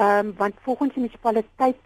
ehm 0.00 0.26
um, 0.26 0.34
want 0.36 0.54
volgens 0.64 0.94
die 0.94 1.02
munisipaliteit 1.02 1.80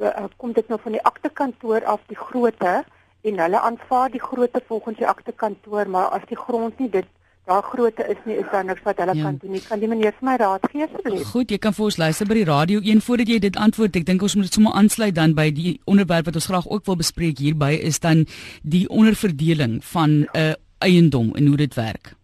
uh, 0.00 0.24
kom 0.36 0.52
dit 0.52 0.68
nou 0.68 0.80
van 0.80 0.94
die 0.96 1.02
aktekantoor 1.02 1.84
af 1.84 2.00
die 2.06 2.16
grootte 2.16 2.84
en 3.22 3.38
hulle 3.38 3.60
aanvaar 3.60 4.10
die 4.10 4.22
grootte 4.22 4.62
volgens 4.66 4.98
die 4.98 5.06
aktekantoor, 5.06 5.88
maar 5.88 6.12
as 6.16 6.26
die 6.28 6.38
grond 6.38 6.78
nie 6.78 6.90
dit 6.90 7.06
daar 7.48 7.62
grootte 7.62 8.04
is 8.12 8.20
nie, 8.24 8.36
is 8.36 8.48
daar 8.52 8.64
niks 8.64 8.84
wat 8.84 8.98
hulle 9.00 9.14
ja. 9.16 9.22
kan 9.24 9.38
doen 9.40 9.54
nie. 9.56 9.62
Kan 9.64 9.80
die 9.80 9.88
meneer 9.88 10.12
vir 10.18 10.26
my 10.28 10.36
raad 10.40 10.68
gee 10.72 10.84
asseblief? 10.84 11.30
Goed, 11.32 11.54
jy 11.54 11.58
kan 11.64 11.72
vir 11.76 11.86
ons 11.88 11.96
luister 11.96 12.28
by 12.28 12.36
die 12.36 12.48
radio 12.48 12.82
een 12.84 13.00
voordat 13.04 13.32
jy 13.32 13.38
dit 13.46 13.56
antwoord. 13.56 13.96
Ek 13.96 14.06
dink 14.10 14.26
ons 14.26 14.36
moet 14.36 14.50
dit 14.50 14.58
sommer 14.58 14.76
aansluit 14.76 15.16
dan 15.16 15.32
by 15.38 15.48
die 15.56 15.78
onderwerp 15.88 16.28
wat 16.28 16.36
ons 16.40 16.50
graag 16.50 16.68
ook 16.68 16.84
wil 16.90 17.00
bespreek 17.00 17.40
hierby 17.40 17.72
is 17.88 18.02
dan 18.04 18.26
die 18.62 18.84
onderverdeling 18.88 19.80
van 19.94 20.20
'n 20.28 20.28
uh, 20.36 20.52
eiendom 20.84 21.32
en 21.34 21.46
hoe 21.46 21.56
dit 21.56 21.74
werk. 21.74 22.17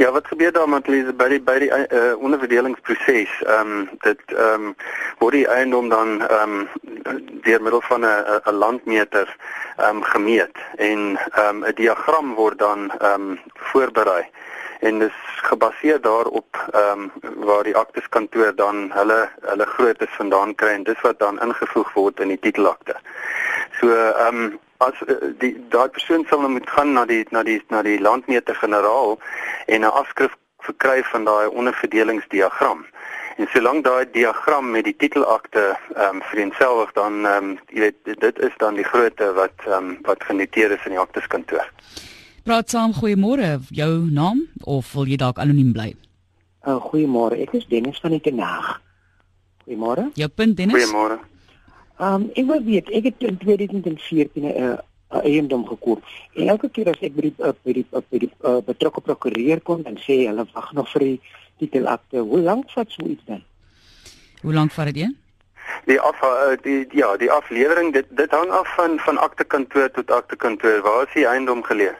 Ja, 0.00 0.10
wat 0.10 0.26
gebeur 0.26 0.52
daar 0.52 0.68
met 0.68 0.84
die 0.88 1.12
by 1.12 1.26
die 1.28 1.38
by 1.44 1.58
die 1.60 1.68
uh, 1.68 2.14
onderverdelingsproses? 2.24 3.32
Ehm 3.44 3.72
um, 3.72 3.88
dit 4.00 4.22
ehm 4.32 4.70
um, 4.70 4.76
word 5.18 5.34
die 5.36 5.48
eiendom 5.52 5.90
dan 5.92 6.22
ehm 6.24 6.54
um, 7.04 7.18
deur 7.44 7.60
middel 7.66 7.82
van 7.84 8.06
'n 8.08 8.40
'n 8.48 8.54
landmeter 8.62 9.36
ehm 9.76 10.00
um, 10.00 10.02
gemeet 10.02 10.56
en 10.76 11.18
ehm 11.18 11.48
um, 11.48 11.66
'n 11.68 11.76
diagram 11.82 12.32
word 12.34 12.58
dan 12.58 12.88
ehm 12.98 13.28
um, 13.28 13.40
voorberei 13.72 14.24
en 14.80 14.98
dis 15.04 15.18
gebaseer 15.50 16.00
daarop 16.00 16.56
ehm 16.72 17.04
um, 17.04 17.44
waar 17.44 17.62
die 17.68 17.76
akteskantoor 17.76 18.56
dan 18.56 18.90
hulle 18.96 19.28
hulle 19.40 19.66
groottes 19.66 20.16
vandaan 20.16 20.54
kry 20.54 20.72
en 20.80 20.88
dis 20.88 21.00
wat 21.00 21.18
dan 21.18 21.40
ingevoeg 21.40 21.92
word 21.92 22.20
in 22.20 22.28
die 22.28 22.40
titelakte. 22.40 22.96
So 23.80 23.92
ehm 23.92 24.44
um, 24.44 24.58
as 24.80 25.00
uh, 25.06 25.16
die 25.42 25.54
daai 25.72 25.88
persoon 25.88 26.24
sal 26.28 26.40
nou 26.44 26.52
moet 26.56 26.68
gaan 26.74 26.94
na 26.96 27.04
die 27.08 27.24
na 27.34 27.42
die 27.46 27.60
na 27.68 27.82
die 27.86 27.98
landmeter 28.00 28.56
generaal 28.56 29.18
en 29.66 29.80
'n 29.80 29.92
afskrif 30.02 30.36
verkry 30.64 31.02
van 31.12 31.24
daai 31.24 31.48
onderverdelingsdiagram. 31.48 32.84
En 33.36 33.48
solank 33.52 33.84
daai 33.84 34.04
diagram 34.12 34.70
met 34.70 34.84
die 34.84 34.96
titelakte 34.96 35.76
ehm 35.94 36.16
um, 36.16 36.22
vereenselwig 36.32 36.92
dan 36.92 37.26
ehm 37.26 37.50
um, 37.50 37.58
jy 37.68 37.80
weet 37.80 38.20
dit 38.20 38.38
is 38.38 38.54
dan 38.56 38.74
die 38.74 38.88
grootte 38.92 39.32
wat 39.32 39.56
ehm 39.66 39.76
um, 39.76 39.98
wat 40.02 40.24
genoteer 40.24 40.70
is 40.70 40.84
in 40.84 40.96
die 40.96 41.04
akteskantoor. 41.06 41.66
Praat 42.44 42.70
saam, 42.70 42.92
goeiemôre. 42.96 43.58
Jou 43.68 43.92
naam 44.10 44.46
of 44.64 44.92
wil 44.92 45.06
jy 45.06 45.16
dalk 45.16 45.38
anoniem 45.38 45.72
bly? 45.72 45.94
Uh, 46.66 46.80
goeiemôre. 46.90 47.36
Ek 47.40 47.52
is 47.52 47.66
Dennis 47.68 48.00
van 48.00 48.10
die 48.16 48.20
Tenaag. 48.20 48.80
Goeiemôre. 49.64 50.10
Jou 50.14 50.28
punt 50.28 50.56
Dennis? 50.56 50.76
Goeiemôre. 50.76 51.18
Ehm 52.00 52.14
um, 52.14 52.30
ek 52.32 52.46
wil 52.48 52.62
weet, 52.64 52.88
ek 52.96 53.10
het 53.10 53.24
in 53.28 53.36
2014 53.38 54.42
'n 54.42 54.46
uh, 54.56 54.78
eiendom 55.08 55.66
gekoop. 55.66 56.04
En 56.34 56.48
elke 56.48 56.70
keer 56.70 56.88
as 56.88 57.00
ek 57.00 57.14
by 57.14 57.20
die 57.26 57.34
uh, 57.38 57.52
by 57.62 57.72
die 57.76 57.86
uh, 57.92 58.00
by 58.08 58.18
die 58.22 58.30
uh, 58.40 58.56
betrokke 58.64 59.00
prokureur 59.00 59.60
kom, 59.60 59.82
dan 59.82 59.98
sê 60.00 60.16
hulle 60.24 60.46
wag 60.54 60.72
nog 60.72 60.88
vir 60.92 61.04
die 61.04 61.20
titelakte. 61.58 62.22
Hoe 62.30 62.40
lank 62.40 62.70
vat 62.70 62.88
so 62.90 63.04
iets 63.04 63.24
dan? 63.26 63.42
Hoe 64.40 64.54
lank 64.54 64.72
vat 64.72 64.94
dit? 64.94 65.12
Die 65.84 66.00
af 66.00 66.24
die 66.62 66.86
ja, 66.96 67.16
die 67.16 67.30
aflewering 67.30 67.92
dit 67.92 68.06
dit 68.16 68.30
hang 68.30 68.48
af 68.48 68.74
van 68.74 68.98
van 68.98 69.18
aktekantoor 69.18 69.90
tot 69.90 70.10
aktekantoor. 70.10 70.80
Waar 70.80 71.06
is 71.06 71.14
die 71.14 71.26
eiendom 71.26 71.62
geleë? 71.62 71.94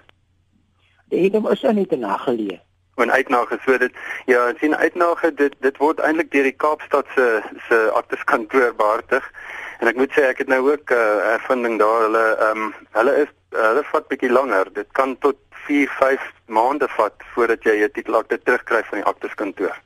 Die 1.13 1.19
eiendom 1.19 1.49
is 1.53 1.65
aan 1.65 1.77
die 1.77 1.97
nageleë. 1.97 2.61
En 3.01 3.11
uitnage 3.11 3.59
so 3.65 3.79
dit 3.79 3.93
ja, 4.27 4.53
sien 4.61 4.77
uitnage 4.77 5.35
dit 5.35 5.55
dit 5.61 5.77
word 5.77 6.01
eintlik 6.01 6.33
deur 6.33 6.49
die 6.49 6.57
Kaapstad 6.57 7.07
se 7.15 7.43
se 7.69 7.91
akteskantoor 8.01 8.75
behartig. 8.77 9.33
En 9.81 9.89
ek 9.89 9.97
moet 9.97 10.13
sê 10.13 10.27
ek 10.29 10.43
het 10.45 10.49
nou 10.53 10.61
ook 10.73 10.91
'n 10.93 10.95
uh, 10.95 11.35
ervinding 11.37 11.79
daar. 11.79 12.03
Hulle 12.07 12.25
ehm 12.37 12.65
um, 12.65 12.75
hulle 12.99 13.13
is 13.25 13.31
hulle 13.51 13.85
vat 13.93 14.09
bietjie 14.09 14.33
langer. 14.33 14.73
Dit 14.73 14.89
kan 14.93 15.19
tot 15.19 15.37
4, 15.67 15.89
5 15.99 16.21
maande 16.47 16.89
vat 16.89 17.15
voordat 17.35 17.65
jy 17.65 17.79
jou 17.79 17.91
titelakte 17.91 18.39
terugkry 18.43 18.83
van 18.91 18.99
die 18.99 19.09
akteskantoor. 19.13 19.77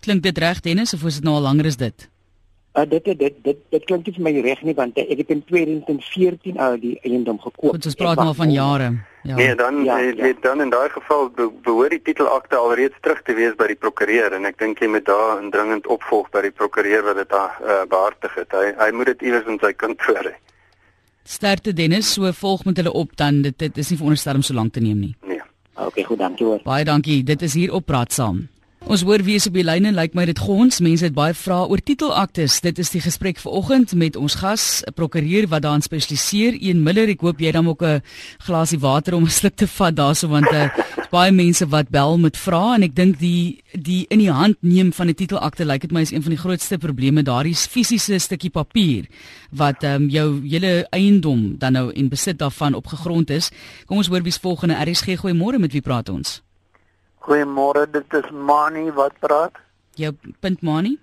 Klink 0.00 0.22
dit 0.22 0.38
reg 0.38 0.60
Dennis 0.60 0.94
of 0.94 1.04
is 1.04 1.14
dit 1.20 1.24
nou 1.24 1.34
al 1.34 1.46
langer 1.48 1.66
as 1.66 1.76
dit? 1.76 2.08
Uh, 2.72 2.88
dit 2.88 3.04
dit 3.04 3.18
dit 3.18 3.34
dit, 3.44 3.58
dit 3.68 3.82
klink 3.84 4.06
nie 4.06 4.14
vir 4.16 4.22
my 4.24 4.30
reg 4.46 4.60
nie 4.64 4.72
want 4.72 4.96
ek 4.96 5.10
het 5.18 5.32
in 5.34 5.42
2014 5.44 6.56
al 6.56 6.78
uh, 6.78 6.80
die 6.80 6.94
eiendom 7.04 7.36
gekoop. 7.42 7.74
Goed, 7.74 7.88
ons 7.90 7.98
praat 8.00 8.22
nou 8.22 8.32
van 8.38 8.52
jare. 8.52 8.86
Ja. 9.28 9.34
Nee, 9.36 9.54
dan 9.60 9.82
ja, 9.84 9.98
eh, 10.00 10.14
ja. 10.16 10.30
dan 10.40 10.64
in 10.64 10.72
daai 10.72 10.88
geval 10.90 11.28
be 11.36 11.50
behoort 11.66 11.92
die 11.92 12.00
titelakte 12.02 12.56
alreeds 12.56 12.96
terug 13.04 13.20
te 13.26 13.36
wees 13.36 13.52
by 13.60 13.68
die 13.74 13.76
prokureur 13.76 14.32
en 14.32 14.48
ek 14.48 14.56
dink 14.62 14.80
jy 14.80 14.88
moet 14.88 15.04
daar 15.04 15.42
indringend 15.42 15.86
opvolg 15.86 16.30
by 16.32 16.46
die 16.46 16.54
prokureur 16.62 17.04
wat 17.10 17.20
dit 17.20 17.36
uh, 17.36 17.84
behartig 17.92 18.40
het. 18.40 18.56
Hy 18.56 18.72
hy 18.80 18.88
moet 18.96 19.12
dit 19.12 19.28
iewers 19.28 19.52
in 19.52 19.60
sy 19.60 19.74
kantoor 19.76 20.32
hê. 20.32 20.34
Sterkte 21.28 21.76
Dennis, 21.76 22.14
so 22.16 22.32
volg 22.40 22.64
met 22.64 22.80
hulle 22.80 22.96
op 23.04 23.12
dan 23.20 23.44
dit 23.44 23.58
dit 23.58 23.84
is 23.84 23.92
nie 23.92 24.00
veronderstel 24.00 24.40
om 24.40 24.48
so 24.48 24.56
lank 24.56 24.72
te 24.72 24.80
neem 24.80 25.04
nie. 25.10 25.12
Nee. 25.28 25.44
Okay, 25.76 26.08
goed, 26.08 26.24
dankie 26.24 26.48
hoor. 26.48 26.64
Baie 26.64 26.88
dankie. 26.88 27.20
Dit 27.20 27.44
is 27.44 27.52
hier 27.54 27.76
op 27.76 27.84
praat 27.84 28.16
saam. 28.16 28.46
Ons 28.90 29.04
hoor 29.06 29.22
wie 29.22 29.36
is 29.38 29.44
op 29.46 29.54
die 29.54 29.62
lyne, 29.62 29.92
lyk 29.94 30.16
my 30.18 30.24
dit 30.26 30.40
gons. 30.42 30.80
Mense 30.82 31.06
het 31.06 31.14
baie 31.14 31.34
vrae 31.38 31.68
oor 31.70 31.80
titelaktes. 31.86 32.58
Dit 32.64 32.80
is 32.82 32.90
die 32.90 33.00
gesprek 33.00 33.38
vanoggend 33.38 33.94
met 33.94 34.16
ons 34.18 34.34
gas, 34.40 34.82
'n 34.82 34.92
prokureur 34.92 35.46
wat 35.48 35.62
daarin 35.62 35.82
spesialiseer, 35.82 36.58
een 36.58 36.82
Miller. 36.82 37.08
Ek 37.08 37.20
hoop 37.20 37.38
jy 37.38 37.52
dan 37.52 37.68
ook 37.68 37.82
'n 37.82 38.02
glasie 38.38 38.78
water 38.78 39.14
om 39.14 39.24
'n 39.24 39.30
sluk 39.30 39.54
te 39.54 39.66
vat 39.66 39.94
daarso 39.94 40.28
want 40.28 40.50
uh, 40.52 40.68
baie 41.16 41.32
mense 41.32 41.64
wat 41.68 41.90
bel 41.90 42.18
met 42.18 42.36
vrae 42.36 42.74
en 42.74 42.82
ek 42.82 42.94
dink 42.94 43.18
die 43.18 43.62
die 43.72 44.06
in 44.08 44.18
die 44.18 44.30
hand 44.30 44.56
neem 44.60 44.92
van 44.92 45.08
'n 45.08 45.14
titelakte 45.14 45.64
lyk 45.64 45.80
dit 45.80 45.92
my 45.92 46.00
is 46.00 46.10
een 46.10 46.22
van 46.22 46.30
die 46.30 46.42
grootste 46.44 46.78
probleme, 46.78 47.22
daardie 47.22 47.54
fisiese 47.54 48.18
stukkie 48.18 48.50
papier 48.50 49.06
wat 49.52 49.84
um, 49.84 50.08
jou 50.08 50.42
hele 50.42 50.86
eiendom 50.90 51.58
dan 51.58 51.72
nou 51.72 51.92
in 51.92 52.08
besit 52.08 52.38
daarvan 52.38 52.74
opgegrond 52.74 53.30
is. 53.30 53.50
Kom 53.86 53.98
ons 53.98 54.08
hoor 54.08 54.22
wie's 54.22 54.38
volgende. 54.38 54.74
RSG 54.74 55.16
goeiemôre, 55.16 55.58
met 55.58 55.72
wie 55.72 55.80
praat 55.82 56.08
ons? 56.08 56.42
Goeiemôre, 57.22 57.86
dit 57.90 58.14
is 58.18 58.30
Mani 58.30 58.90
wat 58.96 59.14
praat. 59.22 59.54
Jou 59.94 60.10
punt 60.40 60.62
Mani? 60.62 60.96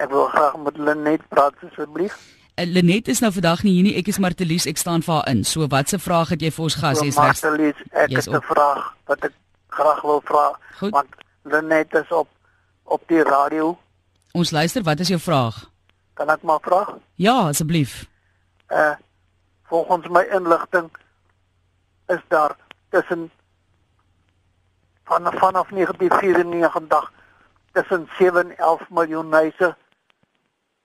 Ek 0.00 0.08
wil 0.08 0.28
graag 0.32 0.56
met 0.64 0.78
Lenet 0.80 1.24
praat 1.28 1.56
asseblief. 1.66 2.16
Uh, 2.56 2.64
Lenet 2.64 3.08
is 3.12 3.20
nou 3.20 3.28
vandag 3.32 3.62
nie 3.66 3.74
hier 3.76 3.88
nie. 3.90 3.96
Ek 4.00 4.08
is 4.08 4.20
Martelies, 4.22 4.66
ek 4.70 4.80
staan 4.80 5.04
vir 5.04 5.18
haar 5.18 5.28
in. 5.32 5.42
So 5.44 5.68
watse 5.68 5.98
vraag 6.00 6.32
het 6.32 6.44
jy 6.44 6.50
vir 6.56 6.64
ons 6.64 6.76
gas? 6.80 7.02
Jy's 7.04 7.18
reg. 7.20 7.34
Martelies, 7.34 7.82
ek 7.92 8.14
het 8.16 8.28
'n 8.30 8.40
vraag 8.48 8.86
wat 9.10 9.24
ek 9.28 9.34
graag 9.68 10.00
wil 10.02 10.22
vra 10.24 10.46
Goed. 10.78 10.92
want 10.92 11.08
Lenet 11.44 11.94
is 11.94 12.10
op 12.10 12.28
op 12.84 13.02
die 13.08 13.22
radio. 13.22 13.76
Ons 14.32 14.50
luister, 14.50 14.82
wat 14.82 15.00
is 15.00 15.08
jou 15.08 15.20
vraag? 15.20 15.70
Kan 16.14 16.28
ek 16.30 16.42
maar 16.42 16.60
vra? 16.62 16.98
Ja, 17.14 17.48
asseblief. 17.48 18.06
Uh 18.68 18.94
volgens 19.70 20.08
my 20.08 20.26
inligting 20.34 20.90
is 22.08 22.18
daar 22.28 22.56
tussen 22.90 23.30
van 25.10 25.32
vanaf 25.38 25.68
1994 25.68 27.12
tussen 27.72 28.08
7 28.18 28.50
en 28.50 28.56
11 28.56 28.90
miljoen 28.90 29.32
huise 29.32 29.76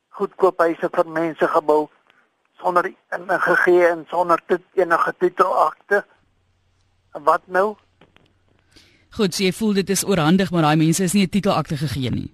goedkoop 0.09 0.59
huise 0.59 0.89
vir 0.91 1.09
mense 1.17 1.47
gebou 1.47 1.81
sonder 2.61 2.89
en 3.13 3.25
gegee 3.47 3.85
en 3.87 4.05
sonder 4.09 4.41
dit 4.47 4.61
enige 4.73 5.13
titelakte. 5.19 6.05
Wat 7.11 7.41
nou? 7.45 7.75
Goed, 9.09 9.35
so 9.35 9.43
jy 9.43 9.51
voel 9.53 9.77
dit 9.81 9.89
is 9.89 10.05
oorhandig 10.07 10.51
maar 10.51 10.65
daai 10.65 10.81
mense 10.81 11.03
is 11.03 11.13
nie 11.13 11.27
'n 11.27 11.29
titelakte 11.29 11.77
gegee 11.77 12.09
nie. 12.09 12.33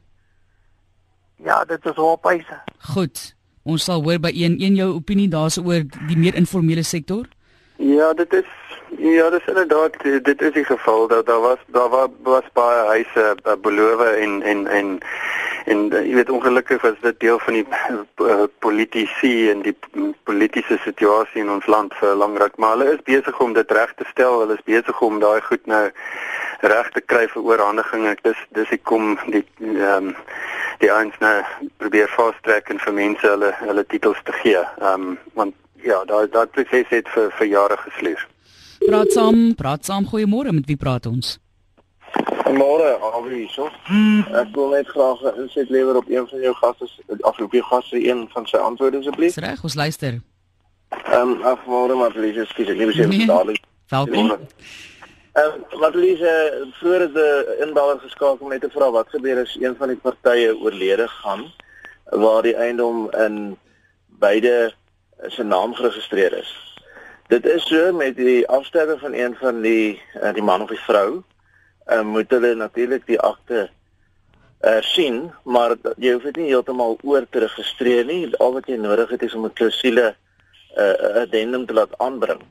Ja, 1.44 1.66
dit 1.66 1.86
is 1.86 1.98
op 1.98 2.24
huise. 2.24 2.62
Goed. 2.94 3.36
Ons 3.64 3.84
sal 3.84 4.04
hoor 4.04 4.20
by 4.20 4.32
een 4.34 4.62
een 4.62 4.76
jou 4.76 4.94
opinie 4.94 5.28
daaroor 5.28 5.84
die 6.08 6.18
meer 6.18 6.36
informele 6.36 6.84
sektor. 6.84 7.28
Ja, 7.78 8.14
dit 8.14 8.34
is 8.34 8.61
Ja, 8.98 9.30
dis 9.30 9.46
inderdaad 9.46 9.96
dit 10.24 10.42
is 10.42 10.54
die 10.54 10.66
geval 10.66 11.08
dat 11.08 11.26
daar 11.26 11.40
was 11.40 11.58
daar 11.66 11.90
was, 11.90 12.08
was 12.24 12.44
baie 12.54 12.86
huise 12.88 13.36
uh, 13.44 13.54
beloof 13.62 14.02
en 14.02 14.42
en 14.42 14.68
en 14.68 15.00
en 15.66 15.94
uh, 15.94 16.02
jy 16.08 16.14
weet 16.14 16.30
ongelukkig 16.30 16.82
was 16.82 17.00
dit 17.02 17.20
deel 17.20 17.40
van 17.40 17.54
die 17.54 17.68
uh, 18.18 18.44
politici 18.60 19.50
en 19.50 19.62
die 19.62 19.78
politieke 20.24 20.78
situasie 20.84 21.42
in 21.42 21.50
ons 21.50 21.66
land 21.66 21.94
vir 21.94 22.16
lang 22.16 22.38
ruk 22.38 22.58
maar 22.58 22.76
hulle 22.76 22.92
is 22.94 23.04
besig 23.08 23.40
om 23.40 23.54
dit 23.54 23.72
reg 23.72 23.94
te 23.96 24.08
stel 24.12 24.40
hulle 24.40 24.60
is 24.60 24.68
besig 24.68 25.02
om 25.02 25.20
daai 25.20 25.42
goed 25.42 25.66
nou 25.66 25.86
reg 26.62 26.90
te 26.92 27.02
kry 27.02 27.28
vir 27.28 27.44
oorhandiging. 27.44 28.06
Ek 28.08 28.24
dis 28.24 28.44
dis 28.58 28.74
ek 28.78 28.84
kom 28.84 29.16
die 29.28 29.46
ehm 29.62 30.12
um, 30.12 30.16
die 30.82 30.90
eens 30.90 31.18
nou 31.22 31.36
probeer 31.78 32.10
vastrek 32.10 32.70
en 32.74 32.80
vir 32.82 32.94
mense 32.94 33.28
hulle 33.28 33.54
hulle 33.62 33.86
titels 33.94 34.22
te 34.26 34.36
gee. 34.44 34.62
Ehm 34.82 35.08
um, 35.08 35.18
want 35.34 35.56
ja 35.86 36.04
daai 36.06 36.28
daai 36.30 36.46
proses 36.48 36.94
het 36.94 37.10
vir 37.16 37.34
vir 37.40 37.52
jare 37.56 37.80
gesleep 37.88 38.31
Praat 38.86 39.12
saam, 39.12 39.56
praat 39.56 39.86
saam. 39.86 40.06
Goeiemôre, 40.10 40.52
met 40.52 40.66
wie 40.66 40.78
praat 40.78 41.06
ons? 41.06 41.36
Goeiemôre, 42.12 42.96
Alvie 43.00 43.44
hierso. 43.44 43.68
Ek 44.42 44.50
wil 44.56 44.74
net 44.74 44.88
graag 44.90 45.22
'n 45.22 45.42
inset 45.44 45.70
lewer 45.70 45.96
op 45.96 46.10
een 46.10 46.28
van 46.28 46.40
jou 46.42 46.54
gaste, 46.54 46.90
of 47.22 47.40
op 47.40 47.52
jou 47.52 47.64
gaste 47.64 48.08
een 48.10 48.28
van 48.34 48.48
sy 48.48 48.58
antwoorde 48.58 48.98
asseblief. 48.98 49.36
Dis 49.36 49.44
reg, 49.44 49.64
ons 49.64 49.76
luister. 49.76 50.22
Ehm 50.90 51.30
um, 51.30 51.42
afmôre 51.42 51.96
maar 51.96 52.12
please, 52.12 52.40
ekskuus, 52.40 52.68
ek 52.68 52.78
nie 52.78 52.86
besef 52.86 53.08
nee. 53.08 53.26
dadelik. 53.26 53.64
Welkom. 53.88 54.32
Ehm 55.34 55.46
um, 55.46 55.80
wat 55.80 55.96
Lise 55.96 56.66
vroeër 56.80 57.02
is 57.02 57.14
'n 57.14 57.68
inbeller 57.68 58.00
geskakel 58.00 58.46
om 58.46 58.50
net 58.50 58.62
te 58.62 58.70
vra 58.70 58.92
wat 58.92 59.10
gebeur 59.10 59.42
as 59.42 59.58
een 59.60 59.76
van 59.76 59.88
die 59.88 59.98
partye 59.98 60.58
oorlede 60.58 61.08
gaan 61.08 61.54
waar 62.06 62.42
die 62.42 62.56
eiendom 62.56 63.12
in 63.12 63.58
beide 64.08 64.74
se 65.28 65.44
naam 65.44 65.74
geregistreer 65.74 66.34
is. 66.38 66.71
Dit 67.28 67.46
is 67.46 67.68
so 67.68 67.94
met 67.94 68.16
die 68.16 68.48
afsterwe 68.48 68.98
van 69.00 69.14
een 69.14 69.36
van 69.36 69.62
die 69.62 70.02
uh, 70.22 70.34
die 70.34 70.44
man 70.44 70.62
of 70.62 70.70
die 70.70 70.80
vrou, 70.80 71.24
uh, 71.88 72.02
moet 72.02 72.30
hulle 72.30 72.56
natuurlik 72.56 73.06
die 73.06 73.20
akte 73.20 73.70
uh, 74.62 74.82
sien, 74.82 75.32
maar 75.44 75.76
jy 75.98 76.14
hoef 76.14 76.24
dit 76.30 76.42
nie 76.42 76.52
heeltemal 76.52 76.98
oor 77.04 77.28
te 77.30 77.40
registreer 77.40 78.06
nie. 78.06 78.36
Al 78.38 78.54
wat 78.54 78.68
jy 78.68 78.78
nodig 78.78 79.10
het 79.10 79.24
is 79.24 79.34
om 79.34 79.46
'n 79.46 79.54
klousule 79.54 80.16
'n 80.76 80.82
uh, 80.82 81.22
addendum 81.22 81.66
te 81.66 81.74
laat 81.74 81.98
aanbring 81.98 82.42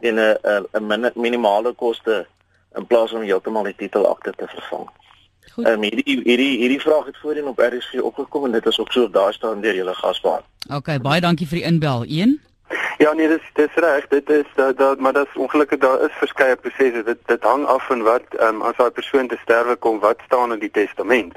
en 0.00 0.18
'n 0.18 0.66
'n 0.72 1.10
minimale 1.14 1.72
koste 1.72 2.26
in 2.76 2.86
plaas 2.86 3.12
om 3.12 3.22
heeltemal 3.22 3.64
die 3.64 3.76
titelakte 3.76 4.32
te 4.36 4.46
vervang. 4.46 4.88
Ehm 5.56 5.66
um, 5.66 5.82
hierdie 5.82 6.20
hierdie 6.22 6.58
hierdie 6.58 6.80
vraag 6.80 7.06
het 7.06 7.16
voorheen 7.18 7.46
op 7.46 7.58
RSG 7.58 8.00
opgekom 8.00 8.44
en 8.44 8.52
dit 8.52 8.66
is 8.66 8.78
ook 8.78 8.92
so 8.92 9.10
daar 9.10 9.32
staan 9.32 9.60
deur 9.60 9.74
julle 9.74 9.94
gasbaan. 9.94 10.42
OK, 10.74 10.98
baie 11.02 11.20
dankie 11.20 11.46
vir 11.46 11.58
die 11.58 11.66
inbel. 11.66 12.04
1 12.04 12.36
Ja 12.98 13.12
nee, 13.12 13.28
dis 13.28 13.50
dis 13.52 13.74
reg. 13.74 14.08
Dit 14.08 14.30
is 14.30 14.44
dat 14.54 14.76
dat 14.76 14.98
maar 14.98 15.12
dit 15.12 15.26
is 15.26 15.40
ongelukkig 15.40 15.78
daar 15.78 16.00
is 16.00 16.12
verskeie 16.12 16.56
prosesse. 16.56 17.02
Dit 17.02 17.18
dit 17.26 17.42
hang 17.42 17.66
af 17.66 17.86
van 17.86 18.02
wat 18.02 18.22
ehm 18.30 18.54
um, 18.54 18.62
as 18.62 18.76
daai 18.76 18.90
persoon 18.90 19.28
te 19.28 19.38
sterwe 19.42 19.76
kom, 19.76 20.00
wat 20.00 20.18
staan 20.26 20.52
in 20.52 20.58
die 20.58 20.70
testament. 20.70 21.36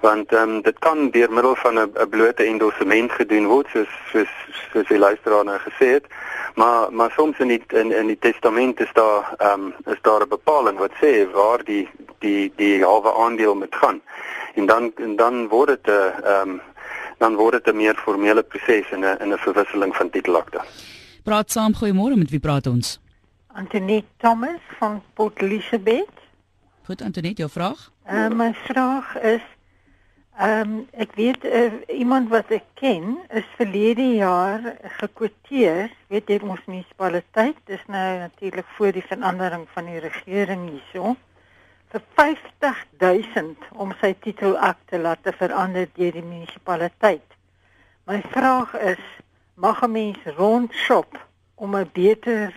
Want 0.00 0.32
ehm 0.32 0.42
um, 0.42 0.62
dit 0.62 0.78
kan 0.78 1.10
deur 1.10 1.32
middel 1.32 1.56
van 1.56 1.74
'n 1.74 1.92
'n 1.94 2.08
blote 2.08 2.44
endorsement 2.44 3.12
gedoen 3.12 3.46
word, 3.46 3.66
soos 3.72 3.88
soos 4.12 4.32
soos 4.72 4.86
die 4.86 4.98
luisteraar 4.98 5.44
nou 5.44 5.58
gesê 5.58 5.88
het. 5.96 6.06
Maar 6.54 6.92
maar 6.92 7.10
soms 7.10 7.38
in 7.38 7.48
die 7.48 7.62
in 7.68 7.92
in 7.92 8.06
die 8.06 8.18
testament 8.18 8.80
is 8.80 8.92
daar 8.92 9.34
ehm 9.38 9.52
um, 9.60 9.74
is 9.86 10.00
daar 10.02 10.22
'n 10.22 10.28
bepaling 10.28 10.78
wat 10.78 10.92
sê 11.02 11.30
waar 11.32 11.64
die 11.64 11.88
die 12.18 12.52
die 12.56 12.84
halwe 12.84 13.14
aandeel 13.14 13.54
moet 13.54 13.74
gaan. 13.74 14.02
En 14.54 14.66
dan 14.66 14.92
en 14.96 15.16
dan 15.16 15.48
word 15.48 15.68
dit 15.68 15.86
'n 15.86 15.90
uh, 15.90 16.30
ehm 16.30 16.48
um, 16.48 16.60
dan 17.20 17.36
word 17.36 17.52
dit 17.52 17.66
'n 17.74 17.76
meer 17.76 17.96
formele 18.04 18.42
proses 18.42 18.90
in 18.90 19.04
'n 19.04 19.16
in 19.22 19.32
'n 19.32 19.38
verwisseling 19.38 19.96
van 19.96 20.10
titelakte. 20.10 20.60
Praat 21.22 21.50
saam, 21.50 21.72
goeiemôre, 21.74 22.16
met 22.16 22.30
wie 22.30 22.40
praat 22.40 22.66
ons? 22.66 23.00
Antoinette 23.52 24.08
Thomas 24.16 24.60
van 24.78 25.02
Port 25.14 25.42
Elizabeth. 25.42 26.16
Goed, 26.84 27.02
Antoinette, 27.02 27.42
jou 27.42 27.50
vraag? 27.50 27.90
Uh, 28.10 28.28
my 28.28 28.54
vraag 28.54 29.18
is 29.18 29.42
ehm 30.38 30.70
um, 30.70 30.86
ek 30.92 31.12
weet 31.14 31.44
uh, 31.44 31.72
iemand 31.88 32.28
wat 32.28 32.48
ek 32.48 32.64
ken 32.74 33.18
is 33.28 33.44
verlede 33.56 34.14
jaar 34.14 34.76
gekwoteer, 34.82 35.90
weet 36.08 36.28
jy 36.28 36.38
ons 36.42 36.64
munisipaliteit, 36.66 37.56
dis 37.64 37.82
nou 37.86 38.18
natuurlik 38.18 38.66
voor 38.76 38.92
die 38.92 39.04
verandering 39.04 39.66
van 39.74 39.84
die 39.84 39.98
regering 39.98 40.70
hierso 40.70 41.16
vir 41.90 42.02
50000 42.14 43.56
om 43.82 43.92
sy 44.00 44.12
titelakte 44.22 44.98
laat 44.98 45.22
te 45.26 45.32
verander 45.34 45.88
deur 45.96 46.14
die 46.14 46.22
munisipaliteit. 46.22 47.26
My 48.06 48.20
vraag 48.30 48.76
is, 48.92 49.02
mag 49.54 49.82
'n 49.82 49.92
mens 49.92 50.22
rondshop 50.38 51.18
om 51.54 51.76
'n 51.76 51.90
beter 51.92 52.54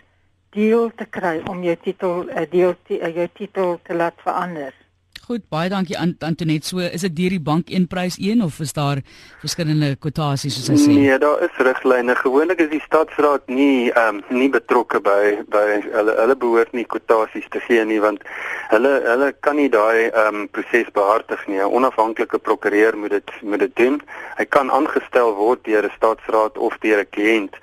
deal 0.50 0.92
te 0.96 1.06
kry 1.06 1.42
om 1.50 1.64
jou 1.64 1.76
titel 1.76 2.30
'n 2.30 2.48
deel 2.50 2.76
jou 2.88 3.28
titel 3.34 3.80
te 3.84 3.94
laat 3.94 4.18
verander? 4.18 4.83
Goed, 5.24 5.46
baie 5.48 5.70
dankie 5.72 5.96
aan 5.96 6.18
Antoinette. 6.20 6.68
So, 6.68 6.84
is 6.84 7.06
dit 7.06 7.14
deur 7.16 7.32
die 7.32 7.40
bank 7.40 7.70
een 7.72 7.86
prys 7.88 8.18
een 8.20 8.42
of 8.44 8.58
is 8.60 8.74
daar 8.76 9.00
verskillende 9.40 9.94
kwotasies 9.96 10.58
soos 10.58 10.68
hy 10.74 10.76
sê? 10.82 10.96
Nee, 10.98 11.16
daar 11.24 11.40
is 11.46 11.62
riglyne. 11.64 12.16
Gewoonlik 12.20 12.60
is 12.60 12.68
die 12.74 12.82
stadsraad 12.84 13.48
nie 13.48 13.88
ehm 13.94 14.20
um, 14.20 14.42
nie 14.42 14.50
betrokke 14.52 15.00
by 15.06 15.46
by 15.54 15.64
hulle 15.94 16.18
hulle 16.18 16.36
behoort 16.42 16.76
nie 16.76 16.84
kwotasies 16.96 17.48
te 17.56 17.64
gee 17.70 17.86
nie 17.88 18.02
want 18.04 18.28
hulle 18.74 18.92
hulle 19.06 19.32
kan 19.48 19.56
nie 19.62 19.70
daai 19.72 20.10
ehm 20.10 20.42
um, 20.42 20.52
proses 20.52 20.92
behartig 20.92 21.48
nie. 21.48 21.62
'n 21.64 21.72
Onafhanklike 21.80 22.44
prokureur 22.44 23.00
moet 23.00 23.16
dit 23.16 23.32
moet 23.42 23.64
dit 23.64 23.76
doen. 23.80 24.02
Hy 24.36 24.46
kan 24.46 24.72
aangestel 24.72 25.36
word 25.40 25.64
deur 25.64 25.88
'n 25.88 25.96
stadsraad 25.96 26.60
of 26.60 26.76
deur 26.84 27.00
'n 27.00 27.12
kliënt. 27.16 27.56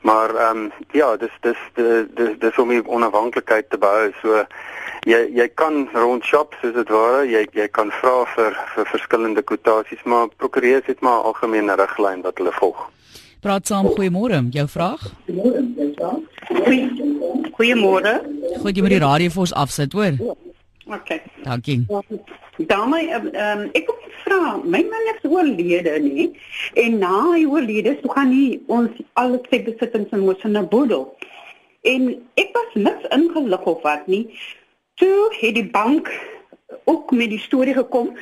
Maar 0.00 0.34
ehm 0.34 0.64
um, 0.64 0.72
ja, 0.96 1.16
dis 1.16 1.36
dis 1.40 1.60
dis 1.76 2.38
dis 2.38 2.58
om 2.58 2.68
die 2.68 2.86
onafhanklikheid 2.86 3.68
te 3.70 3.78
behou. 3.78 4.12
So 4.22 4.46
jy 5.06 5.20
jy 5.34 5.48
kan 5.54 5.88
rond 5.94 6.24
shop 6.24 6.54
soos 6.60 6.74
dit 6.74 6.88
ware. 6.88 7.24
Jy 7.26 7.46
jy 7.56 7.68
kan 7.68 7.90
vra 8.00 8.24
vir 8.34 8.56
vir 8.74 8.90
verskillende 8.94 9.42
kwotasies, 9.42 10.02
maar 10.04 10.28
prokureurs 10.36 10.86
het 10.86 11.00
maar 11.00 11.26
algemene 11.30 11.76
riglyn 11.76 12.22
wat 12.22 12.38
hulle 12.38 12.52
volg. 12.58 12.90
Praat 13.42 13.66
saam, 13.66 13.88
goeiemôre. 13.96 14.38
Jou 14.54 14.68
vraag? 14.70 15.02
Goeiemôre. 17.58 18.12
Goed, 18.62 18.76
jy 18.76 18.84
moet 18.84 18.94
die 18.94 19.02
radio 19.02 19.32
vir 19.34 19.42
ons 19.42 19.54
afsit, 19.64 19.92
hoor. 19.98 20.14
OK. 20.86 21.10
Dankie. 21.42 21.80
Daarmee 22.70 23.10
ehm 23.10 23.26
um, 23.34 23.66
ek 23.74 23.86
kom 23.88 23.98
vra, 24.22 24.56
my 24.62 24.82
man 24.92 25.10
is 25.14 25.26
oorlede 25.26 25.98
nie 26.04 26.28
en 26.78 26.98
na 27.02 27.12
hy 27.32 27.44
oorlede, 27.48 27.96
so 28.00 28.14
gaan 28.14 28.30
nie 28.30 28.60
ons 28.66 29.02
al 29.18 29.38
sy 29.50 29.62
besittings 29.66 30.12
in 30.14 30.26
mos 30.26 30.44
in 30.46 30.58
'n 30.58 30.68
boedel. 30.68 31.08
En 31.82 32.10
ek 32.38 32.50
was 32.54 32.74
niks 32.74 33.08
ingelig 33.10 33.64
of 33.66 33.82
wat 33.82 34.06
nie. 34.06 34.26
Toe 35.02 35.34
het 35.40 35.54
die 35.54 35.70
bank 35.70 36.10
ook 36.84 37.10
met 37.10 37.30
die 37.30 37.40
storie 37.42 37.74
gekom 37.74 38.12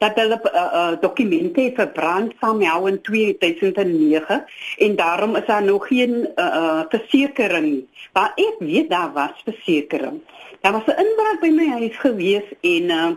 dat 0.00 0.16
hulle 0.16 0.38
uh, 0.40 0.60
uh, 0.60 0.92
dokumente 1.00 1.66
verbrand 1.76 2.32
saam 2.40 2.56
met 2.62 2.66
jou 2.66 2.88
in 2.88 3.00
2009 3.02 4.44
en 4.86 4.96
daarom 4.96 5.36
is 5.36 5.46
daar 5.46 5.62
nog 5.62 5.86
geen 5.86 6.14
uh, 6.36 6.44
uh, 6.44 6.80
versekerings. 6.88 8.08
Maar 8.12 8.32
ek 8.34 8.56
weet 8.58 8.88
daar 8.88 9.12
was 9.12 9.44
versekerings. 9.44 10.24
Daar 10.60 10.72
was 10.72 10.86
'n 10.86 11.04
inbraak 11.04 11.40
by 11.40 11.52
my 11.52 11.68
huis 11.68 11.96
gewees 11.96 12.48
en 12.60 12.82
uh, 12.82 13.10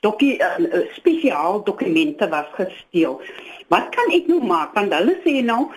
dokie 0.00 0.40
uh, 0.40 0.58
uh, 0.58 0.88
spesiaal 0.92 1.64
dokumente 1.64 2.28
was 2.28 2.48
gesteel. 2.52 3.20
Wat 3.68 3.88
kan 3.88 4.08
ek 4.08 4.26
nou 4.26 4.44
maak? 4.44 4.74
Want 4.74 4.94
hulle 4.94 5.20
sê 5.24 5.44
nou 5.44 5.68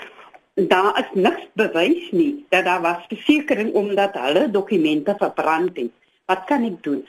daar 0.54 1.00
is 1.00 1.12
niks 1.14 1.48
bewys 1.54 2.12
nie 2.12 2.46
dat 2.50 2.66
daar 2.66 2.82
was 2.82 3.06
versekerings 3.08 3.72
omdat 3.72 4.16
hulle 4.16 4.52
dokumente 4.52 5.16
verbrand 5.18 5.78
het. 5.78 5.92
Wat 6.28 6.44
kan 6.44 6.64
ek 6.68 6.82
doen? 6.84 7.04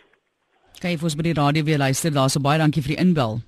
Kyk, 0.79 1.03
ons 1.03 1.17
by 1.19 1.25
die 1.27 1.35
radio 1.35 1.67
weer 1.67 1.81
luister. 1.83 2.13
Daar's 2.15 2.37
so 2.37 2.43
baie 2.43 2.61
dankie 2.61 2.85
vir 2.85 2.95
die 2.95 3.03
inbel. 3.03 3.41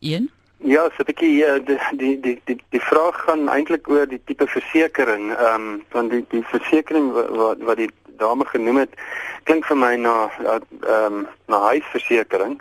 1 0.00 0.30
Ja, 0.64 0.86
so 0.96 1.04
'n 1.04 1.08
bietjie 1.08 1.44
uh, 1.44 1.58
die 1.64 1.76
die 2.00 2.14
die 2.20 2.40
die 2.48 2.56
die 2.72 2.80
vraag 2.80 3.16
gaan 3.24 3.48
eintlik 3.48 3.88
oor 3.88 4.06
die 4.08 4.20
tipe 4.24 4.46
versekerings. 4.46 5.36
Ehm 5.36 5.68
um, 5.68 5.84
van 5.92 6.08
die 6.08 6.24
die 6.32 6.42
versekerings 6.52 7.12
wat 7.12 7.60
wat 7.68 7.76
die 7.76 7.90
dame 8.20 8.44
genoem 8.44 8.76
het, 8.76 8.96
klink 9.44 9.68
vir 9.68 9.76
my 9.76 9.94
na 9.96 10.30
ehm 10.48 10.64
um, 10.88 11.26
na 11.48 11.60
huisversekering. 11.60 12.60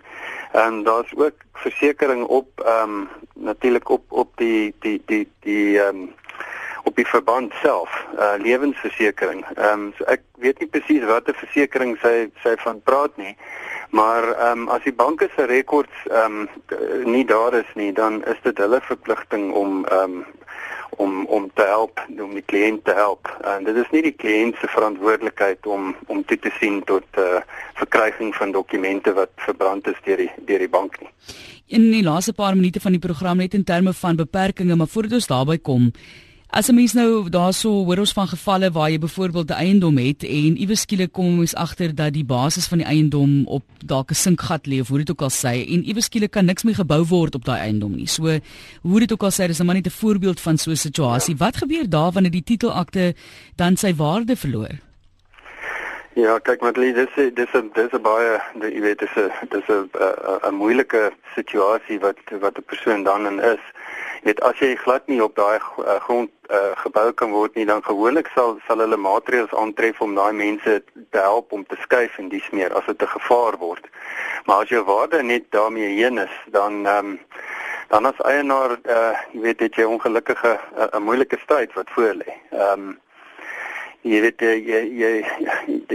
En 0.52 0.84
daar's 0.84 1.12
ook 1.16 1.36
versekerings 1.54 2.28
op 2.28 2.48
ehm 2.66 3.00
um, 3.00 3.08
natuurlik 3.36 3.90
op 3.90 4.04
op 4.12 4.32
die 4.38 4.76
die 4.80 5.02
die 5.06 5.28
die 5.48 5.80
ehm 5.80 6.04
um, 6.04 6.10
op 6.84 6.96
die 6.96 7.08
verband 7.08 7.54
self, 7.62 8.06
uh 8.18 8.36
lewensversekering. 8.38 9.46
Ehm 9.56 9.74
um, 9.74 9.94
so 9.98 10.04
ek 10.06 10.22
weet 10.44 10.60
nie 10.60 10.72
presies 10.72 11.06
watter 11.10 11.36
versekering 11.36 11.98
sy 12.04 12.30
sy 12.44 12.56
van 12.64 12.82
praat 12.82 13.18
nie. 13.18 13.36
Maar 13.90 14.24
ehm 14.32 14.66
um, 14.66 14.68
as 14.70 14.84
die 14.84 14.96
banke 14.96 15.30
se 15.36 15.46
rekords 15.46 16.06
ehm 16.10 16.48
um, 16.48 17.12
nie 17.12 17.26
daar 17.26 17.54
is 17.54 17.72
nie, 17.76 17.94
dan 17.94 18.24
is 18.26 18.42
dit 18.44 18.58
hulle 18.58 18.82
verpligting 18.82 19.52
om 19.54 19.86
ehm 19.86 20.20
um, 20.20 20.26
om 21.00 21.26
om 21.26 21.52
te 21.54 21.64
help, 21.64 22.02
om 22.22 22.34
die 22.34 22.44
kliënt 22.46 22.84
te 22.84 22.94
help. 22.94 23.30
En 23.48 23.64
dit 23.64 23.76
is 23.76 23.92
nie 23.94 24.02
die 24.10 24.16
kliënt 24.16 24.58
se 24.60 24.68
verantwoordelikheid 24.68 25.68
om 25.68 25.94
om 26.08 26.24
toe 26.26 26.40
te 26.40 26.52
sien 26.60 26.82
tot 26.84 27.06
uh 27.18 27.42
verkryging 27.80 28.34
van 28.36 28.52
dokumente 28.52 29.14
wat 29.16 29.32
verbrand 29.46 29.88
is 29.88 30.00
deur 30.04 30.20
die 30.20 30.32
deur 30.48 30.60
die 30.60 30.72
bank 30.72 30.98
nie. 31.00 31.12
In 31.68 31.86
die 31.94 32.04
laaste 32.04 32.34
paar 32.34 32.56
minute 32.56 32.82
van 32.84 32.92
die 32.92 33.00
program 33.00 33.38
net 33.38 33.54
in 33.54 33.64
terme 33.64 33.94
van 33.94 34.20
beperkings, 34.20 34.76
maar 34.76 34.92
voordat 34.92 35.20
ons 35.20 35.30
daarby 35.32 35.58
kom, 35.64 35.92
As 36.52 36.68
'n 36.68 36.76
mens 36.76 36.94
nou 36.94 37.30
daarso 37.30 37.70
hoor 37.70 38.00
ons 38.00 38.14
van 38.14 38.28
gevalle 38.28 38.72
waar 38.72 38.90
jy 38.90 39.00
byvoorbeeld 39.00 39.50
'n 39.50 39.54
eiendom 39.54 39.98
het 39.98 40.24
en 40.24 40.58
iewes 40.58 40.82
skielik 40.82 41.12
kom 41.12 41.40
ons 41.40 41.56
agter 41.56 41.96
dat 41.96 42.14
die 42.14 42.26
basis 42.26 42.68
van 42.68 42.78
die 42.78 42.88
eiendom 42.88 43.46
op 43.46 43.64
dalk 43.86 44.10
'n 44.10 44.14
sinkgat 44.14 44.66
lê 44.68 44.80
of 44.80 44.88
hoe 44.88 44.98
dit 44.98 45.12
ook 45.12 45.22
al 45.22 45.30
sê 45.30 45.54
en 45.74 45.86
iewes 45.86 46.06
skielik 46.06 46.32
kan 46.32 46.46
niks 46.46 46.64
meer 46.64 46.76
gebou 46.76 47.06
word 47.06 47.36
op 47.36 47.46
daai 47.46 47.60
eiendom 47.60 47.96
nie. 47.96 48.08
So 48.08 48.40
hoe 48.82 49.00
dit 49.00 49.12
ook 49.12 49.24
al 49.24 49.32
sê, 49.32 49.48
dis 49.48 49.58
nou 49.58 49.66
maar 49.66 49.76
net 49.76 49.86
'n 49.86 50.00
voorbeeld 50.02 50.40
van 50.40 50.58
so 50.58 50.72
'n 50.72 50.76
situasie. 50.76 51.38
Wat 51.38 51.58
gebeur 51.58 51.90
daar 51.90 52.12
wanneer 52.12 52.32
die 52.32 52.44
titelakte 52.44 53.14
dan 53.56 53.78
sy 53.78 53.96
waarde 53.96 54.36
verloor? 54.36 54.74
Ja, 56.14 56.40
kyk 56.40 56.62
maar 56.62 56.74
dis 56.74 56.94
dis 57.16 57.54
is 57.54 57.64
dis 57.74 57.92
is 57.92 58.02
baie 58.02 58.42
jy 58.62 58.82
weet 58.82 59.00
dis 59.00 59.16
'n 59.16 59.32
dis 59.50 59.68
'n 59.70 59.90
'n 60.50 60.54
moeilike 60.54 61.12
situasie 61.36 62.00
wat 62.00 62.18
wat 62.40 62.58
'n 62.58 62.64
persoon 62.66 63.04
dan 63.04 63.26
in 63.26 63.40
is 63.40 63.64
weet 64.24 64.42
as 64.42 64.60
jy 64.60 64.76
glad 64.76 65.08
nie 65.08 65.22
op 65.24 65.36
daai 65.36 65.60
uh, 65.60 65.96
grond 66.06 66.32
uh, 66.50 66.74
gebou 66.84 67.12
kan 67.12 67.32
word 67.32 67.56
nie 67.56 67.66
dan 67.66 67.84
gewoonlik 67.84 68.30
sal 68.36 68.58
sal 68.68 68.82
hulle 68.84 68.98
maatreëls 68.98 69.54
aantref 69.54 70.02
om 70.02 70.16
daai 70.16 70.34
mense 70.34 70.82
te 70.96 71.20
help 71.20 71.52
om 71.56 71.66
te 71.66 71.78
skuif 71.84 72.18
en 72.20 72.30
dis 72.30 72.50
meer 72.52 72.74
as 72.74 72.86
dit 72.86 73.02
'n 73.02 73.16
gevaar 73.16 73.58
word. 73.58 73.86
Maar 74.46 74.64
as 74.64 74.70
jou 74.70 74.84
waarde 74.84 75.24
net 75.24 75.52
daarmee 75.52 75.96
heen 75.96 76.18
is, 76.18 76.36
dan 76.52 76.86
ehm 76.86 77.06
um, 77.06 77.20
dan 77.90 78.06
as 78.06 78.20
eienaar 78.22 78.78
uh, 78.86 79.18
jy 79.34 79.42
weet 79.42 79.60
dit 79.60 79.76
jy 79.76 79.84
ongelukkige 79.84 80.60
'n 80.76 80.90
uh, 80.94 81.00
moeilike 81.00 81.38
stryd 81.44 81.74
wat 81.74 81.90
voor 81.90 82.14
lê. 82.14 82.34
Ehm 82.52 82.72
um, 82.72 83.00
jy 84.02 84.22
weet 84.22 84.40
jy 84.40 84.56
jy, 84.72 84.82
jy 85.02 85.14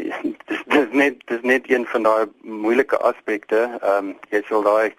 dis 0.48 0.62
dis 0.66 0.88
net 0.90 1.14
dis 1.26 1.42
net 1.42 1.70
een 1.70 1.86
van 1.86 2.02
daai 2.02 2.24
moeilike 2.42 2.96
aspekte. 2.96 3.78
Ehm 3.82 4.08
um, 4.08 4.16
jy 4.30 4.42
sal 4.48 4.62
daai 4.62 4.94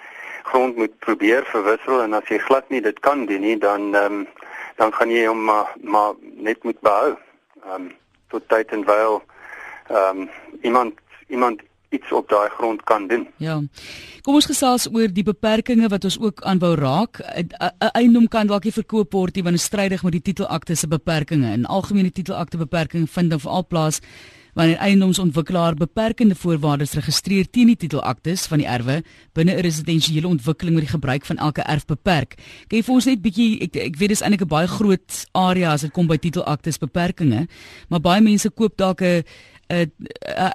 grond 0.50 0.76
moet 0.76 0.98
probeer 1.00 1.46
verwissel 1.52 2.02
en 2.04 2.14
as 2.14 2.28
jy 2.30 2.40
glad 2.48 2.70
nie 2.70 2.82
dit 2.82 3.00
kan 3.00 3.26
doen 3.30 3.42
nie 3.42 3.58
dan 3.58 3.94
ehm 3.96 4.20
um, 4.22 4.26
dan 4.76 4.92
gaan 4.92 5.12
jy 5.12 5.24
hom 5.28 5.44
maar 5.48 5.72
maar 5.82 6.14
net 6.22 6.64
moet 6.64 6.80
behou. 6.80 7.16
Ehm 7.64 7.88
um, 7.88 7.94
tot 8.34 8.48
tyd 8.52 8.74
en 8.76 8.84
wyl 8.86 9.22
ehm 9.88 10.26
um, 10.26 10.30
iemand 10.62 10.94
iemand 11.28 11.62
iets 11.90 12.12
op 12.12 12.30
daai 12.30 12.50
grond 12.50 12.84
kan 12.84 13.08
doen. 13.08 13.28
Ja. 13.38 13.62
Kom 14.22 14.38
ons 14.38 14.50
gesels 14.50 14.88
oor 14.92 15.12
die 15.14 15.24
beperkings 15.24 15.90
wat 15.94 16.08
ons 16.10 16.18
ook 16.20 16.42
aan 16.44 16.60
wou 16.60 16.74
raak. 16.76 17.22
'n 17.22 17.92
Eiendom 17.94 18.28
kan 18.28 18.48
dalk 18.48 18.64
nie 18.64 18.80
verkoop 18.80 19.14
word 19.14 19.36
nie 19.36 19.44
want 19.44 19.56
dit 19.56 19.66
strydig 19.66 20.04
met 20.04 20.18
die 20.18 20.26
titelakte 20.32 20.76
se 20.76 20.88
beperkings. 20.88 21.54
In 21.54 21.66
algemene 21.66 22.12
titelakte 22.12 22.58
beperkings 22.58 23.12
vind 23.12 23.30
dan 23.30 23.40
veral 23.40 23.68
plaas 23.68 24.02
wanneer 24.56 24.80
eiendomsontwikkelaar 24.80 25.76
beperkende 25.76 26.36
voorwaardes 26.36 26.96
registreer 26.96 27.48
teen 27.52 27.68
die 27.74 27.80
titelaktes 27.80 28.48
van 28.52 28.62
die 28.64 28.68
erwe 28.68 29.02
binne 29.36 29.56
'n 29.56 29.62
residensiële 29.68 30.28
ontwikkeling 30.28 30.76
met 30.76 30.86
die 30.86 30.96
gebruik 30.96 31.26
van 31.26 31.38
elke 31.38 31.62
erf 31.62 31.86
beperk. 31.86 32.36
Kan 32.68 32.78
jy 32.80 32.84
vir 32.84 32.96
ons 32.96 33.06
net 33.06 33.22
bietjie 33.22 33.62
ek 33.62 33.76
ek 33.76 33.98
weet 33.98 34.10
dis 34.10 34.22
eintlik 34.22 34.42
'n 34.42 34.48
baie 34.48 34.68
groot 34.68 35.26
area 35.34 35.72
as 35.72 35.82
dit 35.82 35.92
kom 35.92 36.08
by 36.08 36.18
titelaktes 36.18 36.78
beperkings, 36.78 37.48
maar 37.90 38.00
baie 38.00 38.22
mense 38.22 38.50
koop 38.50 38.78
dalk 38.78 39.02
'n 39.02 39.24
'n 39.70 39.92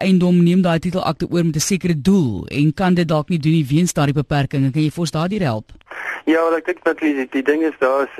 eiendom 0.00 0.42
neem 0.42 0.62
daai 0.62 0.78
titelakte 0.78 1.28
oor 1.30 1.44
met 1.44 1.56
'n 1.56 1.60
sekere 1.60 2.00
doel 2.00 2.46
en 2.46 2.72
kan 2.74 2.94
dit 2.94 3.08
dalk 3.08 3.28
nie 3.28 3.38
doen 3.38 3.52
nie 3.52 3.66
weens 3.66 3.92
daardie 3.92 4.14
beperkings. 4.14 4.72
Kan 4.72 4.82
jy 4.82 4.90
vir 4.90 5.00
ons 5.00 5.10
daardie 5.10 5.42
help? 5.42 5.72
Ja, 6.24 6.42
wel 6.42 6.56
ek 6.58 6.66
dink 6.66 6.82
dat 6.84 6.98
die 7.00 7.28
die 7.32 7.42
ding 7.42 7.62
is 7.64 7.76
daar 7.78 8.02
is 8.02 8.16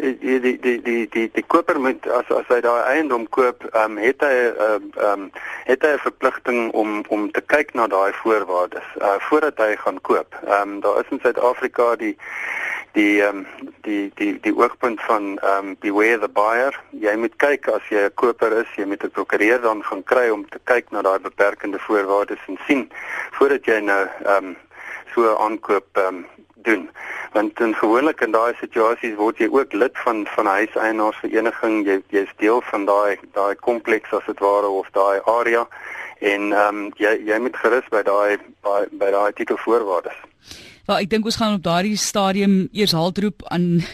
die 0.00 0.40
die 0.40 0.58
die 0.60 0.78
die 0.82 1.08
die 1.12 1.28
die 1.32 1.44
koper 1.52 1.76
moet 1.80 2.06
as 2.08 2.30
as 2.32 2.48
hy 2.48 2.60
daai 2.64 2.80
eiendom 2.94 3.26
koop, 3.28 3.66
um, 3.76 3.98
het 4.00 4.24
hy 4.24 4.32
ehm 4.48 4.86
um, 5.04 5.26
het 5.68 5.84
hy 5.84 5.92
'n 5.92 6.04
verpligting 6.06 6.72
om 6.72 7.04
om 7.08 7.28
te 7.30 7.42
kyk 7.54 7.74
na 7.74 7.86
daai 7.86 8.12
voorwaardes 8.22 8.88
uh 9.00 9.18
voordat 9.28 9.60
hy 9.60 9.76
gaan 9.76 10.00
koop. 10.00 10.38
Ehm 10.46 10.62
um, 10.62 10.80
daar 10.80 11.00
is 11.04 11.10
in 11.10 11.20
Suid-Afrika 11.20 11.96
die 11.96 12.16
die 12.92 13.20
ehm 13.22 13.44
um, 13.44 13.70
die 13.84 14.10
die 14.14 14.40
die 14.40 14.56
oogpunt 14.56 15.00
van 15.04 15.38
ehm 15.38 15.68
um, 15.68 15.76
beware 15.80 16.18
the 16.18 16.28
buyer. 16.28 16.80
Jy 16.90 17.16
moet 17.16 17.36
kyk 17.36 17.68
as 17.68 17.88
jy 17.88 18.08
'n 18.08 18.14
koper 18.14 18.52
is, 18.64 18.68
jy 18.76 18.84
moet 18.84 19.04
'n 19.04 19.10
prokureur 19.10 19.60
dan 19.60 19.84
gaan 19.84 20.04
kry 20.04 20.28
om 20.28 20.48
te 20.48 20.60
kyk 20.64 20.90
na 20.90 21.02
daai 21.02 21.18
beperkende 21.18 21.78
voorwaardes 21.78 22.40
en 22.46 22.58
sien 22.66 22.90
voordat 23.30 23.64
jy 23.64 23.80
nou 23.80 24.06
ehm 24.24 24.44
um, 24.44 24.56
so 25.14 25.36
aankoop 25.36 25.86
ehm 25.92 26.06
um, 26.06 26.26
doen. 26.62 26.90
Want 27.32 27.60
in 27.60 27.74
gewoonlik 27.74 28.20
in 28.20 28.32
daai 28.32 28.54
situasies 28.60 29.14
word 29.16 29.38
jy 29.38 29.48
ook 29.50 29.72
lid 29.72 29.98
van 30.04 30.26
van 30.34 30.44
'n 30.44 30.56
huiseienaarsvereniging. 30.58 31.86
Jy 31.86 32.02
jy's 32.08 32.32
deel 32.36 32.60
van 32.70 32.84
daai 32.84 33.18
daai 33.32 33.54
kompleks 33.54 34.12
as 34.12 34.26
dit 34.26 34.38
ware 34.38 34.68
of 34.68 34.88
daai 34.92 35.20
area 35.24 35.66
en 36.18 36.52
ehm 36.52 36.76
um, 36.76 36.92
jy 36.96 37.12
jy 37.26 37.38
moet 37.38 37.56
gerus 37.56 37.88
by 37.90 38.02
daai 38.02 38.36
by, 38.62 38.84
by 38.90 39.10
daai 39.10 39.32
titelvoorwaardes. 39.32 40.18
Wel, 40.82 41.04
ek 41.04 41.10
dink 41.12 41.26
ons 41.30 41.36
gaan 41.38 41.52
op 41.54 41.62
daardie 41.62 41.94
stadium 41.94 42.54
eers 42.74 42.90
haltroep 42.96 43.44
aan 43.54 43.84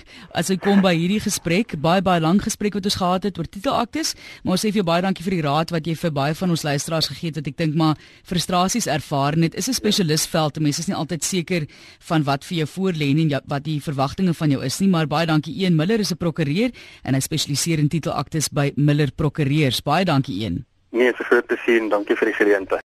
as 0.41 0.49
ek 0.49 0.63
kom 0.65 0.79
by 0.81 0.95
hierdie 0.97 1.21
gesprek, 1.21 1.75
baie 1.85 2.01
baie 2.01 2.23
lank 2.25 2.47
gesprek 2.47 2.79
wat 2.79 2.89
ons 2.89 2.97
gehad 2.97 3.27
het 3.29 3.37
oor 3.37 3.45
titelaktes, 3.45 4.15
maar 4.41 4.57
ons 4.57 4.65
sê 4.65 4.73
vir 4.73 4.81
jou 4.81 4.87
baie 4.89 5.05
dankie 5.05 5.27
vir 5.27 5.37
die 5.37 5.45
raad 5.45 5.75
wat 5.75 5.85
jy 5.85 5.93
vir 6.01 6.15
baie 6.17 6.39
van 6.39 6.55
ons 6.57 6.65
luisteraars 6.65 7.11
gegee 7.13 7.29
het 7.29 7.43
wat 7.43 7.51
ek 7.53 7.59
dink 7.61 7.77
maar 7.77 8.01
frustrasies 8.25 8.89
ervaar. 8.89 9.37
Dit 9.37 9.55
is 9.61 9.69
'n 9.69 9.77
spesialistveld. 9.77 10.61
Mense 10.65 10.81
is 10.81 10.89
nie 10.89 10.97
altyd 10.97 11.25
seker 11.25 11.69
van 12.09 12.25
wat 12.25 12.45
vir 12.45 12.65
jou 12.65 12.69
voorlê 12.73 13.11
en 13.13 13.29
ja, 13.29 13.41
wat 13.45 13.65
die 13.65 13.81
verwagtinge 13.81 14.33
van 14.33 14.51
jou 14.51 14.65
is 14.65 14.81
nie, 14.81 14.89
maar 14.89 15.07
baie 15.07 15.27
dankie 15.27 15.53
Een 15.61 15.77
Miller 15.77 16.01
is 16.01 16.11
'n 16.11 16.17
prokureur 16.17 16.73
en 17.05 17.15
hy 17.15 17.21
spesialiseer 17.21 17.79
in 17.79 17.89
titelaktes 17.89 18.49
by 18.49 18.73
Miller 18.77 19.13
Prokureurs. 19.13 19.83
Baie 19.83 20.05
dankie 20.05 20.41
Een. 20.45 20.65
Nee, 20.91 21.13
so 21.19 21.25
groot 21.25 21.49
te 21.49 21.57
sien. 21.67 21.89
Dankie 21.91 22.17
vir 22.17 22.27
die 22.27 22.35
geleentheid. 22.35 22.83